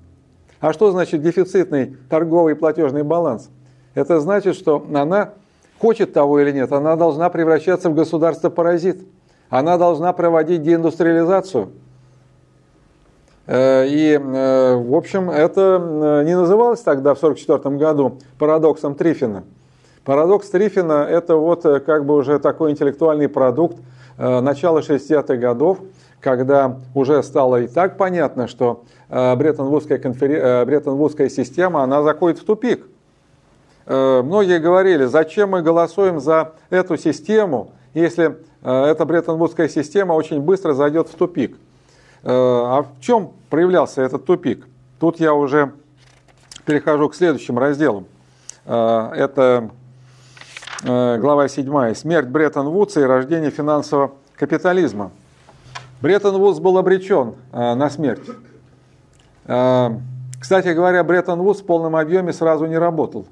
А 0.60 0.72
что 0.72 0.92
значит 0.92 1.20
дефицитный 1.20 1.96
торговый 2.08 2.54
и 2.54 2.56
платежный 2.56 3.02
баланс? 3.02 3.50
Это 3.98 4.20
значит, 4.20 4.56
что 4.56 4.84
она, 4.94 5.30
хочет 5.80 6.12
того 6.12 6.40
или 6.40 6.52
нет, 6.52 6.72
она 6.72 6.96
должна 6.96 7.28
превращаться 7.30 7.90
в 7.90 7.94
государство-паразит. 7.94 9.00
Она 9.50 9.78
должна 9.78 10.12
проводить 10.12 10.62
деиндустриализацию– 10.62 11.70
Э, 13.48 13.86
и, 13.88 14.12
э, 14.12 14.76
в 14.76 14.94
общем, 14.94 15.30
это 15.30 15.80
э, 15.82 16.24
не 16.24 16.36
называлось 16.36 16.80
тогда, 16.80 17.14
в 17.14 17.18
1944 17.18 17.76
году, 17.76 18.18
парадоксом 18.38 18.94
Трифина. 18.94 19.44
Парадокс 20.04 20.50
Трифина– 20.50 21.06
это 21.10 21.36
вот 21.36 21.62
как 21.62 22.04
бы 22.04 22.16
уже 22.16 22.38
такой 22.38 22.70
интеллектуальный 22.70 23.28
продукт 23.28 23.76
начала 24.16 24.80
60-х 24.80 25.36
годов, 25.36 25.78
когда 26.20 26.78
уже 26.94 27.22
стало 27.22 27.60
и 27.60 27.66
так 27.68 27.96
понятно, 27.96 28.48
что 28.48 28.84
Бреттон-Вудская, 29.10 29.98
конфер... 29.98 31.30
Система, 31.30 31.82
она 31.82 32.02
заходит 32.02 32.38
в 32.38 32.44
тупик. 32.44 32.86
Многие 33.88 34.58
говорили, 34.58 35.06
зачем 35.06 35.50
мы 35.50 35.62
голосуем 35.62 36.20
за 36.20 36.52
эту 36.68 36.98
систему, 36.98 37.72
если 37.94 38.36
эта 38.62 39.04
Бреттон-Вудская 39.06 39.68
система 39.68 40.12
очень 40.12 40.40
быстро 40.40 40.74
зайдет 40.74 41.08
в 41.08 41.14
тупик– 41.14 41.56
Э, 42.22 42.30
а 42.30 42.82
в 42.82 43.00
чем 43.00 43.32
проявлялся 43.48 44.02
этот 44.02 44.24
тупик? 44.24 44.66
Тут 44.98 45.20
я 45.20 45.34
уже 45.34 45.72
перехожу 46.64 47.08
к 47.08 47.14
следующим 47.14 47.58
разделам. 47.58 48.06
Э, 48.64 49.10
это 49.14 49.70
э, 50.84 51.18
глава 51.18 51.48
7. 51.48 51.94
Смерть 51.94 52.28
Бреттон-Вудса 52.28 53.00
и 53.00 53.04
рождение 53.04 53.50
финансового 53.50 54.12
капитализма. 54.34 55.10
Бреттон-Вудс 56.00 56.60
был 56.60 56.78
обречен 56.78 57.34
на 57.50 57.90
смерть. 57.90 58.22
Кстати 59.42 60.68
говоря, 60.68 61.02
Бреттон-Вудс 61.02 61.62
в 61.62 61.66
полном 61.66 61.96
объеме 61.96 62.32
сразу 62.32 62.66
не 62.66 62.78
работал, 62.78 63.26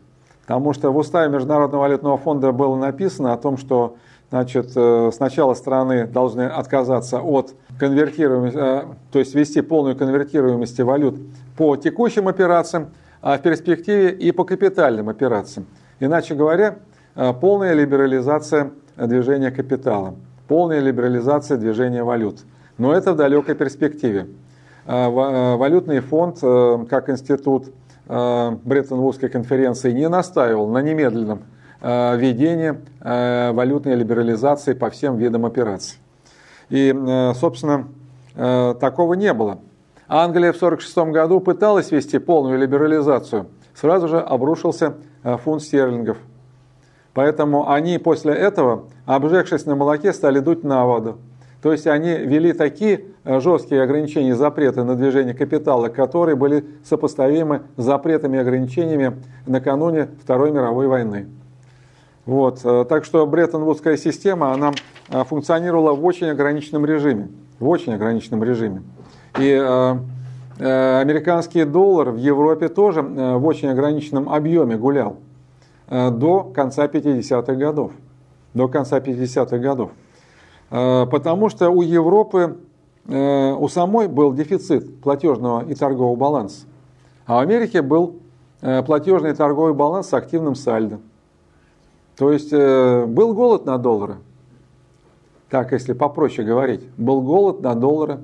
потому 0.46 0.72
что 0.72 0.92
в 0.92 0.96
уставе 0.96 1.32
Международного 1.32 1.82
валютного 1.82 2.16
фонда 2.16 2.52
было 2.52 2.76
написано 2.76 3.32
о 3.32 3.36
том, 3.36 3.58
что 3.58 3.96
значит, 4.30 4.70
сначала 5.12 5.54
страны 5.54 6.06
должны 6.06 6.42
отказаться 6.42 7.20
от 7.20 7.54
конвертируемость, 7.78 8.56
э, 8.56 8.84
то 9.12 9.18
есть 9.18 9.34
ввести 9.34 9.60
полную 9.60 9.96
конвертируемость 9.96 10.80
валют 10.80 11.16
по 11.56 11.76
текущим 11.76 12.28
операциям, 12.28 12.88
а 13.20 13.38
в 13.38 13.42
перспективе 13.42 14.10
и 14.12 14.32
по 14.32 14.44
капитальным 14.44 15.08
операциям. 15.08 15.66
Иначе 16.00 16.34
говоря, 16.34 16.76
э, 17.14 17.32
полная 17.40 17.74
либерализация 17.74 18.70
движения 18.96 19.50
капитала, 19.50 20.14
полная 20.48 20.80
либерализация 20.80 21.56
движения 21.56 22.02
валют. 22.02 22.40
Но 22.78 22.92
это 22.92 23.12
в 23.12 23.16
далекой 23.16 23.54
перспективе. 23.54 24.28
Э, 24.86 25.08
валютный 25.56 26.00
фонд 26.00 26.40
как 26.88 27.10
институт 27.10 27.66
Бреттон-Вудской 28.06 29.28
конференции 29.28 29.92
не 29.92 30.08
настаивал 30.08 30.68
на 30.68 30.82
немедленном 30.82 31.42
введении 31.80 32.74
валютной 33.52 33.94
либерализации 33.96 34.72
по 34.74 34.90
всем 34.90 35.16
видам 35.16 35.44
операций. 35.44 35.98
И, 36.70 36.94
собственно, 37.34 37.88
такого 38.34 39.14
не 39.14 39.32
было. 39.32 39.58
Англия 40.08 40.52
в 40.52 40.56
1946 40.56 41.12
году 41.12 41.40
пыталась 41.40 41.90
ввести 41.90 42.18
полную 42.18 42.58
либерализацию. 42.58 43.46
Сразу 43.74 44.08
же 44.08 44.20
обрушился 44.20 44.94
фунт 45.22 45.62
стерлингов. 45.62 46.16
Поэтому 47.12 47.70
они 47.70 47.98
после 47.98 48.34
этого, 48.34 48.84
обжегшись 49.04 49.66
на 49.66 49.74
молоке, 49.74 50.12
стали 50.12 50.38
дуть 50.38 50.64
на 50.64 50.84
воду. 50.86 51.18
То 51.66 51.72
есть 51.72 51.88
они 51.88 52.12
ввели 52.12 52.52
такие 52.52 53.06
э, 53.24 53.40
жесткие 53.40 53.82
ограничения 53.82 54.28
и 54.28 54.34
запреты 54.34 54.84
на 54.84 54.94
движение 54.94 55.34
капитала, 55.34 55.88
которые 55.88 56.36
были 56.36 56.64
сопоставимы 56.84 57.62
с 57.76 57.82
запретами 57.82 58.36
и 58.36 58.40
ограничениями 58.40 59.20
накануне 59.48 60.10
Второй 60.22 60.52
мировой 60.52 60.86
войны. 60.86 61.26
Вот. 62.24 62.60
Э, 62.62 62.84
так 62.88 63.04
что 63.04 63.26
Бреттон-Вудская 63.26 63.96
система, 63.96 64.52
она 64.52 64.74
э, 65.08 65.24
функционировала 65.24 65.92
в 65.92 66.04
очень 66.04 66.28
ограниченном 66.28 66.86
режиме. 66.86 67.30
В 67.58 67.68
очень 67.68 67.94
ограниченном 67.94 68.44
режиме. 68.44 68.84
И 69.36 69.50
э, 69.50 69.96
э, 70.60 71.00
американский 71.00 71.64
доллар 71.64 72.10
в 72.10 72.18
Европе 72.18 72.68
тоже 72.68 73.02
в 73.02 73.44
очень 73.44 73.70
ограниченном 73.70 74.28
объеме 74.28 74.76
гулял 74.76 75.16
э, 75.88 76.10
до 76.12 76.44
конца 76.44 76.86
50-х 76.86 77.54
годов. 77.54 77.90
До 78.54 78.68
конца 78.68 79.00
50-х 79.00 79.58
годов. 79.58 79.90
Э, 80.70 81.06
потому 81.10 81.48
что 81.48 81.70
у 81.70 81.82
Европы, 81.82 82.58
э, 83.06 83.52
у 83.52 83.68
самой 83.68 84.08
был 84.08 84.32
дефицит 84.32 85.00
платежного 85.00 85.64
и 85.64 85.74
торгового 85.74 86.16
баланса. 86.16 86.66
А 87.26 87.36
в 87.36 87.38
Америке 87.40 87.82
был 87.82 88.16
э, 88.62 88.82
платежный 88.82 89.30
и 89.30 89.34
торговый 89.34 89.74
баланс 89.74 90.08
с 90.08 90.14
активным 90.14 90.54
сальдо. 90.54 90.98
То 92.16 92.32
есть 92.32 92.50
был 92.50 93.34
голод 93.34 93.66
на 93.66 93.76
доллары. 93.76 94.16
Так, 95.50 95.72
если 95.72 95.92
попроще 95.92 96.48
говорить, 96.48 96.80
был 96.96 97.20
голод 97.20 97.60
на 97.60 97.74
доллары. 97.74 98.20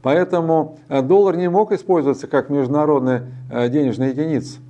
Поэтому 0.00 0.78
доллар 0.88 1.36
не 1.36 1.50
мог 1.50 1.70
использоваться 1.70 2.26
как 2.26 2.48
международная 2.48 3.26
денежная 3.68 4.12
единица. 4.12 4.60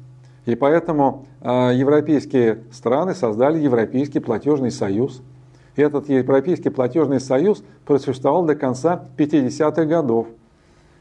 И 0.44 0.56
поэтому 0.56 1.26
европейские 1.40 2.64
страны 2.72 3.14
создали 3.14 3.60
Европейский 3.60 4.18
платежный 4.18 4.72
союз– 4.72 5.22
этот 5.82 6.08
Европейский 6.08 6.70
платежный 6.70 7.20
союз 7.20 7.62
просуществовал 7.84 8.44
до 8.44 8.54
конца 8.54 9.04
50-х 9.16 9.84
годов. 9.84 10.28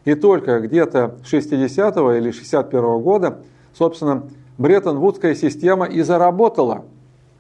И 0.05 0.15
только 0.15 0.59
где-то 0.59 1.15
60-го 1.23 2.13
или 2.13 2.31
61-го 2.31 2.99
года, 2.99 3.39
собственно, 3.73 4.23
Бреттон-Вудская 4.57 5.35
система 5.35 5.85
и 5.85 6.01
заработала, 6.01 6.85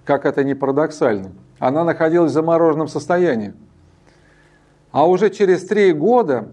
как 0.05 0.25
это 0.25 0.43
не 0.43 0.53
парадоксально. 0.53 1.31
Она 1.59 1.83
находилась 1.83 2.31
в 2.31 2.33
замороженном 2.33 2.87
состоянии. 2.87 3.53
А 4.91 5.07
уже 5.07 5.29
через 5.29 5.65
три 5.65 5.91
года 5.91 6.49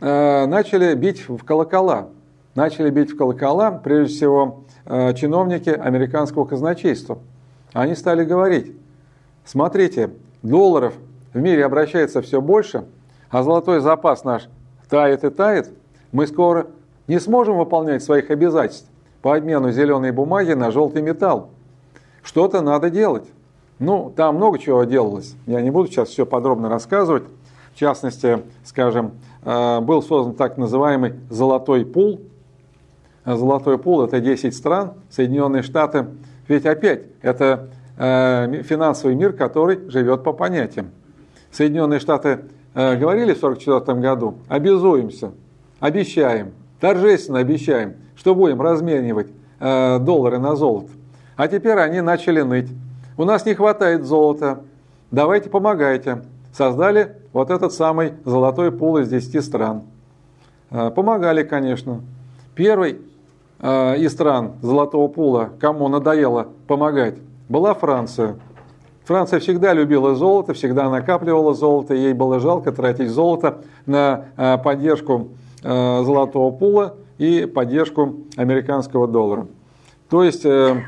э, 0.00 0.46
начали 0.46 0.94
бить 0.94 1.28
в 1.28 1.42
колокола. 1.44 2.08
Начали 2.54 2.90
бить 2.90 3.12
в 3.12 3.16
колокола, 3.16 3.70
прежде 3.72 4.14
всего, 4.14 4.64
э, 4.84 5.14
чиновники 5.14 5.70
американского 5.70 6.44
казначейства. 6.44 7.18
Они 7.72 7.94
стали 7.94 8.24
говорить, 8.24 8.76
Смотрите, 9.44 10.10
долларов 10.42 10.94
в 11.32 11.38
мире 11.38 11.64
обращается 11.64 12.22
все 12.22 12.40
больше, 12.40 12.84
а 13.30 13.42
золотой 13.42 13.80
запас 13.80 14.24
наш 14.24 14.48
тает 14.88 15.24
и 15.24 15.30
тает. 15.30 15.70
Мы 16.12 16.26
скоро 16.26 16.66
не 17.08 17.18
сможем 17.18 17.56
выполнять 17.58 18.02
своих 18.02 18.30
обязательств 18.30 18.88
по 19.22 19.34
обмену 19.34 19.70
зеленой 19.72 20.12
бумаги 20.12 20.52
на 20.52 20.70
желтый 20.70 21.02
металл. 21.02 21.50
Что-то 22.22 22.60
надо 22.60 22.90
делать. 22.90 23.24
Ну, 23.78 24.12
там 24.14 24.36
много 24.36 24.58
чего 24.58 24.84
делалось. 24.84 25.34
Я 25.46 25.60
не 25.60 25.70
буду 25.70 25.88
сейчас 25.88 26.10
все 26.10 26.24
подробно 26.24 26.68
рассказывать. 26.68 27.24
В 27.74 27.78
частности, 27.78 28.42
скажем, 28.64 29.12
э, 29.44 29.80
был 29.80 30.02
создан 30.02 30.34
так 30.34 30.58
называемый 30.58 31.14
«золотой 31.30 31.84
пул». 31.84 32.20
Золотой 33.24 33.78
пул– 33.78 34.02
это 34.04 34.20
10 34.20 34.54
стран, 34.54 34.94
Соединенные 35.10 35.62
Штаты. 35.62 36.06
Ведь 36.48 36.66
опять, 36.66 37.04
это 37.22 37.70
финансовый 38.02 39.14
мир, 39.14 39.32
который 39.32 39.88
живет 39.88 40.24
по 40.24 40.32
понятиям. 40.32 40.90
Соединенные 41.52 42.00
Штаты 42.00 42.40
э, 42.74 42.96
говорили 42.96 43.32
в 43.32 43.36
1944 43.36 44.00
году, 44.00 44.38
обязуемся, 44.48 45.30
обещаем, 45.78 46.52
торжественно 46.80 47.38
обещаем, 47.38 47.94
что 48.16 48.34
будем 48.34 48.60
разменивать 48.60 49.28
э, 49.60 49.98
доллары 50.00 50.38
на 50.38 50.56
золото. 50.56 50.90
А 51.36 51.46
теперь 51.46 51.78
они 51.78 52.00
начали 52.00 52.40
ныть. 52.40 52.70
У 53.16 53.24
нас 53.24 53.46
не 53.46 53.54
хватает 53.54 54.04
золота, 54.04 54.64
давайте 55.12 55.48
помогайте. 55.48 56.22
Создали 56.52 57.16
вот 57.32 57.50
этот 57.50 57.72
самый 57.72 58.14
золотой 58.24 58.72
пул 58.72 58.98
из 58.98 59.08
10 59.08 59.44
стран. 59.44 59.82
Помогали, 60.70 61.44
конечно. 61.44 62.00
Первый 62.54 63.00
из 63.62 64.12
стран 64.12 64.52
золотого 64.60 65.08
пула, 65.08 65.50
кому 65.60 65.88
надоело 65.88 66.48
помогать, 66.66 67.14
была 67.52 67.74
Франция. 67.74 68.36
Франция 69.04 69.38
всегда 69.38 69.74
любила 69.74 70.14
золото, 70.14 70.54
всегда 70.54 70.88
накапливала 70.88 71.52
золото, 71.54 71.92
ей 71.92 72.14
было 72.14 72.40
жалко 72.40 72.72
тратить 72.72 73.10
золото 73.10 73.58
на 73.84 74.24
э, 74.38 74.56
поддержку 74.56 75.28
э, 75.62 76.02
золотого 76.02 76.50
пула 76.50 76.96
и 77.18 77.44
поддержку 77.44 78.14
американского 78.36 79.06
доллара. 79.06 79.48
То 80.08 80.24
есть 80.24 80.46
э, 80.46 80.80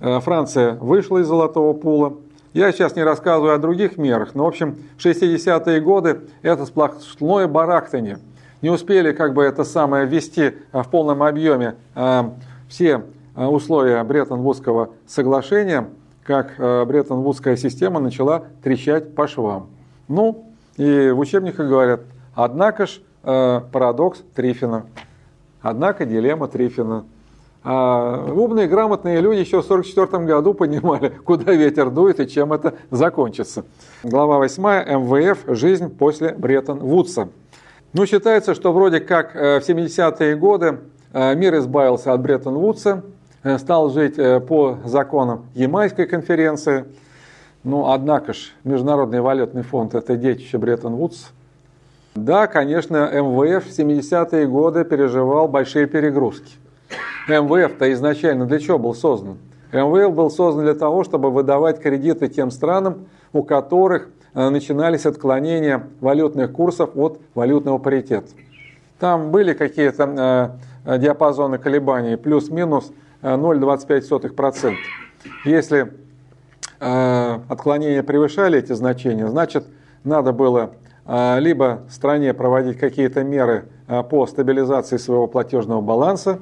Франция 0.00 0.74
вышла 0.74 1.18
из 1.18 1.26
золотого 1.26 1.74
пула. 1.74 2.14
Я 2.54 2.72
сейчас 2.72 2.96
не 2.96 3.02
рассказываю 3.02 3.54
о 3.54 3.58
других 3.58 3.98
мерах, 3.98 4.34
но 4.34 4.44
в 4.44 4.48
общем 4.48 4.76
в 4.96 5.04
60-е 5.04 5.80
годы 5.82 6.20
это 6.40 6.64
сплошное 6.64 7.48
барахтание. 7.48 8.18
Не 8.62 8.70
успели 8.70 9.12
как 9.12 9.34
бы 9.34 9.44
это 9.44 9.62
самое 9.62 10.06
ввести 10.06 10.52
в 10.72 10.88
полном 10.90 11.22
объеме 11.22 11.74
все 12.68 13.02
условия 13.36 14.02
Бреттон-Вудского 14.02 14.90
соглашения– 15.06 15.88
как 16.28 16.56
э, 16.58 16.84
Бреттон-Вудская 16.84 17.56
система 17.56 18.00
начала 18.00 18.44
трещать 18.62 19.14
по 19.14 19.26
швам. 19.26 19.70
Ну, 20.08 20.44
и 20.76 21.08
в 21.08 21.18
учебниках 21.20 21.66
говорят, 21.66 22.02
однако 22.34 22.86
ж 22.86 23.00
э, 23.24 23.62
парадокс 23.72 24.22
Трифина, 24.34 24.84
однако 25.62 26.04
дилемма 26.04 26.46
Трифина. 26.46 27.06
А 27.64 28.30
умные, 28.30 28.68
грамотные 28.68 29.22
люди 29.22 29.40
еще 29.40 29.62
в 29.62 29.64
1944 29.64 30.26
году 30.26 30.52
понимали, 30.52 31.08
куда 31.24 31.52
ветер 31.52 31.88
дует 31.88 32.20
и 32.20 32.28
чем 32.28 32.52
это 32.52 32.74
закончится. 32.90 33.64
Глава 34.02 34.36
8. 34.36 34.62
МВФ. 34.62 35.56
Жизнь 35.56 35.88
после 35.88 36.34
Бреттон-Вудса. 36.34 37.30
Ну, 37.94 38.04
считается, 38.04 38.54
что 38.54 38.74
вроде 38.74 39.00
как 39.00 39.34
э, 39.34 39.60
в 39.60 39.66
70-е 39.66 40.36
годы 40.36 40.80
мир 41.14 41.56
избавился 41.56 42.12
от 42.12 42.20
Бреттон-Вудса, 42.20 43.02
стал 43.58 43.90
жить 43.90 44.18
э, 44.18 44.40
по 44.40 44.78
законам 44.84 45.46
Ямайской 45.54 46.06
конференции. 46.06 46.84
Ну, 47.64 47.90
однако 47.90 48.32
ж, 48.32 48.52
Международный 48.64 49.20
валютный 49.20 49.62
фонд– 49.62 49.94
это 49.94 50.16
детище 50.16 50.58
Бреттон-Вудс. 50.58 51.30
Да, 52.14 52.46
конечно, 52.46 53.10
МВФ 53.12 53.66
в 53.66 53.78
70-е 53.78 54.46
годы 54.46 54.84
переживал 54.84 55.48
большие 55.48 55.86
перегрузки. 55.86 56.52
МВФ-то 57.28 57.92
изначально 57.92 58.46
для 58.46 58.58
чего 58.58 58.78
был 58.78 58.94
создан? 58.94 59.38
МВФ 59.72 60.14
был 60.14 60.30
создан 60.30 60.64
для 60.64 60.74
того, 60.74 61.04
чтобы 61.04 61.30
выдавать 61.30 61.80
кредиты 61.80 62.28
тем 62.28 62.50
странам, 62.50 63.06
у 63.32 63.42
которых 63.42 64.08
э, 64.34 64.48
начинались 64.48 65.06
отклонения 65.06 65.86
валютных 66.00 66.52
курсов 66.52 66.90
от 66.96 67.20
валютного 67.34 67.78
паритета. 67.78 68.28
Там 68.98 69.30
были 69.30 69.52
какие-то 69.52 70.58
диапазоны 70.84 71.58
колебаний, 71.58 72.16
плюс-минус– 72.16 72.90
0,25%. 73.22 74.74
Если 75.44 75.92
э, 76.80 77.38
отклонения 77.48 78.02
превышали 78.02 78.58
эти 78.58 78.72
значения, 78.72 79.28
значит, 79.28 79.66
надо 80.04 80.32
было 80.32 80.70
э, 81.06 81.40
либо 81.40 81.80
стране 81.90 82.32
проводить 82.34 82.78
какие-то 82.78 83.24
меры 83.24 83.68
э, 83.88 84.02
по 84.02 84.26
стабилизации 84.26 84.96
своего 84.96 85.26
платежного 85.26 85.80
баланса, 85.80 86.38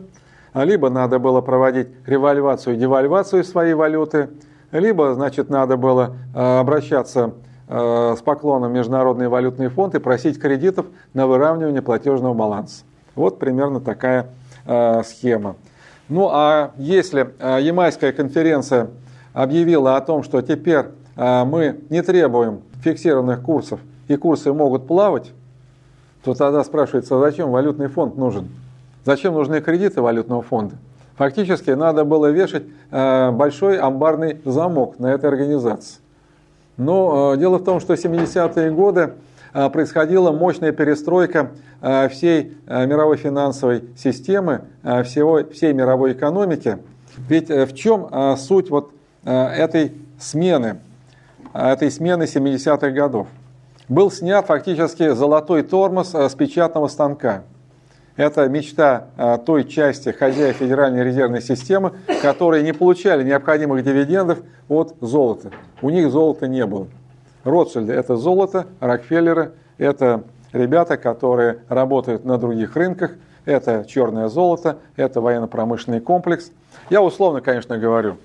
либо 0.55 0.89
надо 0.89 1.19
было 1.19 1.43
проводить 1.43 1.89
револьвацию 2.07 2.77
и 2.77 2.79
девальвацию 2.79 3.45
своей 3.45 3.75
валюты, 3.75 4.31
либо, 4.73 5.13
значит, 5.15 5.51
надо 5.51 5.77
было 5.77 6.17
обращаться 6.33 7.35
с 7.69 8.23
поклоном 8.25 8.73
Международный 8.73 9.29
валютный 9.29 9.69
фонд 9.69 9.97
и 9.97 9.99
просить 9.99 10.41
кредитов 10.41 10.87
на 11.13 11.27
выравнивание 11.27 11.83
платежного 11.83 12.33
баланса. 12.33 12.85
Вот 13.15 13.39
примерно 13.39 13.81
такая 13.81 14.29
схема. 15.05 15.57
Ну 16.09 16.29
а 16.31 16.73
если 16.77 17.35
э, 17.39 17.59
Ямайская 17.63 18.13
конференция 18.13 18.89
объявила 19.33 19.97
о 19.97 20.01
том, 20.01 20.23
что 20.23 20.41
теперь 20.41 20.87
э, 21.17 21.45
мы 21.45 21.81
не 21.91 22.03
требуем 22.03 22.63
фиксированных 22.83 23.43
курсов 23.43 23.81
и 24.07 24.17
курсы 24.17 24.53
могут 24.53 24.87
плавать, 24.87 25.33
то 26.23 26.35
тогда 26.35 26.63
спрашивается, 26.63 27.17
а 27.17 27.21
зачем 27.21 27.51
валютный 27.51 27.89
фонд 27.89 28.17
нужен? 28.17 28.49
Зачем 29.05 29.35
нужны 29.35 29.61
кредиты 29.61 30.01
валютного 30.01 30.43
фонда? 30.43 30.77
Фактически 31.17 31.71
надо 31.71 32.05
было 32.05 32.31
вешать 32.31 32.65
э, 32.91 33.31
большой 33.33 33.79
амбарный 33.79 34.41
замок 34.45 34.99
на 35.01 35.13
этой 35.13 35.29
организации. 35.29 35.99
Но 36.77 37.35
дело 37.37 37.59
в 37.59 37.65
том, 37.65 37.81
что 37.81 37.97
в 37.97 37.99
70-е 37.99 38.71
годы 38.71 39.15
происходила 39.73 40.33
мощная 40.33 40.73
перестройка 40.73 41.51
всей 42.11 42.57
мировой 42.67 43.17
финансовой 43.17 43.85
системы, 43.97 44.63
всего, 45.05 45.43
всей 45.45 45.73
мировой 45.73 46.13
экономики. 46.13 46.79
Ведь 47.29 47.49
в 47.49 47.75
чем 47.75 48.37
суть 48.37 48.71
вот 48.71 48.91
этой 49.25 49.93
смены, 50.19 50.81
этой 51.55 51.91
смены 51.91 52.25
70-х 52.25 52.91
годов? 52.91 53.29
Был 53.89 54.11
снят 54.11 54.45
фактически 54.47 55.15
золотой 55.15 55.63
тормоз 55.63 56.15
с 56.15 56.35
печатного 56.35 56.89
станка– 56.89 57.43
это 58.17 58.49
мечта 58.49 59.09
а, 59.19 59.37
той 59.37 59.65
части 59.65 60.09
хозяев 60.09 60.57
Федеральной 60.57 61.05
резервной 61.05 61.43
системы, 61.43 61.93
которые 62.23 62.63
не 62.63 62.73
получали 62.73 63.23
необходимых 63.23 63.85
дивидендов 63.85 64.39
от 64.69 64.97
золота. 65.03 65.51
У 65.83 65.91
них 65.91 66.11
золота 66.11 66.49
не 66.49 66.65
было. 66.65 66.89
Ротшильды– 67.47 67.93
это 67.95 68.17
золото, 68.17 68.67
Рокфеллеры– 68.81 69.53
это 69.79 70.25
ребята, 70.53 70.97
которые 70.97 71.61
работают 71.69 72.25
на 72.25 72.39
других 72.39 72.77
рынках, 72.77 73.13
это 73.45 73.87
черное 73.89 74.29
золото, 74.29 74.79
это 74.97 75.21
военно-промышленный 75.21 76.01
комплекс. 76.01 76.51
Я 76.91 77.03
условно, 77.03 77.41
конечно, 77.41 77.79
говорю. 77.79 78.17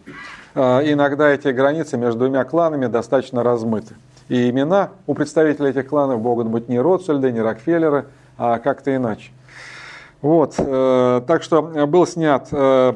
А, 0.55 0.81
иногда 0.81 1.29
эти 1.29 1.49
границы 1.49 1.97
между 1.97 2.21
двумя 2.21 2.43
кланами 2.43 2.87
достаточно 2.87 3.43
размыты. 3.43 3.93
И 4.27 4.49
имена 4.49 4.89
у 5.05 5.13
представителей 5.13 5.69
этих 5.69 5.87
кланов 5.87 6.19
могут 6.19 6.47
быть 6.47 6.67
не 6.67 6.79
Ротшильды, 6.79 7.31
не 7.31 7.41
Рокфеллеры, 7.41 8.05
а 8.39 8.57
как-то 8.57 8.95
иначе. 8.95 9.31
Вот, 10.21 10.55
э, 10.57 11.21
так 11.27 11.43
что 11.43 11.61
был 11.61 12.07
снят 12.07 12.47
э, 12.51 12.93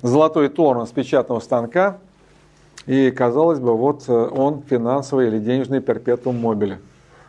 золотой 0.00 0.48
тормоз 0.48 0.90
печатного 0.90 1.40
станка, 1.40 1.98
и, 2.86 3.10
казалось 3.10 3.58
бы, 3.58 3.76
вот 3.76 4.04
э, 4.08 4.12
он 4.12 4.62
финансовый 4.62 5.26
или 5.26 5.38
денежный 5.38 5.80
перпетум 5.80 6.36
мобили. 6.40 6.78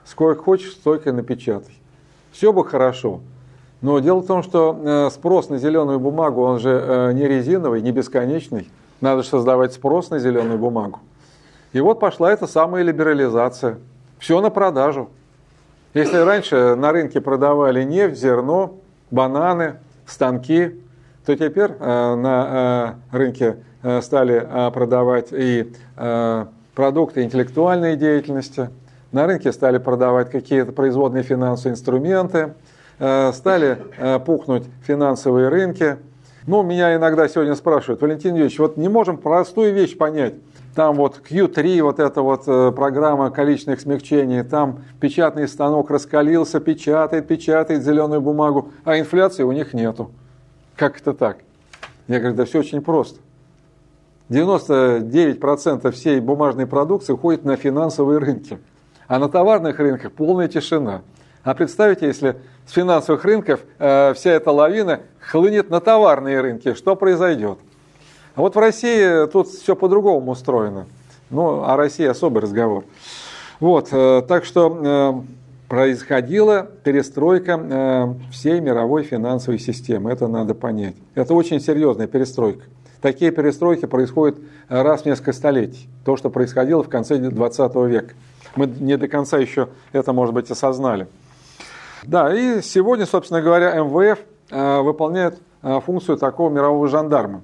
Сколько 0.05 0.43
хочешь, 0.43 0.71
столько 0.71 1.11
напечатай. 1.11 1.73
Все 2.31 2.53
бы 2.53 2.63
хорошо. 2.63 3.21
Но 3.81 3.99
дело 3.99 4.19
в 4.19 4.27
том, 4.27 4.43
что 4.43 4.79
э, 4.79 5.09
спрос 5.11 5.49
на 5.49 5.57
зеленую 5.57 5.99
бумагу, 5.99 6.43
он 6.43 6.59
же 6.59 6.69
э, 6.69 7.13
не 7.13 7.27
резиновый, 7.27 7.81
не 7.81 7.91
бесконечный. 7.91 8.69
Надо 9.01 9.23
же 9.23 9.29
создавать 9.29 9.73
спрос 9.73 10.09
на 10.11 10.19
зеленую 10.19 10.59
бумагу. 10.59 10.99
И 11.73 11.79
вот 11.79 11.99
пошла 11.99 12.31
эта 12.31 12.47
самая 12.47 12.83
либерализация. 12.83 13.79
Все 14.19 14.39
на 14.41 14.49
продажу. 14.49 15.09
Если 15.93 16.17
раньше 16.17 16.75
на 16.75 16.91
рынке 16.91 17.19
продавали 17.19 17.83
нефть, 17.83 18.19
зерно, 18.19 18.75
бананы, 19.09 19.77
станки, 20.05 20.75
то 21.27 21.35
теперь 21.35 21.71
э, 21.77 22.15
на 22.15 22.95
э, 23.11 23.17
рынке 23.17 23.57
э, 23.83 24.01
стали 24.01 24.47
продавать 24.73 25.27
и 25.31 25.73
продукты 26.73 27.23
интеллектуальной 27.23 27.97
деятельности, 27.97 28.69
на 29.11 29.27
рынке 29.27 29.51
стали 29.51 29.77
продавать 29.77 30.29
какие-то 30.29 30.71
производные 30.71 31.23
финансовые 31.23 31.73
инструменты, 31.73 32.53
стали 32.97 33.77
пухнуть 34.25 34.63
финансовые 34.83 35.49
рынки. 35.49 35.97
Ну, 36.45 36.61
меня 36.61 36.95
иногда 36.95 37.27
сегодня 37.27 37.55
спрашивают, 37.55 38.01
Валентин 38.01 38.35
Юрьевич, 38.35 38.59
вот 38.59 38.77
не 38.77 38.89
можем 38.89 39.17
простую 39.17 39.73
вещь 39.73 39.97
понять– 39.97 40.35
там 40.75 40.95
вот 40.95 41.21
Q3, 41.27 41.81
вот 41.81 41.99
эта 41.99 42.21
вот 42.21 42.45
программа 42.75 43.31
количественных 43.31 43.81
смягчений, 43.81 44.43
там 44.43 44.83
печатный 45.01 45.47
станок 45.47 45.89
раскалился, 45.89 46.59
печатает, 46.59 47.27
печатает 47.27 47.83
зеленую 47.83 48.21
бумагу, 48.21 48.69
а 48.85 48.99
инфляции 48.99 49.41
у 49.41 49.51
них 49.51 49.73
нету. 49.73 50.11
Как 50.77 51.01
это 51.01 51.13
так? 51.13 51.39
Я 52.07 52.19
говорю, 52.19 52.35
да 52.35 52.45
все 52.45 52.59
очень 52.59 52.81
просто. 52.81 53.19
99% 54.29 55.91
всей 55.91 56.19
бумажной 56.19 56.67
продукции 56.67 57.13
уходит 57.13 57.43
на 57.45 57.55
финансовые 57.55 58.19
рынки, 58.19 58.59
а 59.07 59.19
на 59.19 59.27
товарных 59.27 59.79
рынках 59.79 60.11
полная 60.11 60.47
тишина. 60.47 61.01
А 61.43 61.55
представьте, 61.55 62.05
если 62.05 62.37
с 62.67 62.73
финансовых 62.73 63.23
рынков 63.25 63.61
э, 63.79 64.13
вся 64.13 64.31
эта 64.31 64.51
лавина 64.51 65.01
хлынет 65.19 65.69
на 65.69 65.79
товарные 65.79 66.41
рынки, 66.41 66.73
что 66.73 66.95
произойдет? 66.95 67.57
А 68.35 68.41
вот 68.41 68.55
в 68.55 68.59
России 68.59 69.25
тут 69.27 69.47
все 69.47 69.75
по-другому 69.75 70.31
устроено. 70.31 70.85
Ну, 71.31 71.63
о 71.63 71.75
России 71.75 72.05
особый 72.05 72.43
разговор. 72.43 72.83
Вот, 73.59 73.89
э, 73.91 74.21
так 74.27 74.45
что 74.45 75.23
э, 75.25 75.36
происходила 75.67 76.67
перестройка 76.83 77.59
э, 77.59 78.13
всей 78.31 78.59
мировой 78.59 79.03
финансовой 79.03 79.59
системы. 79.59 80.11
Это 80.11 80.27
надо 80.27 80.55
понять. 80.55 80.95
Это 81.15 81.33
очень 81.33 81.59
серьезная 81.59 82.07
перестройка. 82.07 82.63
Такие 83.01 83.31
перестройки 83.31 83.85
происходят 83.85 84.39
раз 84.69 85.01
в 85.01 85.05
несколько 85.05 85.33
столетий. 85.33 85.87
То, 86.03 86.17
что 86.17 86.29
происходило 86.29 86.83
в 86.83 86.89
конце 86.89 87.17
20 87.17 87.75
века. 87.87 88.13
Мы 88.55 88.65
не 88.65 88.97
до 88.97 89.07
конца 89.07 89.37
еще 89.37 89.69
это, 89.91 90.13
может 90.13 90.33
быть, 90.33 90.49
осознали. 90.49 91.07
Да, 92.03 92.33
и 92.33 92.61
сегодня, 92.61 93.05
собственно 93.05 93.41
говоря, 93.41 93.75
МВФ 93.75 94.19
выполняет 94.49 95.39
функцию 95.61 96.17
такого 96.17 96.49
мирового 96.49 96.87
жандарма. 96.87 97.41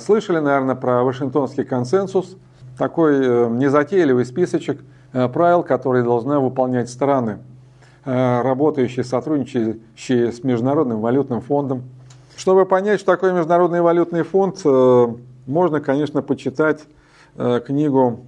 Слышали, 0.00 0.40
наверное, 0.40 0.74
про 0.74 1.04
Вашингтонский 1.04 1.64
консенсус, 1.64 2.36
такой 2.76 3.14
э, 3.24 3.48
незатейливый 3.50 4.24
списочек 4.24 4.80
э, 4.80 4.84
правил, 5.12 5.62
которые 5.62 6.04
должны 6.04 6.38
выполнять 6.38 6.88
страны, 6.88 7.38
э, 8.04 8.42
работающие, 8.42 9.04
сотрудничающие 9.04 10.32
с 10.32 10.42
Международным 10.42 11.00
валютным 11.00 11.40
фондом. 11.40 11.82
Чтобы 12.36 12.64
понять, 12.66 13.00
что 13.00 13.12
такое 13.12 13.32
Международный 13.32 13.82
валютный 13.82 14.22
фонд, 14.22 14.64
можно, 15.46 15.80
конечно, 15.80 16.22
почитать 16.22 16.80
книгу 17.36 18.20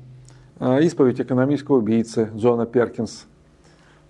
«Исповедь 0.61 1.20
экономического 1.20 1.76
убийцы» 1.76 2.30
Джона 2.37 2.66
Перкинс. 2.66 3.24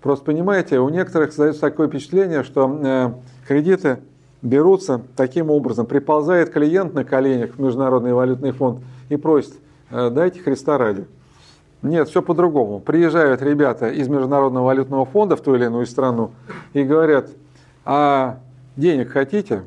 Просто 0.01 0.25
понимаете, 0.25 0.79
у 0.79 0.89
некоторых 0.89 1.29
создается 1.29 1.61
такое 1.61 1.87
впечатление, 1.87 2.43
что 2.43 3.15
кредиты 3.47 3.99
берутся 4.45 5.01
таким 5.15 5.49
образом. 5.49 5.85
Приползает 5.85 6.51
клиент 6.51 6.93
на 6.93 7.03
коленях 7.03 7.55
в 7.55 7.59
Международный 7.59 8.13
валютный 8.13 8.51
фонд 8.51 8.79
и 9.09 9.17
просит, 9.17 9.53
«Э, 9.89 10.09
дайте 10.09 10.39
Христа 10.39 10.77
ради. 10.77 11.05
Нет, 11.85 12.09
все 12.09 12.23
по-другому. 12.23 12.79
Приезжают 12.79 13.43
ребята 13.43 13.89
из 13.89 14.07
Международного 14.07 14.65
валютного 14.65 15.05
фонда 15.05 15.35
в 15.35 15.41
ту 15.41 15.53
или 15.53 15.65
иную 15.65 15.85
страну 15.85 16.31
и 16.73 16.83
говорят, 16.83 17.29
а 17.85 18.39
денег 18.75 19.11
хотите? 19.11 19.65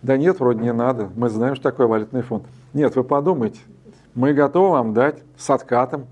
Да 0.00 0.16
нет, 0.16 0.40
вроде 0.40 0.62
не 0.62 0.72
надо. 0.72 1.10
Мы 1.14 1.28
знаем, 1.28 1.54
что 1.54 1.64
такое 1.64 1.86
валютный 1.86 2.22
фонд. 2.22 2.44
Нет, 2.72 2.96
вы 2.96 3.04
подумайте. 3.04 3.60
Мы 4.14 4.32
готовы 4.32 4.70
вам 4.70 4.94
дать 4.94 5.22
с 5.36 5.50
откатом. 5.50 6.06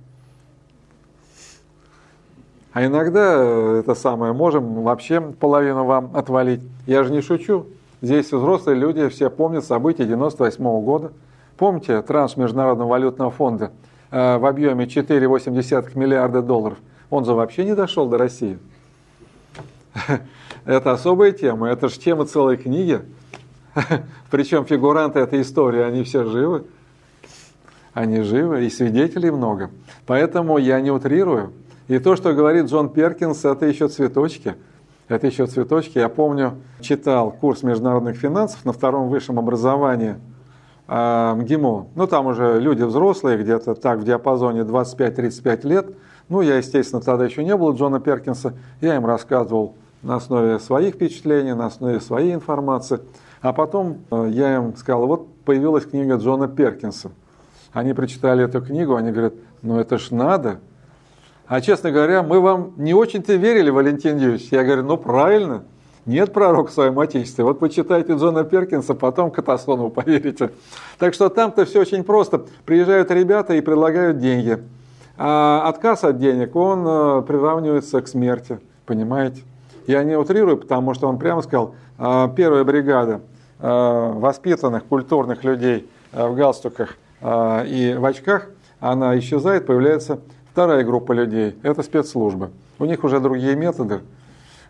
А 2.74 2.84
иногда 2.84 3.42
это 3.78 3.94
самое, 3.94 4.34
можем 4.34 4.82
вообще 4.82 5.22
половину 5.22 5.84
вам 5.84 6.10
отвалить. 6.14 6.60
Я 6.86 7.04
же 7.04 7.10
не 7.10 7.22
шучу. 7.22 7.64
Здесь 8.02 8.30
взрослые 8.30 8.78
люди 8.78 9.08
все 9.08 9.30
помнят 9.30 9.64
события 9.64 10.04
98 10.04 10.62
года. 10.82 11.12
Помните 11.56 12.02
транш 12.02 12.36
Международного 12.36 12.90
валютного 12.90 13.30
фонда 13.30 13.72
в 14.10 14.48
объеме 14.48 14.84
4,8 14.84 15.98
миллиарда 15.98 16.42
долларов? 16.42 16.78
Он 17.10 17.24
же 17.24 17.32
вообще 17.32 17.64
не 17.64 17.74
дошел 17.74 18.08
до 18.08 18.18
России. 18.18 18.58
Это 20.64 20.92
особая 20.92 21.32
тема, 21.32 21.68
это 21.68 21.88
же 21.88 21.98
тема 21.98 22.26
целой 22.26 22.58
книги. 22.58 23.00
Причем 24.30 24.66
фигуранты 24.66 25.18
этой 25.18 25.40
истории, 25.40 25.80
они 25.80 26.04
все 26.04 26.24
живы. 26.24 26.64
Они 27.94 28.20
живы, 28.20 28.66
и 28.66 28.70
свидетелей 28.70 29.30
много. 29.30 29.70
Поэтому 30.06 30.58
я 30.58 30.80
не 30.82 30.90
утрирую. 30.90 31.52
И 31.88 31.98
то, 31.98 32.16
что 32.16 32.34
говорит 32.34 32.66
Джон 32.66 32.90
Перкинс, 32.90 33.46
это 33.46 33.64
еще 33.64 33.88
цветочки– 33.88 34.56
это 35.08 35.26
еще 35.26 35.46
цветочки. 35.46 35.98
Я 35.98 36.10
помню, 36.10 36.58
читал 36.80 37.30
курс 37.30 37.62
международных 37.62 38.16
финансов 38.16 38.64
на 38.64 38.72
втором 38.72 39.08
высшем 39.08 39.38
образовании 39.38 40.10
э, 40.10 40.16
МГИМО. 40.88 41.88
Ну, 41.94 42.06
там 42.06 42.26
уже 42.26 42.58
люди 42.58 42.82
взрослые, 42.82 43.38
где-то 43.38 43.74
так 43.74 43.98
в 43.98 44.04
диапазоне 44.04 44.62
25-35 44.62 45.66
лет. 45.66 45.86
Ну, 46.28 46.40
я, 46.40 46.56
естественно, 46.56 47.02
тогда 47.02 47.26
еще 47.26 47.44
не 47.44 47.56
было 47.56 47.72
Джона 47.72 48.00
Перкинса. 48.00 48.54
Я 48.80 48.96
им 48.96 49.04
рассказывал 49.04 49.74
на 50.02 50.16
основе 50.16 50.58
своих 50.58 50.94
впечатлений, 50.94 51.52
на 51.52 51.66
основе 51.66 52.00
своей 52.00 52.34
информации. 52.34 53.00
А 53.40 53.52
потом 53.52 53.98
э, 54.10 54.30
я 54.32 54.56
им 54.56 54.76
сказал, 54.76 55.06
вот 55.06 55.28
появилась 55.44 55.84
книга 55.84 56.16
Джона 56.16 56.48
Перкинса. 56.48 57.10
Они 57.72 57.92
прочитали 57.92 58.44
эту 58.44 58.62
книгу, 58.62 58.96
они 58.96 59.12
говорят, 59.12 59.34
ну 59.62 59.78
это 59.78 59.98
ж 59.98 60.10
надо, 60.10 60.58
а 61.48 61.62
честно 61.62 61.90
говоря, 61.90 62.22
мы 62.22 62.40
вам 62.40 62.74
не 62.76 62.92
очень-то 62.92 63.34
верили, 63.34 63.70
Валентин 63.70 64.18
Юрьевич. 64.18 64.48
Я 64.50 64.64
говорю, 64.64 64.82
ну 64.82 64.96
правильно, 64.98 65.64
нет 66.08 66.32
пророка 66.32 66.70
в 66.70 66.74
своем 66.74 66.98
отечестве. 66.98 67.44
Вот 67.44 67.60
почитайте 67.60 68.14
Джона 68.14 68.42
Перкинса, 68.42 68.94
потом 68.94 69.30
Катасонову 69.30 69.90
поверите. 69.90 70.50
Так 70.98 71.14
что 71.14 71.28
там-то 71.28 71.64
все 71.66 71.80
очень 71.80 72.02
просто. 72.02 72.46
Приезжают 72.64 73.10
ребята 73.10 73.54
и 73.54 73.60
предлагают 73.60 74.18
деньги. 74.18 74.58
А 75.16 75.62
отказ 75.68 76.04
от 76.04 76.18
денег, 76.18 76.56
он 76.56 76.84
э, 76.86 77.22
приравнивается 77.22 78.00
к 78.00 78.08
смерти, 78.08 78.58
понимаете? 78.86 79.42
Я 79.86 80.02
не 80.02 80.16
утрирую, 80.16 80.56
потому 80.56 80.94
что 80.94 81.08
он 81.08 81.18
прямо 81.18 81.42
сказал, 81.42 81.74
«А, 81.98 82.28
первая 82.28 82.64
бригада 82.64 83.20
воспитанных, 83.60 84.84
культурных 84.84 85.42
людей 85.42 85.90
в 86.12 86.36
галстуках 86.36 86.96
и 87.20 87.96
в 87.98 88.04
очках, 88.04 88.50
она 88.78 89.18
исчезает, 89.18 89.66
появляется 89.66 90.20
вторая 90.52 90.84
группа 90.84 91.10
людей. 91.10 91.56
Это 91.62 91.82
спецслужбы. 91.82 92.50
У 92.78 92.84
них 92.84 93.02
уже 93.02 93.18
другие 93.18 93.56
методы, 93.56 94.00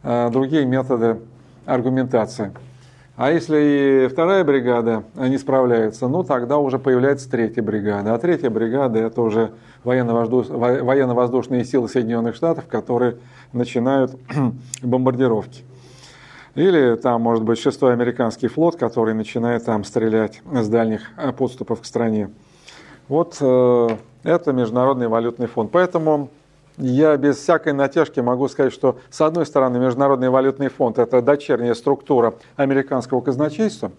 другие 0.02 0.64
методы 0.64 1.18
аргументации. 1.66 2.52
А 3.18 3.32
если 3.32 4.04
и 4.04 4.08
вторая 4.08 4.44
бригада 4.44 5.02
не 5.16 5.38
справляется, 5.38 6.06
ну 6.06 6.22
тогда 6.22 6.58
уже 6.58 6.78
появляется 6.78 7.28
третья 7.28 7.62
бригада. 7.62 8.14
А 8.14 8.18
третья 8.18 8.48
бригада 8.48 9.00
это 9.00 9.22
уже 9.22 9.50
военно-воздушные 9.82 11.64
силы 11.64 11.88
Соединенных 11.88 12.36
Штатов, 12.36 12.66
которые 12.68 13.16
начинают 13.52 14.16
бомбардировки. 14.84 15.64
Или 16.54 16.94
там 16.94 17.22
может 17.22 17.42
быть 17.42 17.58
шестой 17.58 17.92
американский 17.92 18.46
флот, 18.46 18.76
который 18.76 19.14
начинает 19.14 19.64
там 19.64 19.82
стрелять 19.82 20.40
с 20.52 20.68
дальних 20.68 21.10
подступов 21.36 21.80
к 21.80 21.84
стране. 21.84 22.30
Вот 23.08 23.36
э, 23.40 23.88
это 24.22 24.52
Международный 24.52 25.08
валютный 25.08 25.48
фонд. 25.48 25.70
Поэтому 25.72 26.30
я 26.78 27.16
без 27.16 27.36
всякой 27.36 27.72
натяжки 27.72 28.20
могу 28.20 28.48
сказать, 28.48 28.72
что 28.72 28.98
с 29.10 29.20
одной 29.20 29.46
стороны 29.46 29.78
Международный 29.78 30.30
валютный 30.30 30.68
фонд– 30.68 30.98
это 31.00 31.20
дочерняя 31.20 31.74
структура 31.74 32.34
американского 32.56 33.20
казначейства. 33.20 33.90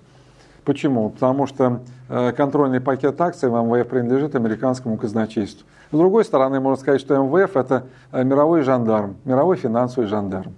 Почему? 0.63 1.09
Потому 1.09 1.47
что 1.47 1.81
э, 2.09 2.31
контрольный 2.31 2.79
пакет 2.79 3.19
акций 3.19 3.49
в 3.49 3.53
МВФ 3.53 3.87
принадлежит 3.87 4.35
американскому 4.35 4.97
казначейству. 4.97 5.65
С 5.91 5.97
другой 5.97 6.23
стороны, 6.23 6.59
можно 6.59 6.79
сказать, 6.79 7.01
что 7.01 7.17
МВФ– 7.17 7.55
это 7.55 7.85
э, 8.11 8.23
мировой 8.23 8.61
жандарм, 8.61 9.15
мировой 9.25 9.57
финансовый 9.57 10.05
жандарм. 10.05 10.53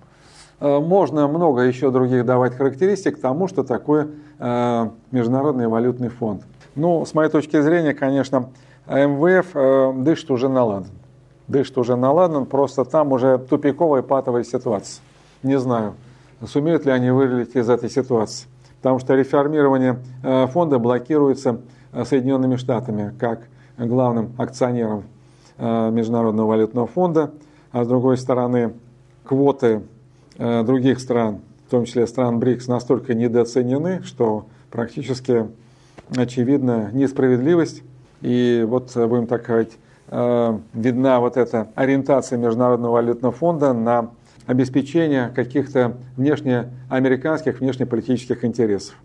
Э, 0.59 0.79
можно 0.79 1.27
много 1.27 1.61
еще 1.61 1.91
других 1.91 2.25
давать 2.25 2.55
характеристик 2.55 3.19
тому, 3.19 3.47
что 3.47 3.63
такое 3.63 4.07
Международный 5.11 5.67
валютный 5.67 6.09
фонд. 6.09 6.41
Ну, 6.73 7.05
с 7.05 7.13
моей 7.13 7.29
точки 7.29 7.61
зрения, 7.61 7.93
конечно, 7.93 8.49
МВФ 8.87 10.03
дышит 10.03 10.31
уже 10.31 10.49
на 10.49 10.65
дышит 11.51 11.77
уже 11.77 11.95
на 11.95 12.11
ладан, 12.11 12.45
просто 12.45 12.85
там 12.85 13.11
уже 13.11 13.37
тупиковая 13.37 14.01
патовая 14.01 14.43
ситуация. 14.43 15.03
Не 15.43 15.59
знаю, 15.59 15.93
сумеют 16.47 16.85
ли 16.85 16.91
они 16.91 17.11
вылезти 17.11 17.57
из 17.57 17.69
этой 17.69 17.89
ситуации. 17.89 18.47
Потому 18.81 18.97
что 18.99 19.13
реформирование 19.13 19.99
э, 20.23 20.47
фонда 20.47 20.79
блокируется 20.79 21.61
э, 21.93 22.03
Соединенными 22.03 22.55
Штатами 22.55 23.13
как 23.19 23.41
главным 23.77 24.33
акционером 24.39 25.03
э, 25.59 25.91
Международного 25.91 26.47
валютного 26.47 26.87
фонда, 26.87 27.31
а 27.71 27.83
с 27.83 27.87
другой 27.87 28.17
стороны 28.17 28.73
квоты 29.23 29.83
других 30.37 30.99
стран, 30.99 31.41
в 31.67 31.71
том 31.71 31.85
числе 31.85 32.07
стран 32.07 32.39
БРИКС, 32.39 32.67
настолько 32.67 33.13
недооценены, 33.13 34.01
что 34.03 34.45
практически 34.71 35.45
очевидна 36.09 36.89
несправедливость. 36.91 37.83
И 38.21 38.65
вот 38.67 38.91
будем 38.95 39.27
так 39.27 39.45
говорить, 39.45 39.77
видна 40.11 41.19
вот 41.21 41.37
эта 41.37 41.69
ориентация 41.75 42.37
Международного 42.37 42.91
валютного 42.91 43.33
фонда 43.33 43.71
на 43.71 44.09
обеспечение 44.45 45.31
каких-то 45.33 45.93
внешнеамериканских, 46.17 47.59
внешнеполитических 47.59 48.43
интересов. 48.43 48.95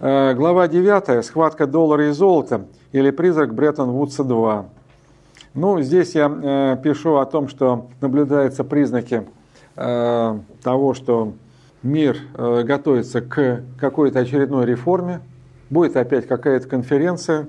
Э, 0.00 0.32
глава 0.34 0.68
9. 0.68 1.24
Схватка 1.24 1.66
доллара 1.66 2.08
и 2.08 2.12
золота 2.12 2.66
или 2.92 3.10
призрак 3.10 3.52
Бреттон-Вудса-2. 3.54 4.64
Ну, 5.52 5.80
здесь 5.82 6.14
я 6.14 6.30
э, 6.30 6.76
пишу 6.82 7.16
о 7.16 7.26
том, 7.26 7.48
что 7.48 7.88
наблюдаются 8.00 8.64
признаки 8.64 9.24
того, 9.76 10.92
что 10.92 11.32
мир 11.82 12.18
готовится 12.36 13.22
к 13.22 13.62
какой-то 13.78 14.18
очередной 14.18 14.66
реформе. 14.66 15.20
Будет 15.70 15.96
опять 15.96 16.26
какая-то 16.26 16.68
конференция. 16.68 17.48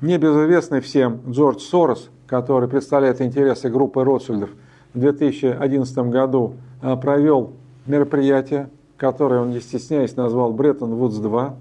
Небезызвестный 0.00 0.80
всем 0.80 1.20
Джордж 1.28 1.58
Сорос 1.58 2.08
который 2.26 2.68
представляет 2.68 3.20
интересы 3.20 3.70
группы 3.70 4.02
Ротшильдов, 4.04 4.50
в 4.94 4.98
2011 4.98 5.98
году 5.98 6.54
э, 6.82 6.96
провел 6.96 7.52
мероприятие, 7.86 8.70
которое 8.96 9.42
он, 9.42 9.50
не 9.50 9.60
стесняясь, 9.60 10.16
назвал 10.16 10.52
Бреттон-Вудс-2. 10.52 11.52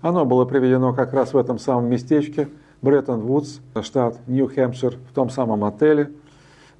Оно 0.00 0.24
было 0.24 0.44
приведено 0.44 0.92
как 0.92 1.12
раз 1.12 1.32
в 1.32 1.36
этом 1.38 1.58
самом 1.58 1.88
местечке, 1.88 2.48
Бреттон-Вудс, 2.82 3.60
штат 3.82 4.16
Нью-Хэмпшир, 4.26 4.96
в 5.10 5.14
том 5.14 5.30
самом 5.30 5.64
отеле. 5.64 6.10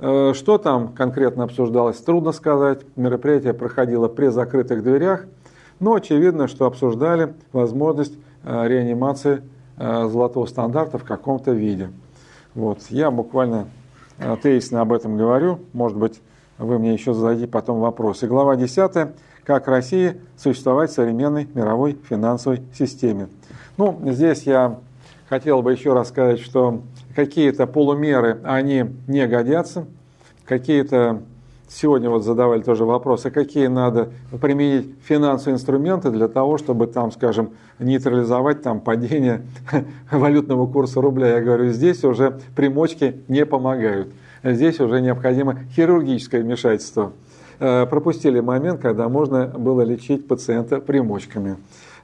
Э, 0.01 0.33
что 0.35 0.59
там 0.59 0.89
конкретно 0.89 1.45
обсуждалось, 1.45 1.99
трудно 1.99 2.33
сказать. 2.33 2.81
Мероприятие 2.97 3.55
проходило 3.55 4.09
при 4.09 4.27
закрытых 4.27 4.83
дверях, 4.83 5.25
но 5.79 5.95
очевидно, 5.95 6.49
что 6.49 6.67
обсуждали 6.67 7.35
возможность 7.53 8.19
э, 8.45 8.69
реанимации 8.69 9.43
золотого 9.79 10.47
стандарта 10.47 10.99
в 10.99 11.03
каком-то 11.03 11.51
виде. 11.51 11.91
Вот. 12.55 12.81
Я 12.91 13.11
буквально 13.11 13.69
тезисно 14.43 14.81
об 14.83 14.93
этом 14.93 15.17
говорю. 15.17 15.61
Может 15.73 15.97
быть, 15.97 16.21
вы 16.59 16.79
мне 16.79 16.93
еще 16.93 17.15
зададите 17.15 17.49
потом 17.49 17.81
вопросы. 17.81 18.27
Глава 18.27 18.57
10. 18.57 19.15
Как 19.45 19.67
России 19.69 20.21
существовать 20.37 20.91
в 20.91 20.95
современной 20.95 21.49
мировой 21.55 21.99
финансовой 22.09 22.63
системе. 22.75 23.29
Ну, 23.77 23.99
здесь 24.05 24.43
я 24.45 24.79
хотел 25.29 25.63
бы 25.63 25.73
еще 25.73 25.95
раз 25.95 26.09
сказать, 26.11 26.41
что 26.41 26.83
какие-то 27.17 27.67
полумеры, 27.67 28.41
они 28.45 28.85
не 29.09 29.27
годятся. 29.27 29.87
Какие-то 30.45 31.23
Сегодня 31.75 32.11
вот 32.11 32.23
задавали 32.23 32.61
тоже 32.61 32.85
вопросы, 32.85 33.31
какие 33.31 33.67
надо 33.67 34.11
применить 34.43 34.95
финансовые 35.05 35.55
инструменты 35.55 36.11
для 36.11 36.29
того, 36.29 36.59
чтобы 36.59 36.87
там, 36.87 37.11
скажем, 37.11 37.53
нейтрализовать 37.79 38.61
там 38.63 38.79
падение 38.81 39.43
валютного 40.11 40.67
курса 40.67 41.01
рубля. 41.01 41.37
Я 41.37 41.41
говорю, 41.41 41.71
здесь 41.71 42.05
уже 42.05 42.39
примочки 42.55 43.23
не 43.27 43.47
помогают. 43.47 44.09
Здесь 44.45 44.81
уже 44.81 45.01
необходимо 45.01 45.61
хирургическое 45.75 46.43
вмешательство. 46.43 47.13
Э, 47.59 47.87
пропустили 47.87 48.41
момент, 48.41 48.81
когда 48.83 49.09
можно 49.09 49.47
было 49.47 49.81
лечить 49.81 50.29
пациента 50.29 50.79
примочками. 50.79 51.57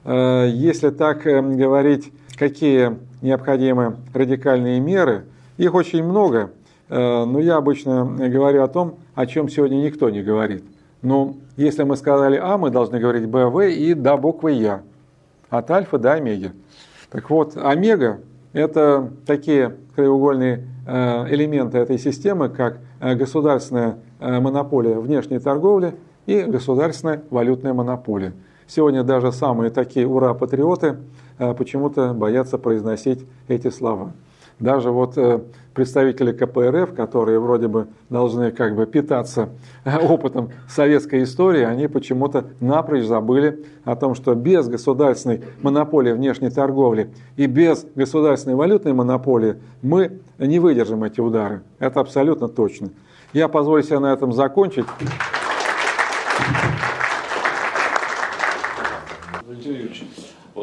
Э, 0.03 0.49
если 0.51 0.89
так 0.89 1.27
э, 1.27 1.41
говорить, 1.41 2.11
какие 2.37 2.97
необходимы 3.21 3.97
радикальные 4.15 4.79
меры, 4.79 5.25
их 5.57 5.75
очень 5.75 6.03
много– 6.03 6.49
но 6.89 7.39
я 7.39 7.57
обычно 7.57 8.03
говорю 8.05 8.63
о 8.63 8.67
том, 8.67 8.95
о 9.15 9.27
чем 9.27 9.47
сегодня 9.47 9.77
никто 9.77 10.09
не 10.09 10.23
говорит. 10.23 10.63
Но 11.01 11.35
если 11.55 11.83
мы 11.83 11.95
сказали 11.95 12.37
А, 12.37 12.57
мы 12.57 12.71
должны 12.71 12.99
говорить 12.99 13.27
Б, 13.27 13.45
В 13.45 13.61
и 13.67 13.93
до 13.93 14.17
буквы 14.17 14.51
Я. 14.53 14.81
От 15.49 15.71
альфа 15.71 15.97
до 15.97 16.13
омеги. 16.13 16.51
Так 17.09 17.29
вот, 17.29 17.55
омега– 17.57 18.19
это 18.53 19.09
такие 19.25 19.75
краеугольные 19.95 20.67
э, 20.85 21.33
элементы 21.33 21.77
этой 21.77 21.97
системы, 21.97 22.49
как 22.49 22.79
э, 22.99 23.15
государственная 23.15 23.97
монополия 24.19 24.99
внешней 24.99 25.39
торговли 25.39 25.95
и 26.25 26.41
государственная 26.41 27.23
валютная 27.29 27.73
монополия. 27.73 28.33
Сегодня 28.67 29.03
даже 29.03 29.31
самые 29.31 29.71
такие 29.71 30.05
ура-патриоты 30.05 30.97
почему-то 31.57 32.13
боятся 32.13 32.57
произносить 32.57 33.25
эти 33.47 33.69
слова. 33.69 34.11
Даже 34.59 34.91
вот 34.91 35.17
э, 35.17 35.39
представители 35.73 36.33
КПРФ, 36.33 36.93
которые 36.93 37.39
вроде 37.39 37.69
бы 37.69 37.87
должны 38.09 38.51
как 38.51 38.75
бы 38.75 38.85
питаться 38.85 39.49
э, 39.85 39.97
опытом 39.97 40.49
советской 40.67 41.23
истории, 41.23 41.63
они 41.63 41.87
почему-то 41.87 42.45
напрочь 42.59 43.05
забыли 43.05 43.65
о 43.85 43.95
том, 43.95 44.15
что 44.15 44.35
без 44.35 44.67
государственной 44.67 45.41
монополии 45.61 46.11
внешней 46.11 46.49
торговли 46.49 47.09
и 47.37 47.45
без 47.45 47.85
государственной 47.95 48.55
валютной 48.55 48.91
монополии 48.91 49.55
мы 49.81 50.19
не 50.37 50.59
выдержим 50.59 51.05
эти 51.05 51.21
удары. 51.21 51.61
Это 51.79 52.01
абсолютно 52.01 52.49
точно. 52.49 52.89
Я 53.31 53.47
позволю 53.47 53.83
себе 53.83 53.99
на 53.99 54.11
этом 54.11 54.33
закончить. 54.33 54.85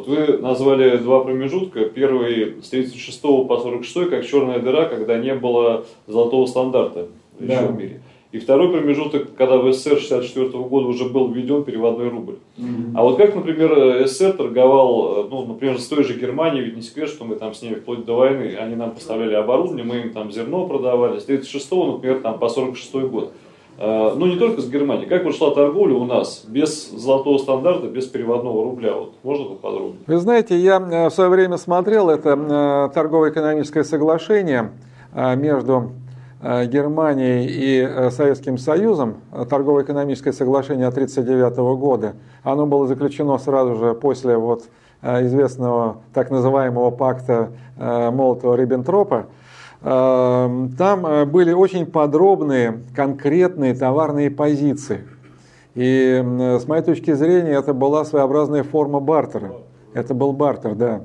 Вы 0.07 0.39
назвали 0.39 0.97
два 0.99 1.21
промежутка. 1.21 1.87
Первый 1.87 2.63
с 2.63 2.69
36 2.69 3.21
по 3.21 3.59
46 3.59 4.11
как 4.11 4.27
черная 4.27 4.61
дыра, 4.61 4.87
когда 4.87 5.19
не 5.19 5.35
было 5.35 5.85
золотого 6.07 6.47
стандарта 6.47 7.09
да. 7.39 7.55
еще 7.55 7.67
в 7.67 7.77
мире. 7.77 8.01
И 8.33 8.39
второй 8.39 8.71
промежуток, 8.71 9.35
когда 9.35 9.57
в 9.57 9.73
СССР 9.73 9.99
64 9.99 10.49
года 10.65 10.89
уже 10.89 11.05
был 11.09 11.29
введен 11.29 11.65
переводной 11.65 12.09
рубль. 12.09 12.35
Mm-hmm. 12.59 12.93
А 12.95 13.03
вот 13.03 13.17
как, 13.17 13.35
например, 13.35 14.07
СССР 14.07 14.33
торговал, 14.33 15.29
ну, 15.31 15.47
например, 15.47 15.79
с 15.79 15.87
той 15.87 16.05
же 16.05 16.19
Германией, 16.19 16.65
ведь 16.65 16.77
не 16.77 16.83
секрет, 16.83 17.09
что 17.09 17.25
мы 17.25 17.37
там 17.37 17.55
с 17.55 17.63
ними 17.63 17.77
вплоть 17.77 18.05
до 18.05 18.15
войны, 18.15 18.57
они 18.59 18.75
нам 18.75 18.91
поставляли 18.91 19.35
оборудование, 19.35 19.87
мы 19.87 20.01
им 20.01 20.11
там 20.13 20.33
зерно 20.33 20.67
продавали. 20.67 21.19
С 21.19 21.25
36 21.25 21.71
например, 21.71 22.21
там 22.21 22.39
по 22.39 22.49
46 22.49 22.95
год. 23.09 23.33
Э, 23.79 24.14
ну 24.16 24.27
не 24.27 24.37
только 24.37 24.62
с 24.62 24.68
Германией. 24.68 25.07
Как 25.07 25.24
вот 25.24 25.55
торговля 25.55 25.95
у 25.95 26.05
нас 26.05 26.45
без 26.47 26.91
золотого 26.91 27.39
стандарта, 27.39 27.89
без 27.89 28.07
переводного 28.07 28.64
рубля? 28.64 28.95
Вот 28.95 29.14
можно 29.22 29.47
поподробнее? 29.47 30.01
Вы 30.07 30.16
знаете, 30.16 30.57
я 30.57 30.77
э, 30.77 31.09
в 31.09 31.12
свое 31.12 31.29
время 31.31 31.57
смотрел 31.59 32.09
это 32.09 32.31
э, 32.31 32.95
торгово-экономическое 32.95 33.85
соглашение 33.85 34.72
между 35.14 35.93
Германией 36.43 37.47
и 37.49 38.11
Советским 38.11 38.59
Союзом, 38.59 39.14
торгово-экономическое 39.49 40.35
соглашение 40.35 40.89
1939 40.89 41.57
года. 41.79 42.16
Оно 42.43 42.66
было 42.66 42.87
заключено 42.87 43.39
сразу 43.39 43.77
же 43.77 43.95
после 43.95 44.37
вот 44.37 44.64
известного 45.03 46.03
так 46.12 46.31
называемого 46.31 46.91
пакта 46.91 47.53
Молотова-Риббентропа, 47.79 49.24
там 49.87 51.30
были 51.30 51.53
очень 51.53 51.87
подробные, 51.87 52.80
конкретные 52.93 53.72
товарные 53.72 54.32
позиции. 54.32 55.05
И 55.76 56.20
с 56.61 56.66
моей 56.66 56.82
точки 56.82 57.12
зрения 57.12 57.53
это 57.53 57.72
была 57.72 58.05
своеобразная 58.05 58.64
форма 58.64 58.99
бартера. 58.99 59.53
Это 59.95 60.12
был 60.12 60.32
бартер, 60.32 60.74
да. 60.74 61.03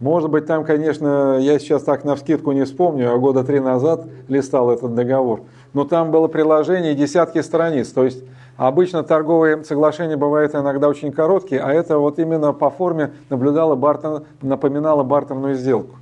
Может 0.00 0.28
быть, 0.30 0.44
там, 0.44 0.64
конечно, 0.64 1.38
я 1.38 1.58
сейчас 1.58 1.82
так 1.82 2.04
на 2.04 2.14
вскидку 2.14 2.52
не 2.52 2.64
вспомню, 2.64 3.14
а 3.14 3.16
года 3.16 3.42
три 3.42 3.58
назад 3.58 4.04
листал 4.28 4.70
этот 4.70 4.94
договор. 4.94 5.42
Но 5.72 5.84
там 5.84 6.10
было 6.10 6.26
приложение 6.26 6.94
десятки 6.94 7.40
страниц. 7.40 7.88
То 7.88 8.04
есть 8.04 8.22
обычно 8.58 9.02
торговые 9.02 9.64
соглашения 9.64 10.16
бывают 10.16 10.54
иногда 10.54 10.88
очень 10.88 11.10
короткие, 11.10 11.62
а 11.62 11.72
это 11.72 11.98
вот 11.98 12.18
именно 12.18 12.52
по 12.52 12.68
форме 12.68 13.12
наблюдало 13.30 13.76
бартер, 13.76 14.24
напоминало 14.42 15.04
бартерную 15.04 15.54
сделку. 15.54 15.96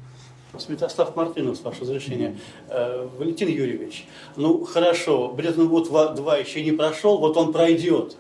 Святослав 0.57 1.15
Мартынов, 1.15 1.57
с 1.57 1.61
вашего 1.61 1.83
разрешения. 1.83 2.37
Э, 2.69 3.07
Валентин 3.19 3.49
Юрьевич, 3.49 4.07
ну 4.37 4.65
хорошо, 4.65 5.29
Бреттон-Вуд-2 5.29 6.41
еще 6.41 6.65
не 6.65 6.73
прошел, 6.73 7.19
вот 7.19 7.37
он 7.37 7.53
пройдет. 7.53 8.17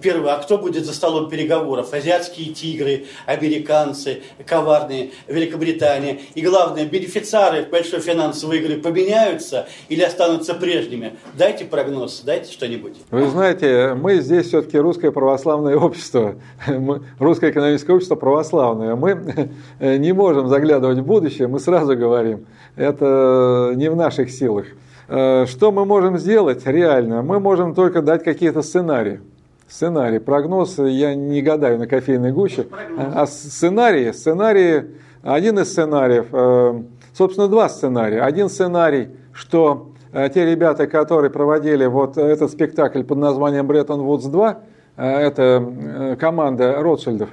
Первое, 0.00 0.34
а 0.34 0.38
кто 0.38 0.58
будет 0.58 0.84
за 0.84 0.92
столом 0.92 1.28
переговоров? 1.28 1.92
Азиатские 1.92 2.52
тигры, 2.52 3.06
американцы, 3.26 4.22
коварные, 4.46 5.10
Великобритания. 5.26 6.20
И 6.34 6.42
главное, 6.42 6.84
бенефициары 6.84 7.66
большой 7.70 8.00
финансовой 8.00 8.58
игры 8.58 8.76
поменяются 8.76 9.68
или 9.88 10.02
останутся 10.02 10.54
прежними? 10.54 11.14
Дайте 11.34 11.64
прогноз, 11.64 12.22
дайте 12.24 12.52
что-нибудь. 12.52 12.94
Вы 13.10 13.28
знаете, 13.28 13.94
мы 13.94 14.20
здесь 14.20 14.48
все-таки 14.48 14.78
русское 14.78 15.10
православное 15.10 15.76
общество, 15.76 16.36
русское 17.18 17.50
экономическое 17.50 17.92
общество 17.92 18.16
православное. 18.16 18.96
Мы 18.96 19.50
не 19.80 20.12
можем 20.12 20.48
заглядывать 20.48 20.98
в 20.98 21.04
будущее, 21.04 21.48
мы 21.48 21.60
сразу 21.60 21.96
говорим, 21.96 22.46
это 22.76 23.72
не 23.76 23.90
в 23.90 23.96
наших 23.96 24.30
силах. 24.30 24.66
Э, 25.08 25.46
что 25.46 25.72
мы 25.72 25.84
можем 25.84 26.18
сделать 26.18 26.66
реально? 26.66 27.22
Мы 27.22 27.40
можем 27.40 27.74
только 27.74 28.02
дать 28.02 28.24
какие-то 28.24 28.62
сценарии. 28.62 29.20
Сценарий. 29.68 30.20
Прогноз 30.20 30.78
я 30.78 31.16
не 31.16 31.42
гадаю 31.42 31.78
на 31.78 31.88
кофейной 31.88 32.30
гуще. 32.30 32.66
А 32.96 33.26
сценарии, 33.26 34.12
сценарии, 34.12 34.92
один 35.22 35.58
из 35.58 35.72
сценариев, 35.72 36.26
э, 36.30 36.82
собственно, 37.12 37.48
два 37.48 37.68
сценария. 37.68 38.22
Один 38.22 38.48
сценарий, 38.48 39.08
что 39.32 39.88
э, 40.12 40.28
те 40.32 40.46
ребята, 40.46 40.86
которые 40.86 41.30
проводили 41.30 41.84
вот 41.86 42.16
этот 42.16 42.52
спектакль 42.52 43.02
под 43.02 43.18
названием 43.18 43.66
Бреттон 43.66 44.02
Вудс 44.02 44.26
2, 44.26 44.58
это 44.96 46.16
команда 46.18 46.76
Ротшильдов, 46.80 47.28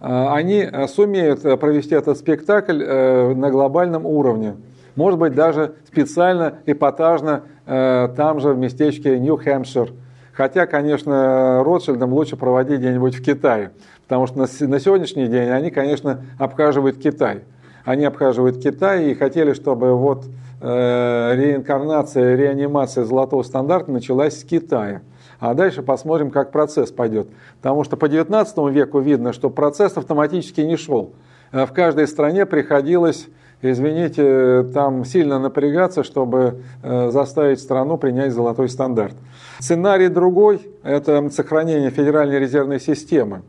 они 0.00 0.68
сумеют 0.86 1.40
провести 1.58 1.94
этот 1.94 2.18
спектакль 2.18 2.84
на 2.84 3.50
глобальном 3.50 4.04
уровне. 4.04 4.56
Может 4.96 5.18
быть, 5.18 5.34
даже 5.34 5.76
специально, 5.86 6.58
эпатажно 6.66 7.44
там 7.64 8.40
же 8.40 8.50
в 8.50 8.58
местечке 8.58 9.18
Нью-Хэмпшир– 9.18 9.92
Хотя, 10.36 10.66
конечно, 10.66 11.62
Ротшильдам 11.64 12.12
лучше 12.12 12.36
проводить 12.36 12.80
где-нибудь 12.80 13.14
в 13.14 13.24
Китае, 13.24 13.70
потому 14.02 14.26
что 14.26 14.38
на 14.38 14.80
сегодняшний 14.80 15.28
день 15.28 15.48
они, 15.48 15.70
конечно, 15.70 16.20
обхаживают 16.38 16.98
Китай. 16.98 17.44
Они 17.86 18.04
обхаживают 18.04 18.62
Китай 18.62 19.10
и 19.10 19.14
хотели, 19.14 19.54
чтобы 19.54 19.96
вот 19.96 20.26
э, 20.60 21.32
реинкарнация, 21.36 22.36
реанимация 22.36 23.04
золотого 23.04 23.44
стандарта 23.44 23.90
началась 23.90 24.38
с 24.38 24.44
Китая. 24.44 25.00
А 25.40 25.54
дальше 25.54 25.82
посмотрим, 25.82 26.30
как 26.30 26.50
процесс 26.50 26.90
пойдет. 26.90 27.28
Потому 27.62 27.84
что 27.84 27.96
по 27.96 28.08
19 28.08 28.58
веку 28.70 28.98
видно, 28.98 29.32
что 29.32 29.48
процесс 29.48 29.96
автоматически 29.96 30.60
не 30.60 30.76
шел. 30.76 31.12
Э, 31.50 31.64
в 31.64 31.72
каждой 31.72 32.06
стране 32.06 32.44
приходилось 32.44 33.28
извините, 33.62 34.64
там 34.74 35.04
сильно 35.04 35.38
напрягаться, 35.38 36.04
чтобы 36.04 36.62
э, 36.82 37.10
заставить 37.10 37.60
страну 37.60 37.96
принять 37.96 38.32
золотой 38.32 38.68
стандарт. 38.68 39.14
Сценарий 39.58 40.08
другой– 40.08 40.60
это 40.82 41.30
сохранение 41.30 41.90
Федеральной 41.90 42.38
резервной 42.38 42.80
системы. 42.80 43.42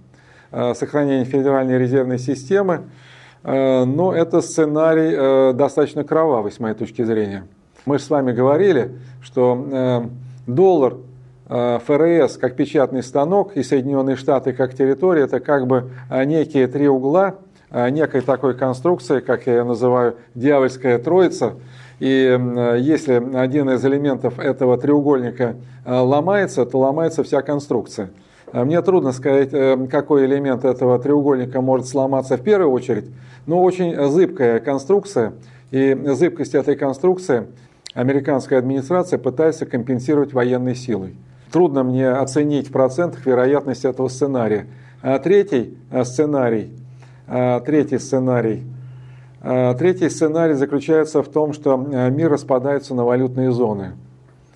Э, 0.51 0.73
сохранение 0.73 1.25
Федеральной 1.25 1.77
резервной 1.77 2.19
системы, 2.19 2.83
э, 3.43 3.83
но 3.85 4.13
это 4.13 4.41
сценарий 4.41 5.53
достаточно 5.53 6.03
кровавый, 6.03 6.51
с 6.51 6.59
моей 6.59 6.75
точки 6.75 7.03
зрения. 7.03 7.45
Мы 7.85 7.99
же 7.99 8.03
с 8.05 8.09
вами 8.09 8.33
говорили, 8.33 8.91
что 9.21 10.09
доллар 10.45 10.95
ФРС 11.47 12.37
как 12.37 12.57
печатный 12.57 13.01
станок 13.01 13.55
и 13.55 13.63
Соединенные 13.63 14.17
Штаты 14.17 14.51
как 14.51 14.73
территория– 14.73 15.21
это 15.23 15.39
как 15.39 15.67
бы 15.67 15.91
некие 16.09 16.67
три 16.67 16.87
угла– 16.87 17.35
Э, 17.69 17.89
некой 17.89 18.21
такой 18.21 18.55
конструкции, 18.55 19.19
как 19.19 19.45
я 19.45 19.57
ее 19.57 19.63
называю, 19.63 20.15
дьявольская 20.35 20.99
троица. 20.99 21.55
И 21.99 22.39
если 22.79 23.35
один 23.35 23.69
из 23.71 23.83
элементов 23.83 24.39
этого 24.39 24.77
треугольника 24.77 25.55
э, 25.83 25.93
ломается, 25.93 26.65
то 26.65 26.79
ломается 26.79 27.23
вся 27.23 27.41
конструкция. 27.41 28.09
Э, 28.53 28.63
мне 28.63 28.81
трудно 28.81 29.11
сказать, 29.11 29.49
какой 29.89 30.25
элемент 30.25 30.63
этого 30.63 30.99
треугольника 30.99 31.61
может 31.61 31.87
сломаться 31.87 32.37
в 32.37 32.41
первую 32.41 32.71
очередь, 32.71 33.05
но 33.45 33.61
очень 33.61 33.95
зыбкая 34.09 34.59
конструкция. 34.59 35.33
И 35.71 35.97
зыбкость 36.13 36.55
этой 36.55 36.75
конструкции 36.75 37.47
американская 37.93 38.59
администрация 38.59 39.19
пытается 39.19 39.65
компенсировать 39.65 40.33
военной 40.33 40.75
силой. 40.75 41.15
Трудно 41.51 41.83
мне 41.83 42.09
оценить 42.09 42.69
в 42.69 42.71
процентах 42.71 43.25
вероятность 43.25 43.85
этого 43.85 44.07
сценария. 44.07 44.67
А 45.01 45.17
третий 45.19 45.77
сценарий– 46.03 46.71
Э, 47.27 47.59
третий 47.65 47.99
сценарий. 47.99 48.63
Э, 49.41 49.75
третий 49.77 50.09
сценарий 50.09 50.55
заключается 50.55 51.21
в 51.21 51.27
том, 51.27 51.53
что 51.53 51.85
э, 51.91 52.09
мир 52.09 52.31
распадается 52.31 52.95
на 52.95 53.05
валютные 53.05 53.51
зоны. 53.51 53.91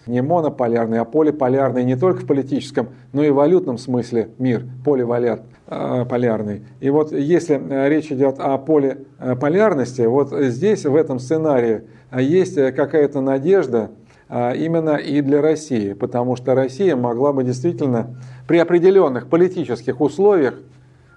Не 0.07 0.21
монополярный, 0.23 0.99
а 0.99 1.05
полиполярный 1.05 1.83
не 1.83 1.95
только 1.95 2.21
в 2.21 2.25
политическом, 2.25 2.89
но 3.13 3.23
и 3.23 3.29
в 3.29 3.35
валютном 3.35 3.77
смысле 3.77 4.29
мир, 4.39 4.65
поливалярный. 4.83 6.63
И 6.79 6.89
вот 6.89 7.11
если 7.11 7.61
речь 7.87 8.11
идет 8.11 8.39
о 8.39 8.57
полиполярности, 8.57 10.01
вот 10.01 10.31
здесь, 10.31 10.85
в 10.85 10.95
этом 10.95 11.19
сценарии, 11.19 11.83
есть 12.17 12.55
какая-то 12.55 13.21
надежда 13.21 13.91
именно 14.27 14.95
и 14.95 15.21
для 15.21 15.39
России, 15.39 15.93
потому 15.93 16.35
что 16.35 16.55
Россия 16.55 16.95
могла 16.95 17.31
бы 17.31 17.43
действительно 17.43 18.15
при 18.47 18.57
определенных 18.57 19.27
политических 19.27 20.01
условиях 20.01 20.55
Э, 20.55 20.70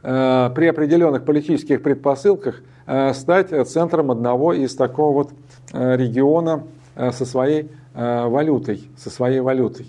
при 0.04 0.66
определенных 0.66 1.24
политических 1.24 1.82
предпосылках 1.82 2.62
э, 2.86 3.14
стать 3.14 3.48
центром 3.68 4.10
одного 4.10 4.52
из 4.52 4.76
такого 4.76 5.14
вот 5.14 5.30
э, 5.72 5.96
региона 5.96 6.64
со 6.94 7.24
своей 7.24 7.70
валютой, 7.92 8.88
со 8.96 9.10
своей 9.10 9.40
валютой. 9.40 9.86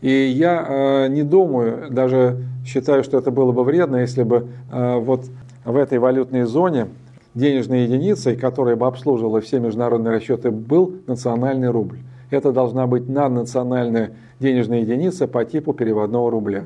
И 0.00 0.10
я 0.10 1.06
не 1.08 1.22
думаю, 1.22 1.88
даже 1.88 2.44
считаю, 2.66 3.04
что 3.04 3.16
это 3.16 3.30
было 3.30 3.52
бы 3.52 3.62
вредно, 3.62 3.96
если 3.96 4.24
бы 4.24 4.48
вот 4.72 5.26
в 5.64 5.76
этой 5.76 6.00
валютной 6.00 6.42
зоне 6.46 6.88
денежной 7.34 7.82
единицей, 7.82 8.36
которая 8.36 8.74
бы 8.74 8.88
обслуживала 8.88 9.40
все 9.40 9.60
международные 9.60 10.14
расчеты, 10.14 10.50
был 10.50 10.96
национальный 11.06 11.70
рубль. 11.70 11.98
Это 12.30 12.52
должна 12.52 12.86
быть 12.86 13.08
наднациональная 13.08 14.12
денежная 14.40 14.80
единица 14.80 15.26
по 15.26 15.44
типу 15.44 15.72
переводного 15.72 16.30
рубля. 16.30 16.64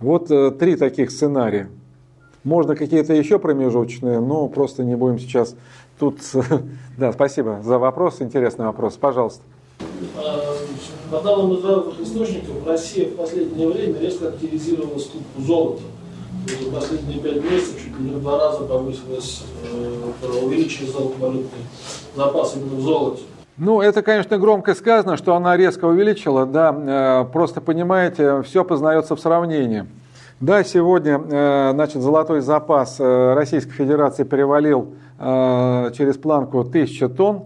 Вот 0.00 0.30
э, 0.30 0.50
три 0.50 0.76
таких 0.76 1.10
сценария. 1.10 1.68
Можно 2.44 2.74
какие-то 2.74 3.14
еще 3.14 3.38
промежуточные, 3.38 4.20
но 4.20 4.48
просто 4.48 4.84
не 4.84 4.96
будем 4.96 5.18
сейчас 5.18 5.54
тут... 5.98 6.18
Да, 6.98 7.12
спасибо 7.12 7.60
за 7.62 7.78
вопрос, 7.78 8.20
интересный 8.20 8.66
вопрос. 8.66 8.94
Пожалуйста. 8.94 9.42
А, 10.16 10.56
по 11.10 11.20
данным 11.20 11.50
международных 11.50 12.00
источников, 12.00 12.66
Россия 12.66 13.08
в 13.08 13.16
последнее 13.16 13.68
время 13.68 13.98
резко 13.98 14.28
активизировала 14.28 14.98
скупку 14.98 15.40
золота. 15.40 15.82
За 16.46 16.70
последние 16.70 17.20
пять 17.20 17.42
месяцев 17.44 17.76
чуть 17.76 17.98
ли 17.98 18.10
не 18.10 18.10
в 18.10 18.20
два 18.20 18.38
раза 18.38 18.64
повысилось, 18.64 19.44
э, 19.64 20.38
увеличился 20.44 20.98
валютный 20.98 21.60
запас 22.16 22.56
именно 22.56 22.76
в 22.76 22.80
золоте. 22.80 23.22
Ну, 23.58 23.80
это, 23.80 24.02
конечно, 24.02 24.38
громко 24.38 24.74
сказано, 24.74 25.16
что 25.16 25.34
она 25.36 25.56
резко 25.56 25.84
увеличила, 25.84 26.46
да, 26.46 26.74
э, 26.74 27.32
просто 27.32 27.60
понимаете, 27.60 28.42
все 28.42 28.64
познается 28.64 29.14
в 29.14 29.20
сравнении. 29.20 29.86
Да, 30.42 30.64
сегодня 30.64 31.20
э, 31.30 31.70
значит, 31.72 32.02
золотой 32.02 32.40
запас 32.40 32.96
э, 32.98 33.34
Российской 33.34 33.70
Федерации 33.74 34.24
перевалил 34.24 34.94
через 35.20 36.16
планку 36.16 36.58
1000 36.62 37.08
тонн. 37.10 37.44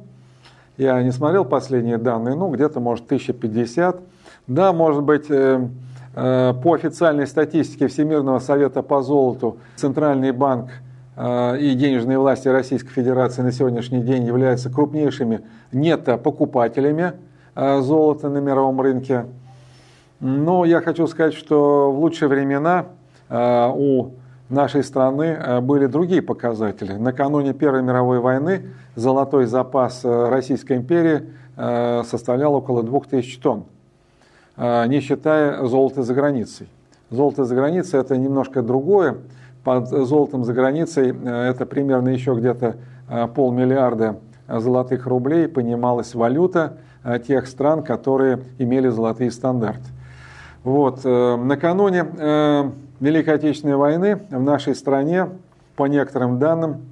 Я 0.79 1.03
не 1.03 1.11
смотрел 1.13 1.45
последние 1.45 1.99
данные, 1.99 2.35
ну 2.37 2.49
где-то 2.49 2.81
может 2.81 3.05
1050. 3.05 4.01
Да, 4.47 4.73
может 4.73 5.03
быть, 5.03 5.29
по 5.29 6.73
официальной 6.73 7.27
статистике 7.27 7.89
Всемирного 7.89 8.39
совета 8.39 8.81
по 8.81 9.03
золоту 9.03 9.59
Центральный 9.75 10.33
банк 10.33 10.71
и 11.19 11.75
денежные 11.77 12.19
власти 12.19 12.49
Российской 12.49 12.93
Федерации 12.93 13.43
на 13.43 13.53
сегодняшний 13.53 14.01
день 14.01 14.25
являются 14.25 14.71
крупнейшими 14.71 15.43
нето-покупателями 15.73 17.13
золота 17.55 18.31
на 18.31 18.39
мировом 18.39 18.81
рынке. 18.81 19.27
Но 20.21 20.65
я 20.65 20.81
хочу 20.81 21.07
сказать, 21.07 21.35
что 21.35 21.93
в 21.93 21.99
лучшие 21.99 22.29
времена 22.29 22.87
у 23.31 24.11
нашей 24.49 24.83
страны 24.83 25.61
были 25.61 25.87
другие 25.87 26.23
показатели. 26.23 26.93
Накануне 26.93 27.53
Первой 27.53 27.83
мировой 27.83 28.21
войны 28.21 28.71
золотой 28.95 29.47
запас 29.47 30.05
Российской 30.05 30.79
империи 30.79 31.23
составлял 31.57 32.55
около 32.55 32.83
2000 32.83 33.41
тонн, 33.41 33.65
не 34.57 35.01
считая 35.01 35.67
золота 35.67 36.03
за 36.03 36.15
границей. 36.15 36.69
Золото 37.11 37.45
за 37.45 37.55
границей 37.55 38.01
это 38.01 38.17
немножко 38.17 38.63
другое. 38.63 39.19
Под 39.65 39.89
золотом 39.89 40.45
за 40.45 40.53
границей 40.55 41.15
это 41.25 41.67
примерно 41.67 42.09
еще 42.11 42.35
где-то 42.35 42.77
полмиллиарда 43.35 44.17
золотых 44.49 45.07
рублей 45.07 45.49
понималась 45.49 46.15
валюта 46.15 46.79
тех 47.27 47.47
стран, 47.49 47.83
которые 47.83 48.41
имели 48.59 48.89
золотые 48.89 49.31
стандарты. 49.31 49.89
Вот. 50.67 51.03
Э, 51.05 51.37
накануне 51.37 52.05
э, 52.19 52.71
Великой 52.99 53.35
Отечественной 53.35 53.77
войны 53.77 54.19
в 54.31 54.43
нашей 54.43 54.75
стране, 54.75 55.29
по 55.77 55.87
некоторым 55.87 56.41
данным, 56.41 56.87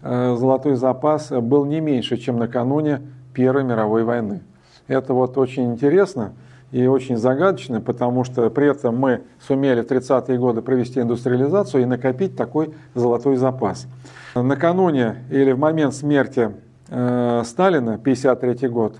э, 0.00 0.34
золотой 0.34 0.76
запас 0.76 1.28
был 1.28 1.66
не 1.66 1.80
меньше, 1.80 2.16
чем 2.16 2.38
накануне 2.38 3.02
Первой 3.34 3.64
мировой 3.64 4.04
войны. 4.04 4.40
Это 4.86 5.12
вот 5.12 5.36
очень 5.36 5.72
интересно 5.72 6.32
и 6.72 6.86
очень 6.86 7.18
загадочно, 7.18 7.82
потому 7.82 8.24
что 8.24 8.48
при 8.48 8.70
этом 8.70 8.96
мы 8.96 9.20
сумели 9.46 9.82
в 9.82 9.86
30-е 9.86 10.38
годы 10.38 10.62
провести 10.62 11.00
индустриализацию 11.00 11.82
и 11.82 11.84
накопить 11.84 12.34
такой 12.34 12.72
золотой 12.94 13.36
запас. 13.36 13.88
Накануне 14.34 15.16
или 15.30 15.52
в 15.52 15.58
момент 15.58 15.92
смерти 15.92 16.52
э, 16.88 17.42
Сталина, 17.44 17.96
1953 17.96 18.68
год, 18.70 18.96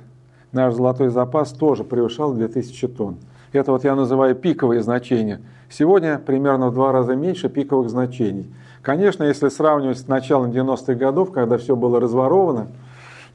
наш 0.53 0.75
золотой 0.75 1.09
запас 1.09 1.51
тоже 1.53 1.83
превышал 1.83 2.35
2000 2.35 2.89
тонн. 2.89 3.17
Это 3.53 3.73
вот 3.73 3.85
я 3.85 3.95
называю 3.95 4.35
пиковые 4.35 4.83
значения. 4.83 5.41
Сегодня 5.71 6.19
примерно 6.19 6.69
в 6.69 6.75
два 6.75 6.93
раза 6.93 7.15
меньше 7.15 7.49
пиковых 7.49 7.91
значений. 7.91 8.47
Конечно, 8.83 9.25
если 9.25 9.49
сравнивать 9.49 9.99
с 9.99 10.09
началом 10.09 10.51
90-х 10.51 10.95
годов, 10.95 11.33
когда 11.33 11.59
все 11.59 11.77
было 11.77 12.01
разворовано, 12.01 12.69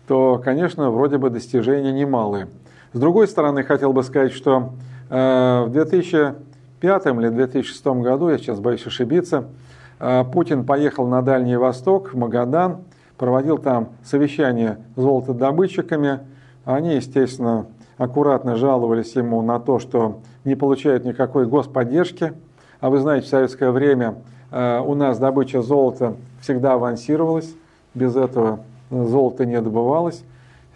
то, 0.08 0.42
конечно, 0.44 0.90
вроде 0.90 1.18
бы 1.18 1.30
достижения 1.30 1.92
немалые. 1.92 2.48
С 2.94 3.00
другой 3.00 3.28
стороны, 3.28 3.64
хотел 3.64 3.94
бы 3.94 4.04
сказать, 4.04 4.34
что 4.34 4.72
э, 5.10 5.64
в 5.66 5.72
2005 5.72 7.06
или 7.06 7.30
2006 7.30 7.86
году, 7.86 8.30
я 8.30 8.38
сейчас 8.38 8.60
боюсь 8.60 8.86
ошибиться, 8.86 9.46
э, 10.00 10.24
Путин 10.32 10.66
поехал 10.66 11.08
на 11.08 11.22
Дальний 11.22 11.56
Восток, 11.56 12.14
в 12.14 12.18
Магадан, 12.18 12.80
проводил 13.18 13.58
там 13.58 13.90
совещание 14.04 14.78
с 14.96 15.02
золотодобытчиками. 15.02 16.20
Они, 16.66 16.96
естественно, 16.96 17.68
аккуратно 17.98 18.56
жаловались 18.56 19.16
ему 19.16 19.42
на 19.42 19.60
то, 19.60 19.80
что 19.80 20.20
не 20.44 20.56
получают 20.56 21.06
никакой 21.06 21.48
господдержки. 21.48 22.34
А 22.80 22.90
вы 22.90 23.00
знаете, 23.00 23.28
в 23.28 23.30
советское 23.30 23.72
время 23.72 24.16
э, 24.52 24.80
у 24.80 24.96
нас 24.96 25.20
добыча 25.20 25.62
золота 25.62 26.16
всегда 26.42 26.74
авансировалась, 26.74 27.56
без 27.94 28.16
этого 28.16 28.60
золото 28.90 29.46
не 29.46 29.60
добывалось. 29.62 30.24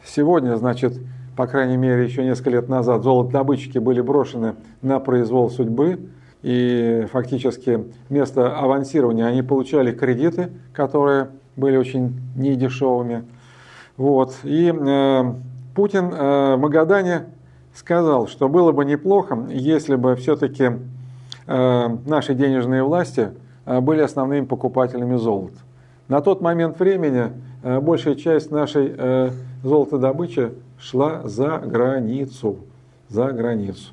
Сегодня, 0.05 0.55
значит, 0.55 0.93
по 1.35 1.47
крайней 1.47 1.77
мере, 1.77 2.03
еще 2.03 2.23
несколько 2.23 2.49
лет 2.49 2.69
назад 2.69 3.03
золотодобытчики 3.03 3.77
были 3.77 4.01
брошены 4.01 4.55
на 4.81 4.99
произвол 4.99 5.49
судьбы, 5.49 5.99
и 6.41 7.07
фактически 7.11 7.85
вместо 8.09 8.57
авансирования 8.57 9.25
они 9.25 9.41
получали 9.41 9.91
кредиты, 9.91 10.49
которые 10.73 11.29
были 11.55 11.77
очень 11.77 12.19
недешевыми. 12.35 13.25
Вот. 13.97 14.35
И 14.43 14.73
э, 14.73 15.33
Путин 15.77 16.11
э, 16.11 16.55
в 16.55 16.57
Магадане 16.57 17.25
сказал, 17.71 18.25
что 18.25 18.49
было 18.49 18.71
бы 18.71 18.83
неплохо, 18.83 19.45
если 19.51 19.95
бы 19.95 20.15
все-таки 20.15 20.71
э, 21.45 21.87
наши 22.03 22.33
денежные 22.33 22.81
власти 22.81 23.29
э, 23.67 23.79
были 23.79 24.01
основными 24.01 24.45
покупателями 24.45 25.17
золота. 25.17 25.59
На 26.07 26.21
тот 26.21 26.41
момент 26.41 26.79
времени 26.79 27.31
большая 27.61 28.15
часть 28.15 28.49
нашей 28.49 28.95
золотодобычи 29.61 30.53
шла 30.79 31.21
за 31.25 31.59
границу. 31.59 32.57
За 33.09 33.31
границу. 33.31 33.91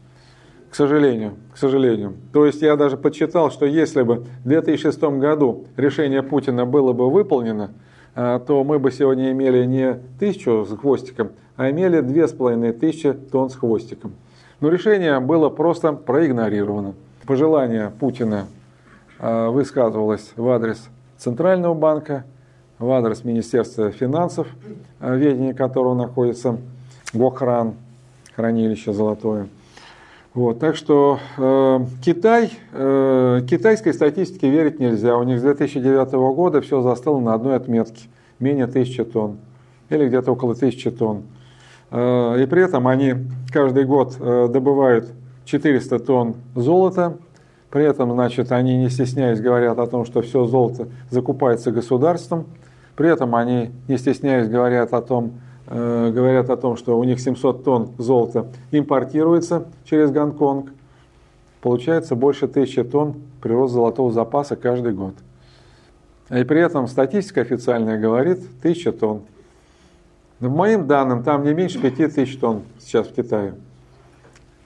К 0.71 0.75
сожалению, 0.77 1.35
к 1.53 1.59
сожалению. 1.59 2.15
То 2.33 2.47
есть 2.47 2.63
я 2.63 2.77
даже 2.77 2.97
подсчитал, 2.97 3.51
что 3.51 3.67
если 3.67 4.05
бы 4.05 4.25
в 4.43 4.49
2006 4.49 5.03
году 5.19 5.67
решение 5.77 6.23
Путина 6.23 6.65
было 6.65 6.95
бы 6.95 7.11
выполнено, 7.11 7.73
то 8.15 8.65
мы 8.65 8.79
бы 8.79 8.93
сегодня 8.93 9.33
имели 9.33 9.65
не 9.65 9.99
тысячу 10.19 10.65
с 10.65 10.77
хвостиком, 10.77 11.31
а 11.57 11.71
имели 11.71 12.01
2500 12.01 13.31
тонн 13.31 13.51
с 13.51 13.57
хвостиком. 13.57 14.13
Но 14.61 14.69
решение 14.69 15.21
было 15.21 15.51
просто 15.51 15.93
проигнорировано. 15.93 16.95
Пожелание 17.27 17.91
Путина 17.99 18.47
а, 19.19 19.51
высказывалось 19.51 20.33
в 20.37 20.49
адрес 20.49 20.89
Центрального 21.19 21.75
банка, 21.75 22.25
в 22.79 22.91
адрес 22.91 23.25
Министерства 23.25 23.91
финансов, 23.91 24.47
в 25.01 25.15
ведении 25.15 25.53
которого 25.53 25.95
находится 25.95 26.59
Гохран, 27.13 27.75
хранилище 28.35 28.93
золотое. 28.93 29.49
Вот, 30.35 30.59
так 30.59 30.75
что 30.75 31.21
э, 31.39 31.81
Китай, 32.05 32.51
э, 32.73 33.43
китайской 33.49 33.95
статистике 33.95 34.51
верить 34.51 34.81
нельзя. 34.81 35.17
У 35.17 35.23
них 35.23 35.39
с 35.39 35.43
2009 35.43 36.11
года 36.35 36.61
все 36.61 36.83
застыло 36.83 37.21
на 37.21 37.35
одной 37.35 37.55
отметке, 37.55 38.09
менее 38.41 38.65
1000 38.65 39.05
тонн, 39.05 39.37
или 39.91 40.09
где-то 40.09 40.33
около 40.33 40.55
1000 40.55 40.91
тонн. 40.91 41.23
Э, 41.93 42.43
и 42.43 42.47
при 42.47 42.65
этом 42.65 42.89
они 42.89 43.15
каждый 43.53 43.85
год 43.85 44.17
э, 44.19 44.49
добывают 44.53 45.07
400 45.45 46.01
тонн 46.01 46.35
золота. 46.57 47.17
При 47.71 47.85
этом, 47.85 48.13
значит, 48.13 48.51
они 48.51 48.77
не 48.77 48.91
стесняясь 48.91 49.41
говорят 49.41 49.79
о 49.79 49.87
том, 49.87 50.05
что 50.05 50.21
все 50.21 50.47
золото 50.47 50.89
закупается 51.11 51.71
государством. 51.71 52.47
При 52.97 53.09
этом 53.09 53.37
они 53.37 53.71
не 53.87 53.99
стесняясь 53.99 54.49
говорят 54.49 54.95
о 54.95 55.01
том, 55.01 55.35
говорят 55.67 56.51
о 56.51 56.57
том, 56.57 56.77
что 56.77 56.99
у 56.99 57.05
них 57.05 57.21
700 57.21 57.65
тонн 57.65 57.91
золота 57.99 58.47
импортируется 58.71 59.67
через 59.85 60.11
Гонконг. 60.11 60.73
Получается 61.63 62.15
больше 62.15 62.45
1000 62.45 62.85
тонн 62.85 63.15
прирост 63.41 63.73
золотого 63.73 64.13
запаса 64.13 64.57
каждый 64.57 64.93
год. 64.93 65.15
И 66.31 66.45
при 66.45 66.61
этом 66.61 66.87
статистика 66.89 67.41
официальная 67.41 67.99
говорит 67.99 68.39
1000 68.61 68.93
тонн. 68.93 69.23
Но 70.41 70.51
по 70.51 70.57
моим 70.57 70.87
данным, 70.87 71.23
там 71.23 71.45
не 71.45 71.55
меньше 71.55 71.81
5000 71.81 72.37
тонн 72.39 72.63
сейчас 72.79 73.07
в 73.07 73.15
Китае. 73.15 73.55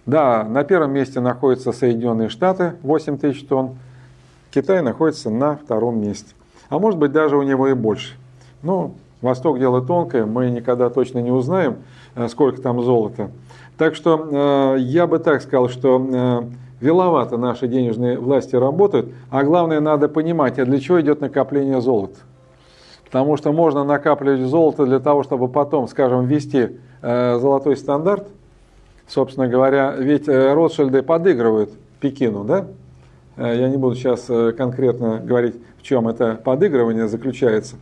Да, 0.07 0.43
на 0.45 0.65
первом 0.65 0.93
месте 0.93 1.21
находятся 1.21 1.71
Соединенные 1.71 2.31
Штаты, 2.31 2.75
8 2.83 3.19
тысяч 3.19 3.47
тонн. 3.47 3.77
Китай 4.51 4.81
находится 4.81 5.29
на 5.29 5.57
втором 5.57 6.01
месте. 6.01 6.35
А 6.71 6.79
может 6.79 6.99
быть 6.99 7.13
даже 7.13 7.37
у 7.37 7.43
него 7.43 7.69
и 7.69 7.75
больше. 7.75 8.15
Ну, 8.63 8.95
Восток 9.21 9.59
дело 9.59 9.83
тонкое, 9.83 10.27
мы 10.27 10.49
никогда 10.51 10.91
точно 10.91 11.19
не 11.19 11.33
узнаем, 11.33 11.79
э, 12.15 12.29
сколько 12.29 12.63
там 12.63 12.83
золота. 12.83 13.31
Так 13.77 13.97
что 13.97 14.75
э, 14.77 14.81
я 14.81 15.09
бы 15.09 15.19
так 15.19 15.43
сказал, 15.43 15.69
что 15.69 16.01
э, 16.01 16.43
веловато 16.81 17.37
наши 17.37 17.67
денежные 17.67 18.17
власти 18.17 18.55
работают, 18.55 19.09
а 19.31 19.43
главное 19.43 19.81
надо 19.81 20.09
понимать, 20.09 20.61
а 20.61 20.65
для 20.65 20.79
чего 20.79 21.01
идет 21.01 21.21
накопление 21.21 21.81
золота. 21.81 22.21
Потому 23.05 23.37
что 23.37 23.53
можно 23.53 23.83
накапливать 23.83 24.43
золото 24.43 24.87
для 24.87 25.01
того, 25.01 25.25
чтобы 25.25 25.49
потом, 25.49 25.89
скажем, 25.89 26.27
ввести 26.27 26.79
золотой 27.01 27.77
стандарт. 27.77 28.29
Собственно 29.07 29.49
говоря, 29.49 29.95
ведь 29.97 30.29
Ротшильды 30.29 31.03
подыгрывают 31.03 31.71
Пекину, 32.01 32.45
да? 32.45 32.67
Я 33.39 33.71
не 33.71 33.79
буду 33.79 33.95
сейчас 33.95 34.27
конкретно 34.55 35.21
говорить, 35.25 35.57
в 35.79 35.83
чем 35.85 36.07
это 36.07 36.35
подыгрывание 36.35 37.09
заключается. 37.09 37.77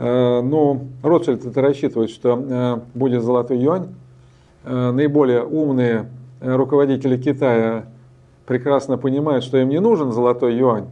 Э, 0.00 0.40
но 0.40 0.80
Ротшильд 1.02 1.44
это 1.44 1.60
рассчитывает, 1.60 2.08
что 2.08 2.42
э, 2.42 2.80
будет 2.94 3.22
золотой 3.22 3.58
юань. 3.58 3.88
Э, 4.64 4.92
наиболее 4.92 5.44
умные 5.44 6.06
руководители 6.40 7.18
Китая 7.18 7.84
прекрасно 8.46 8.96
понимают, 8.96 9.44
что 9.44 9.58
им 9.58 9.68
не 9.68 9.78
нужен 9.78 10.10
золотой 10.10 10.56
юань, 10.56 10.86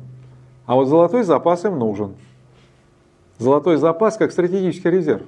а 0.66 0.74
вот 0.74 0.88
золотой 0.88 1.22
запас 1.22 1.64
им 1.64 1.78
нужен 1.78 2.14
золотой 3.38 3.76
запас 3.78 4.18
как 4.18 4.30
стратегический 4.30 4.90
резерв. 4.90 5.22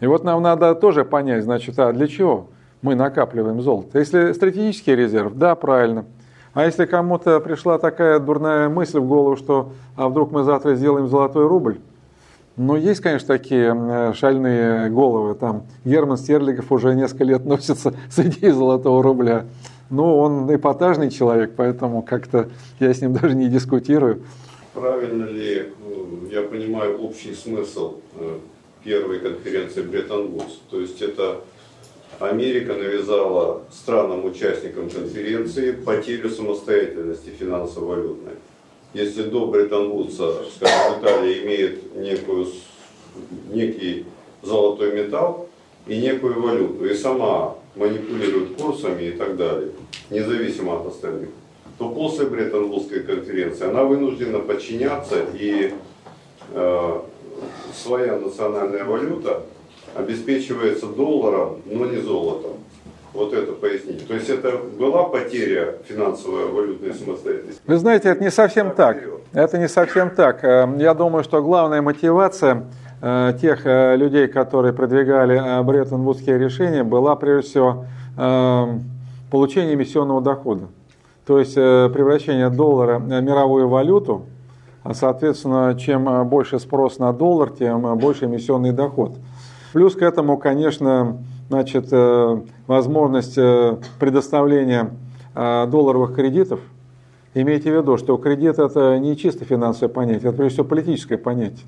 И 0.00 0.06
вот 0.06 0.24
нам 0.24 0.42
надо 0.42 0.74
тоже 0.74 1.04
понять, 1.04 1.44
значит, 1.44 1.78
а 1.78 1.92
для 1.92 2.08
чего 2.08 2.48
мы 2.82 2.96
накапливаем 2.96 3.60
золото? 3.62 3.98
Если 3.98 4.32
стратегический 4.32 4.96
резерв, 4.96 5.34
да, 5.36 5.54
правильно. 5.54 6.04
А 6.52 6.64
если 6.64 6.86
кому-то 6.86 7.38
пришла 7.40 7.78
такая 7.78 8.18
дурная 8.18 8.68
мысль 8.68 8.98
в 8.98 9.06
голову, 9.06 9.36
что 9.36 9.72
а 9.94 10.08
вдруг 10.08 10.32
мы 10.32 10.42
завтра 10.42 10.74
сделаем 10.74 11.06
золотой 11.06 11.46
рубль, 11.46 11.78
ну, 12.56 12.76
есть, 12.76 13.00
конечно, 13.00 13.28
такие 13.28 14.14
шальные 14.14 14.88
головы. 14.90 15.34
Там 15.34 15.66
Герман 15.84 16.16
Стерлигов 16.16 16.72
уже 16.72 16.94
несколько 16.94 17.24
лет 17.24 17.44
носится 17.46 17.94
с 18.10 18.18
идеей 18.18 18.52
золотого 18.52 19.02
рубля. 19.02 19.46
Ну, 19.90 20.18
он 20.18 20.52
эпатажный 20.54 21.10
человек, 21.10 21.52
поэтому 21.56 22.02
как-то 22.02 22.48
я 22.80 22.92
с 22.92 23.00
ним 23.00 23.12
даже 23.12 23.34
не 23.34 23.48
дискутирую. 23.48 24.22
Правильно 24.74 25.24
ли 25.24 25.72
я 26.30 26.42
понимаю 26.42 26.98
общий 26.98 27.34
смысл 27.34 27.96
э, 28.16 28.38
первой 28.82 29.20
конференции 29.20 29.82
Бреттон-Вудс. 29.82 30.60
То 30.70 30.80
есть 30.80 31.00
это 31.00 31.40
Америка 32.18 32.74
навязала 32.74 33.62
странам-участникам 33.70 34.90
конференции 34.90 35.72
потерю 35.72 36.30
самостоятельности 36.30 37.30
финансово-валютной. 37.30 38.32
Если 38.94 39.24
до 39.24 39.46
Бреттон-Вудса, 39.46 40.44
скажем, 40.54 41.00
Италия 41.00 41.44
имеет 41.44 41.94
некую, 41.96 42.46
некий 43.52 44.06
золотой 44.42 44.92
металл 44.92 45.48
и 45.86 45.98
некую 45.98 46.40
валюту, 46.40 46.84
и 46.86 46.94
сама 46.94 47.56
манипулирует 47.74 48.56
курсами 48.56 49.04
и 49.04 49.12
так 49.12 49.36
далее, 49.36 49.70
независимо 50.10 50.80
от 50.80 50.86
остальных, 50.86 51.30
то 51.78 51.88
после 51.90 52.26
Бреттон-Вудской 52.26 53.00
конференции 53.00 53.66
она 53.66 53.84
вынуждена 53.84 54.38
подчиняться 54.40 55.26
и 55.34 55.74
э, 56.52 57.00
своя 57.74 58.16
национальная 58.18 58.84
валюта 58.84 59.42
обеспечивается 59.94 60.86
долларом, 60.86 61.62
но 61.66 61.86
не 61.86 61.98
золотом. 61.98 62.52
Вот 63.16 63.32
это 63.32 63.52
поясните. 63.52 64.04
То 64.04 64.12
есть 64.12 64.28
это 64.28 64.58
была 64.78 65.04
потеря 65.04 65.76
финансовой 65.88 66.52
валютной 66.52 66.92
самостоятельности? 66.92 67.62
Вы 67.66 67.76
знаете, 67.78 68.10
это 68.10 68.22
не 68.22 68.30
совсем 68.30 68.72
так. 68.72 68.98
Это 69.32 69.56
не 69.56 69.68
совсем 69.68 70.10
так. 70.10 70.44
Э, 70.44 70.68
я 70.78 70.92
думаю, 70.92 71.24
что 71.24 71.42
главная 71.42 71.80
мотивация 71.80 72.64
э, 73.00 73.32
тех 73.40 73.64
э, 73.64 73.96
людей, 73.96 74.28
которые 74.28 74.74
продвигали 74.74 75.62
Бреттон-Вудские 75.62 76.38
решения, 76.38 76.84
была 76.84 77.16
прежде 77.16 77.48
всего 77.48 77.84
получение 79.30 79.74
эмиссионного 79.74 80.22
дохода. 80.22 80.68
То 81.26 81.38
есть 81.38 81.54
превращение 81.54 82.48
доллара 82.48 82.98
в 82.98 83.06
мировую 83.06 83.68
валюту, 83.68 84.24
а 84.84 84.94
соответственно, 84.94 85.76
чем 85.78 86.26
больше 86.26 86.58
спрос 86.58 86.98
на 86.98 87.12
доллар, 87.12 87.50
тем 87.50 87.98
больше 87.98 88.24
эмиссионный 88.24 88.72
доход. 88.72 89.16
Плюс 89.74 89.94
к 89.94 90.00
этому, 90.00 90.38
конечно, 90.38 91.18
значит, 91.48 91.88
э, 91.90 92.40
возможность 92.66 93.38
э, 93.38 93.76
предоставления 93.98 94.90
э, 95.34 95.66
долларовых 95.66 96.14
кредитов. 96.14 96.60
Имейте 97.34 97.70
в 97.70 97.76
виду, 97.76 97.98
что 97.98 98.16
кредит 98.16 98.58
это 98.58 98.98
не 98.98 99.16
чисто 99.16 99.44
финансовое 99.44 99.92
понятие, 99.92 100.28
это 100.28 100.32
прежде 100.32 100.54
всего 100.54 100.64
политическое 100.64 101.18
понятие. 101.18 101.66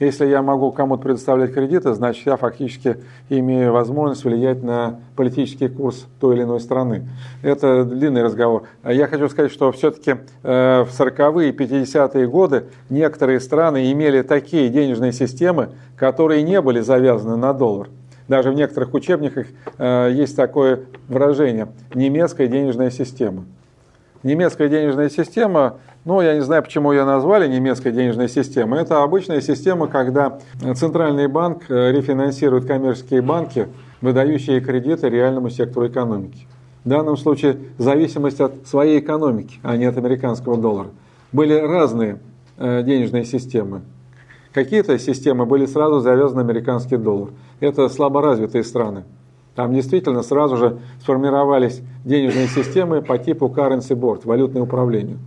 Если 0.00 0.26
я 0.26 0.42
могу 0.42 0.72
кому-то 0.72 1.04
предоставлять 1.04 1.54
кредиты, 1.54 1.94
значит 1.94 2.26
я 2.26 2.36
фактически 2.36 2.96
имею 3.28 3.72
возможность 3.72 4.24
влиять 4.24 4.60
на 4.62 4.98
политический 5.14 5.68
курс 5.68 6.06
той 6.18 6.34
или 6.34 6.42
иной 6.42 6.58
страны. 6.58 7.08
Это 7.42 7.84
длинный 7.84 8.24
разговор. 8.24 8.64
Я 8.82 9.06
хочу 9.06 9.28
сказать, 9.28 9.52
что 9.52 9.70
все-таки 9.70 10.16
в 10.42 10.88
40-е 10.90 11.50
и 11.50 11.52
50-е 11.52 12.26
годы 12.26 12.64
некоторые 12.90 13.38
страны 13.38 13.92
имели 13.92 14.22
такие 14.22 14.68
денежные 14.68 15.12
системы, 15.12 15.68
которые 15.96 16.42
не 16.42 16.60
были 16.60 16.80
завязаны 16.80 17.36
на 17.36 17.52
доллар. 17.52 17.88
Даже 18.28 18.50
в 18.50 18.54
некоторых 18.54 18.94
учебниках 18.94 19.46
э, 19.78 20.10
есть 20.12 20.34
такое 20.36 20.80
выражение– 21.08 21.68
немецкая 21.94 22.46
денежная 22.48 22.90
система. 22.90 23.44
Немецкая 24.22 24.70
денежная 24.70 25.10
система, 25.10 25.78
ну, 26.06 26.22
я 26.22 26.34
не 26.34 26.40
знаю, 26.40 26.62
почему 26.62 26.92
ее 26.92 27.04
назвали 27.04 27.46
немецкой 27.46 27.92
денежной 27.92 28.30
системой. 28.30 28.80
Это 28.80 29.02
обычная 29.02 29.42
система, 29.42 29.86
когда 29.86 30.38
центральный 30.74 31.28
банк 31.28 31.64
э, 31.68 31.92
рефинансирует 31.92 32.64
коммерческие 32.64 33.20
банки, 33.20 33.68
выдающие 34.00 34.60
кредиты 34.60 35.10
реальному 35.10 35.50
сектору 35.50 35.86
экономики. 35.86 36.46
В 36.84 36.88
данном 36.88 37.18
случае 37.18 37.58
зависимость 37.76 38.40
от 38.40 38.66
своей 38.66 39.00
экономики, 39.00 39.58
а 39.62 39.76
не 39.76 39.84
от 39.84 39.98
американского 39.98 40.56
доллара. 40.56 40.88
Были 41.32 41.54
разные 41.54 42.18
э, 42.56 42.82
денежные 42.82 43.26
системы. 43.26 43.82
Какие-то 44.54 44.96
системы 45.00 45.46
были 45.46 45.66
сразу 45.66 45.98
завязаны 45.98 46.40
американский 46.40 46.96
доллар. 46.96 47.30
Это 47.58 47.88
слаборазвитые 47.88 48.62
страны. 48.62 49.02
Там 49.56 49.74
действительно 49.74 50.22
сразу 50.22 50.56
же 50.56 50.78
сформировались 51.00 51.82
денежные 52.04 52.46
системы 52.46 53.02
по 53.02 53.18
типу 53.18 53.46
currency 53.48 53.96
board, 53.96 54.20
валютное 54.24 54.62
управление. 54.62 55.18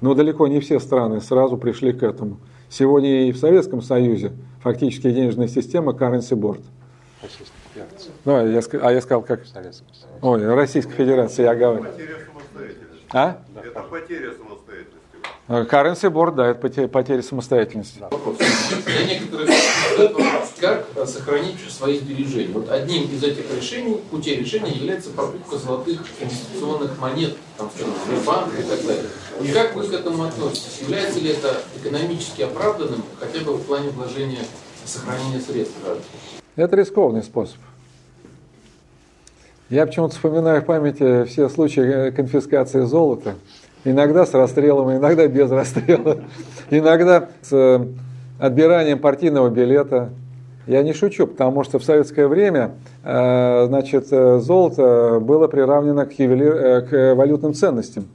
Но 0.00 0.14
далеко 0.14 0.46
не 0.46 0.60
все 0.60 0.80
страны 0.80 1.20
сразу 1.20 1.58
пришли 1.58 1.92
к 1.92 2.02
этому. 2.02 2.38
Сегодня 2.70 3.28
и 3.28 3.32
в 3.32 3.36
Советском 3.36 3.82
Союзе 3.82 4.32
фактически 4.62 5.10
денежная 5.10 5.48
система 5.48 5.92
currency 5.92 6.34
board. 6.34 6.62
Ну, 8.24 8.46
я, 8.46 8.60
а 8.80 8.92
я 8.92 9.00
сказал 9.02 9.22
как? 9.22 9.42
Ой, 10.22 10.54
Российская 10.54 10.94
Федерация, 10.94 11.44
я 11.44 11.54
говорю. 11.54 11.84
А? 13.12 13.38
Это 13.62 13.80
потеря 13.82 14.30
Currency 15.46 16.10
board, 16.10 16.36
да, 16.36 16.46
это 16.48 16.88
потеря, 16.88 17.22
самостоятельности. 17.22 17.98
Вопрос. 18.00 18.38
Для 18.86 19.04
некоторых 19.04 19.50
вопрос, 19.98 20.54
как 20.58 20.86
сохранить 21.06 21.56
свои 21.68 21.98
сбережения. 21.98 22.54
Вот 22.54 22.70
одним 22.70 23.04
из 23.04 23.22
этих 23.22 23.54
решений, 23.54 24.00
путей 24.10 24.36
решения 24.36 24.70
является 24.70 25.10
покупка 25.10 25.58
золотых 25.58 26.00
инвестиционных 26.18 26.98
монет, 26.98 27.36
там, 27.58 27.70
скажем, 27.74 27.92
Сбербанк 28.06 28.58
и 28.58 28.62
так 28.62 28.86
далее. 28.86 29.04
Вот 29.38 29.48
как 29.52 29.76
вы 29.76 29.86
к 29.86 29.92
этому 29.92 30.24
относитесь? 30.24 30.78
Является 30.80 31.20
ли 31.20 31.30
это 31.30 31.60
экономически 31.76 32.40
оправданным, 32.40 33.02
хотя 33.20 33.40
бы 33.40 33.52
в 33.52 33.62
плане 33.64 33.90
вложения 33.90 34.44
сохранения 34.86 35.40
средств? 35.40 35.76
Это 36.56 36.74
рискованный 36.74 37.22
способ. 37.22 37.58
Я 39.68 39.86
почему-то 39.86 40.14
вспоминаю 40.14 40.62
в 40.62 40.64
памяти 40.64 41.24
все 41.24 41.50
случаи 41.50 42.10
конфискации 42.12 42.82
золота 42.82 43.34
Иногда 43.84 44.24
с 44.24 44.32
расстрелом, 44.32 44.96
иногда 44.96 45.28
без 45.28 45.50
расстрела, 45.50 46.18
иногда 46.70 47.28
с 47.42 47.52
э, 47.52 47.86
отбиранием 48.38 48.98
партийного 48.98 49.50
билета. 49.50 50.08
Я 50.66 50.82
не 50.82 50.94
шучу, 50.94 51.26
потому 51.26 51.64
что 51.64 51.78
в 51.78 51.84
советское 51.84 52.26
время 52.26 52.76
э, 53.02 53.66
значит, 53.66 54.06
э, 54.10 54.38
золото 54.38 55.20
было 55.20 55.48
приравнено 55.48 56.06
к, 56.06 56.18
ювелир, 56.18 56.86
к 56.88 57.14
валютным 57.14 57.52
ценностям. 57.52 58.06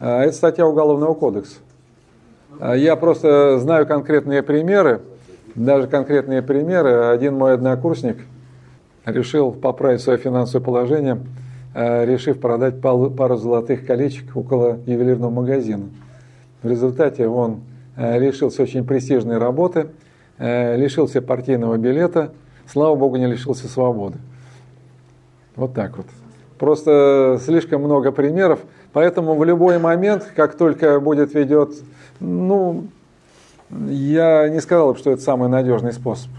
Это 0.00 0.32
статья 0.32 0.66
Уголовного 0.66 1.14
кодекса. 1.14 1.56
Я 2.60 2.96
просто 2.96 3.58
знаю 3.60 3.86
конкретные 3.86 4.42
примеры, 4.42 5.00
даже 5.54 5.86
конкретные 5.86 6.42
примеры. 6.42 7.06
Один 7.06 7.34
мой 7.34 7.54
однокурсник 7.54 8.18
решил 9.06 9.52
поправить 9.52 10.00
свое 10.00 10.18
финансовое 10.18 10.64
положение– 10.64 11.20
решив 11.76 12.40
продать 12.40 12.80
пару 12.80 13.36
золотых 13.36 13.86
колечек 13.86 14.34
около 14.34 14.78
ювелирного 14.86 15.30
магазина. 15.30 15.84
В 16.62 16.68
результате 16.68 17.28
он 17.28 17.60
э, 17.96 18.18
лишился 18.18 18.62
очень 18.62 18.84
престижной 18.84 19.38
работы, 19.38 19.88
э, 20.38 20.76
лишился 20.76 21.20
партийного 21.20 21.76
билета, 21.76 22.32
слава 22.66 22.96
богу, 22.96 23.16
не 23.16 23.26
лишился 23.26 23.68
свободы. 23.68 24.18
Вот 25.54 25.74
так 25.74 25.96
вот. 25.96 26.06
Просто 26.58 27.38
слишком 27.44 27.82
много 27.82 28.10
примеров, 28.10 28.60
поэтому 28.92 29.34
в 29.34 29.44
любой 29.44 29.78
момент, 29.78 30.32
как 30.34 30.56
только 30.56 30.98
будет 30.98 31.34
ведет, 31.34 31.74
ну, 32.18 32.86
я 33.88 34.48
не 34.48 34.60
сказал 34.60 34.92
бы, 34.92 34.98
что 34.98 35.10
это 35.10 35.20
самый 35.20 35.50
надежный 35.50 35.92
способ. 35.92 36.30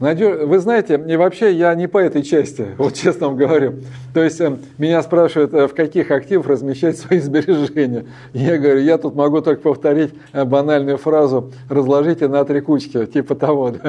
Вы 0.00 0.58
знаете, 0.58 1.00
и 1.06 1.16
вообще 1.16 1.52
я 1.52 1.72
не 1.76 1.86
по 1.86 1.98
этой 1.98 2.24
части, 2.24 2.66
вот 2.78 2.94
честно 2.94 3.28
вам 3.28 3.36
говорю. 3.36 3.74
То 4.12 4.24
есть 4.24 4.40
э, 4.40 4.56
меня 4.76 5.00
спрашивают, 5.02 5.54
э, 5.54 5.68
в 5.68 5.74
каких 5.74 6.10
активах 6.10 6.46
размещать 6.46 6.98
свои 6.98 7.18
сбережения. 7.20 8.06
Я 8.32 8.58
говорю, 8.58 8.80
я 8.80 8.98
тут 8.98 9.14
могу 9.14 9.40
только 9.40 9.62
повторить 9.62 10.12
э, 10.32 10.44
банальную 10.44 10.98
фразу 10.98 11.52
«разложите 11.68 12.26
на 12.26 12.44
три 12.44 12.60
кучки», 12.60 13.06
типа 13.06 13.34
того. 13.34 13.72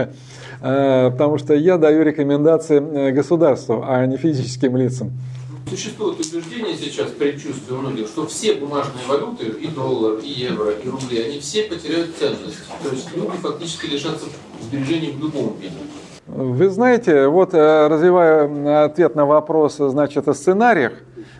Да? 0.61 1.11
Потому 1.11 1.37
что 1.37 1.53
я 1.53 1.77
даю 1.77 2.01
рекомендации 2.03 3.11
государству, 3.11 3.83
а 3.85 4.05
не 4.05 4.17
физическим 4.17 4.77
лицам. 4.77 5.11
Существует 5.67 6.19
убеждение 6.19 6.75
сейчас, 6.75 7.09
предчувствие 7.11 7.77
у 7.77 7.81
многих, 7.81 8.07
что 8.07 8.27
все 8.27 8.53
бумажные 8.53 9.03
валюты, 9.07 9.45
и 9.45 9.67
доллар, 9.67 10.19
и 10.19 10.27
евро, 10.27 10.69
и 10.71 10.87
рубли, 10.87 11.19
они 11.19 11.39
все 11.39 11.63
потеряют 11.63 12.15
ценность. 12.15 12.59
То 12.83 12.89
есть 12.89 13.15
люди 13.15 13.35
фактически 13.37 13.87
лишатся 13.87 14.27
сбережений 14.61 15.11
в 15.11 15.19
любом 15.19 15.57
виде. 15.59 15.73
Вы 16.27 16.69
знаете, 16.69 17.27
вот 17.27 17.53
э, 17.53 17.87
развивая 17.87 18.85
ответ 18.85 19.15
на 19.15 19.25
вопрос, 19.25 19.77
значит, 19.77 20.27
о 20.27 20.33
сценариях, 20.33 20.93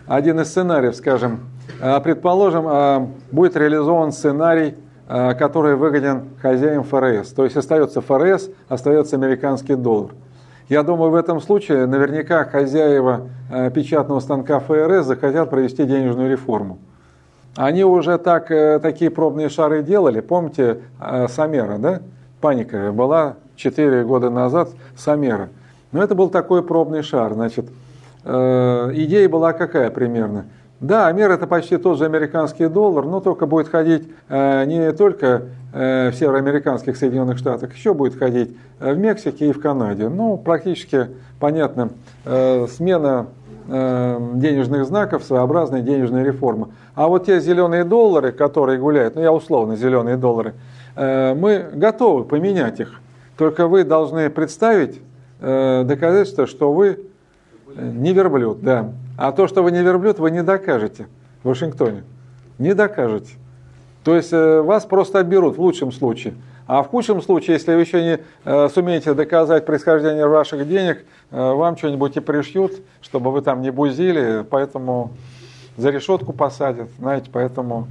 один 0.06 0.40
из 0.40 0.48
сценариев, 0.48 0.96
скажем, 0.96 1.40
э, 1.80 2.00
предположим, 2.00 2.66
э, 2.68 3.06
будет 3.30 3.56
реализован 3.56 4.12
сценарий, 4.12 4.74
который 5.08 5.76
выгоден 5.76 6.30
хозяин 6.42 6.82
ФРС. 6.82 7.28
То 7.28 7.44
есть 7.44 7.56
остается 7.56 8.00
ФРС, 8.00 8.50
остается 8.68 9.14
американский 9.14 9.76
доллар. 9.76 10.10
Я 10.68 10.82
думаю, 10.82 11.10
в 11.10 11.14
этом 11.14 11.40
случае 11.40 11.86
наверняка 11.86 12.44
хозяева 12.44 13.28
печатного 13.74 14.20
станка 14.20 14.58
ФРС 14.60 15.06
захотят 15.06 15.48
провести 15.48 15.84
денежную 15.84 16.30
реформу. 16.30 16.78
Они 17.54 17.84
уже 17.84 18.18
так, 18.18 18.48
такие 18.82 19.10
пробные 19.10 19.48
шары 19.48 19.82
делали. 19.82 20.20
Помните 20.20 20.80
Самера, 21.28 21.78
да? 21.78 22.00
Паника 22.40 22.92
была 22.92 23.36
4 23.56 24.04
года 24.04 24.30
назад 24.30 24.70
Самера. 24.96 25.48
Но 25.92 26.02
это 26.02 26.14
был 26.14 26.28
такой 26.28 26.62
пробный 26.62 27.02
шар. 27.02 27.32
Значит, 27.32 27.66
э, 28.24 28.90
идея 28.94 29.28
была 29.28 29.52
какая 29.52 29.90
примерно? 29.90 30.46
Да, 30.80 31.06
Амер 31.06 31.30
это 31.30 31.46
почти 31.46 31.78
тот 31.78 31.98
же 31.98 32.04
американский 32.04 32.68
доллар, 32.68 33.04
но 33.06 33.20
только 33.20 33.46
будет 33.46 33.68
ходить 33.68 34.08
э, 34.28 34.64
не 34.66 34.92
только 34.92 35.44
э, 35.72 36.10
в 36.10 36.14
североамериканских 36.14 36.96
Соединенных 36.96 37.38
Штатах, 37.38 37.74
еще 37.74 37.94
будет 37.94 38.18
ходить 38.18 38.56
в 38.78 38.96
Мексике 38.96 39.48
и 39.48 39.52
в 39.52 39.60
Канаде. 39.60 40.08
Ну, 40.08 40.36
практически, 40.36 41.08
понятно, 41.40 41.90
смена 42.24 43.28
э, 43.68 44.30
денежных 44.34 44.84
знаков, 44.86 45.24
своеобразная 45.24 45.82
денежная 45.82 46.24
реформа. 46.24 46.70
А 46.94 47.08
вот 47.08 47.26
те 47.26 47.40
зеленые 47.40 47.84
доллары, 47.84 48.32
которые 48.32 48.78
гуляют, 48.78 49.16
ну 49.16 49.22
я 49.22 49.32
условно 49.32 49.76
зеленые 49.76 50.16
доллары, 50.16 50.54
э, 50.94 51.34
мы 51.34 51.66
готовы 51.72 52.24
поменять 52.24 52.80
их. 52.80 53.00
Только 53.36 53.66
вы 53.66 53.84
должны 53.84 54.30
представить 54.30 55.00
э, 55.40 55.84
доказательство, 55.84 56.46
что 56.46 56.72
вы 56.72 57.00
не 57.76 58.12
верблюд, 58.12 58.62
да. 58.62 58.92
А 59.16 59.32
то, 59.32 59.48
что 59.48 59.62
вы 59.62 59.72
не 59.72 59.82
верблюд, 59.82 60.18
вы 60.18 60.30
не 60.30 60.42
докажете 60.42 61.06
в 61.42 61.48
Вашингтоне. 61.48 62.04
Не 62.58 62.74
докажете. 62.74 63.34
То 64.04 64.14
есть 64.14 64.32
вас 64.32 64.84
просто 64.84 65.20
отберут 65.20 65.56
в 65.56 65.60
лучшем 65.60 65.90
случае. 65.90 66.34
А 66.66 66.82
в 66.82 66.88
худшем 66.88 67.22
случае, 67.22 67.54
если 67.54 67.74
вы 67.74 67.80
еще 67.82 68.02
не 68.02 68.18
э, 68.44 68.68
сумеете 68.74 69.14
доказать 69.14 69.64
происхождение 69.64 70.26
ваших 70.26 70.66
денег, 70.68 71.04
э, 71.30 71.52
вам 71.52 71.76
что-нибудь 71.76 72.16
и 72.16 72.20
пришьют, 72.20 72.82
чтобы 73.02 73.30
вы 73.30 73.40
там 73.40 73.62
не 73.62 73.70
бузили, 73.70 74.44
поэтому 74.50 75.12
за 75.76 75.90
решетку 75.90 76.32
посадят, 76.32 76.88
знаете, 76.98 77.30
поэтому 77.32 77.86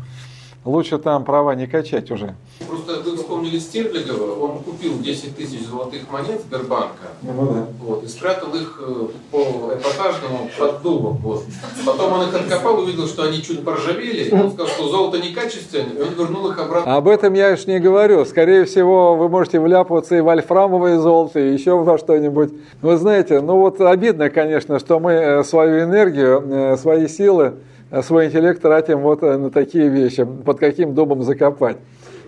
лучше 0.65 0.97
там 0.97 1.23
права 1.23 1.55
не 1.55 1.67
качать 1.67 2.11
уже. 2.11 2.35
Просто 2.67 3.01
вы 3.01 3.15
вспомнили 3.15 3.59
Стерлигова, 3.59 4.43
он 4.43 4.59
купил 4.59 4.99
10 4.99 5.37
тысяч 5.37 5.65
золотых 5.65 6.11
монет 6.11 6.41
Сбербанка 6.41 7.07
ну, 7.21 7.53
да. 7.53 7.67
вот, 7.81 8.03
и 8.03 8.07
спрятал 8.07 8.53
их 8.55 8.81
э, 8.81 9.07
по 9.31 9.73
эпатажному 9.73 10.49
под 10.57 10.81
дубом. 10.81 11.17
Вот. 11.17 11.43
Потом 11.85 12.13
он 12.13 12.27
их 12.27 12.35
откопал, 12.35 12.79
увидел, 12.79 13.07
что 13.07 13.23
они 13.23 13.41
чуть 13.41 13.63
поржавели, 13.63 14.33
он 14.33 14.51
сказал, 14.51 14.67
что 14.67 14.87
золото 14.89 15.19
некачественное, 15.19 15.93
и 15.97 16.01
он 16.01 16.13
вернул 16.15 16.49
их 16.49 16.59
обратно. 16.59 16.95
Об 16.95 17.07
этом 17.07 17.33
я 17.33 17.53
уж 17.53 17.67
не 17.67 17.79
говорю. 17.79 18.25
Скорее 18.25 18.65
всего, 18.65 19.15
вы 19.15 19.29
можете 19.29 19.59
вляпываться 19.59 20.15
и 20.15 20.21
в 20.21 20.29
альфрамовое 20.29 20.99
золото, 20.99 21.39
и 21.39 21.53
еще 21.53 21.75
во 21.75 21.97
что-нибудь. 21.97 22.51
Вы 22.81 22.97
знаете, 22.97 23.39
ну 23.39 23.57
вот 23.57 23.79
обидно, 23.81 24.29
конечно, 24.29 24.79
что 24.79 24.99
мы 24.99 25.11
э, 25.11 25.43
свою 25.43 25.83
энергию, 25.83 26.43
э, 26.45 26.77
свои 26.77 27.07
силы, 27.07 27.53
свой 28.01 28.27
интеллект 28.27 28.61
тратим 28.61 28.99
вот 28.99 29.21
на 29.21 29.49
такие 29.51 29.89
вещи, 29.89 30.23
под 30.23 30.59
каким 30.59 30.93
дубом 30.93 31.23
закопать. 31.23 31.77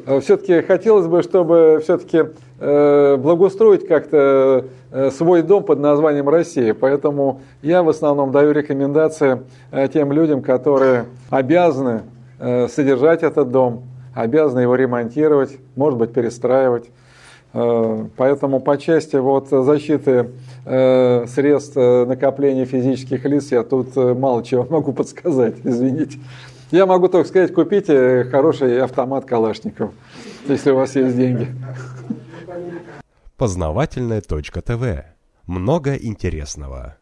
Э, 0.07 0.21
все-таки 0.21 0.61
хотелось 0.61 1.07
бы, 1.07 1.21
чтобы 1.21 1.81
все-таки 1.83 2.29
э, 2.59 3.17
благоустроить 3.17 3.85
как-то 3.87 4.65
э, 4.91 5.11
свой 5.11 5.41
дом 5.41 5.63
под 5.63 5.79
названием 5.79 6.29
Россия. 6.29 6.73
Поэтому 6.73 7.41
я 7.61 7.83
в 7.83 7.89
основном 7.89 8.31
даю 8.31 8.51
рекомендации 8.51 9.41
тем 9.93 10.13
людям, 10.13 10.41
которые 10.41 11.05
обязаны 11.29 12.03
содержать 12.39 13.23
этот 13.23 13.51
дом, 13.51 13.83
обязаны 14.13 14.61
его 14.61 14.75
ремонтировать, 14.75 15.57
может 15.75 15.97
быть, 15.99 16.13
перестраивать. 16.13 16.85
Поэтому 17.53 18.59
по 18.59 18.77
части 18.77 19.15
вот 19.15 19.49
защиты 19.49 20.31
средств 20.65 21.75
накопления 21.75 22.65
физических 22.65 23.25
лиц 23.25 23.51
я 23.51 23.63
тут 23.63 23.95
мало 23.95 24.43
чего 24.43 24.63
могу 24.69 24.93
подсказать, 24.93 25.55
извините. 25.63 26.19
Я 26.71 26.85
могу 26.85 27.07
только 27.07 27.29
сказать, 27.29 27.53
купите 27.53 28.25
хороший 28.25 28.81
автомат 28.81 29.23
Калашников, 29.25 29.91
если 30.47 30.71
у 30.71 30.75
вас 30.75 30.95
есть 30.95 31.15
деньги. 31.15 31.47
Познавательная 33.37 34.21
точка 34.21 34.61
ТВ. 34.61 35.05
Много 35.45 35.95
интересного. 35.95 36.97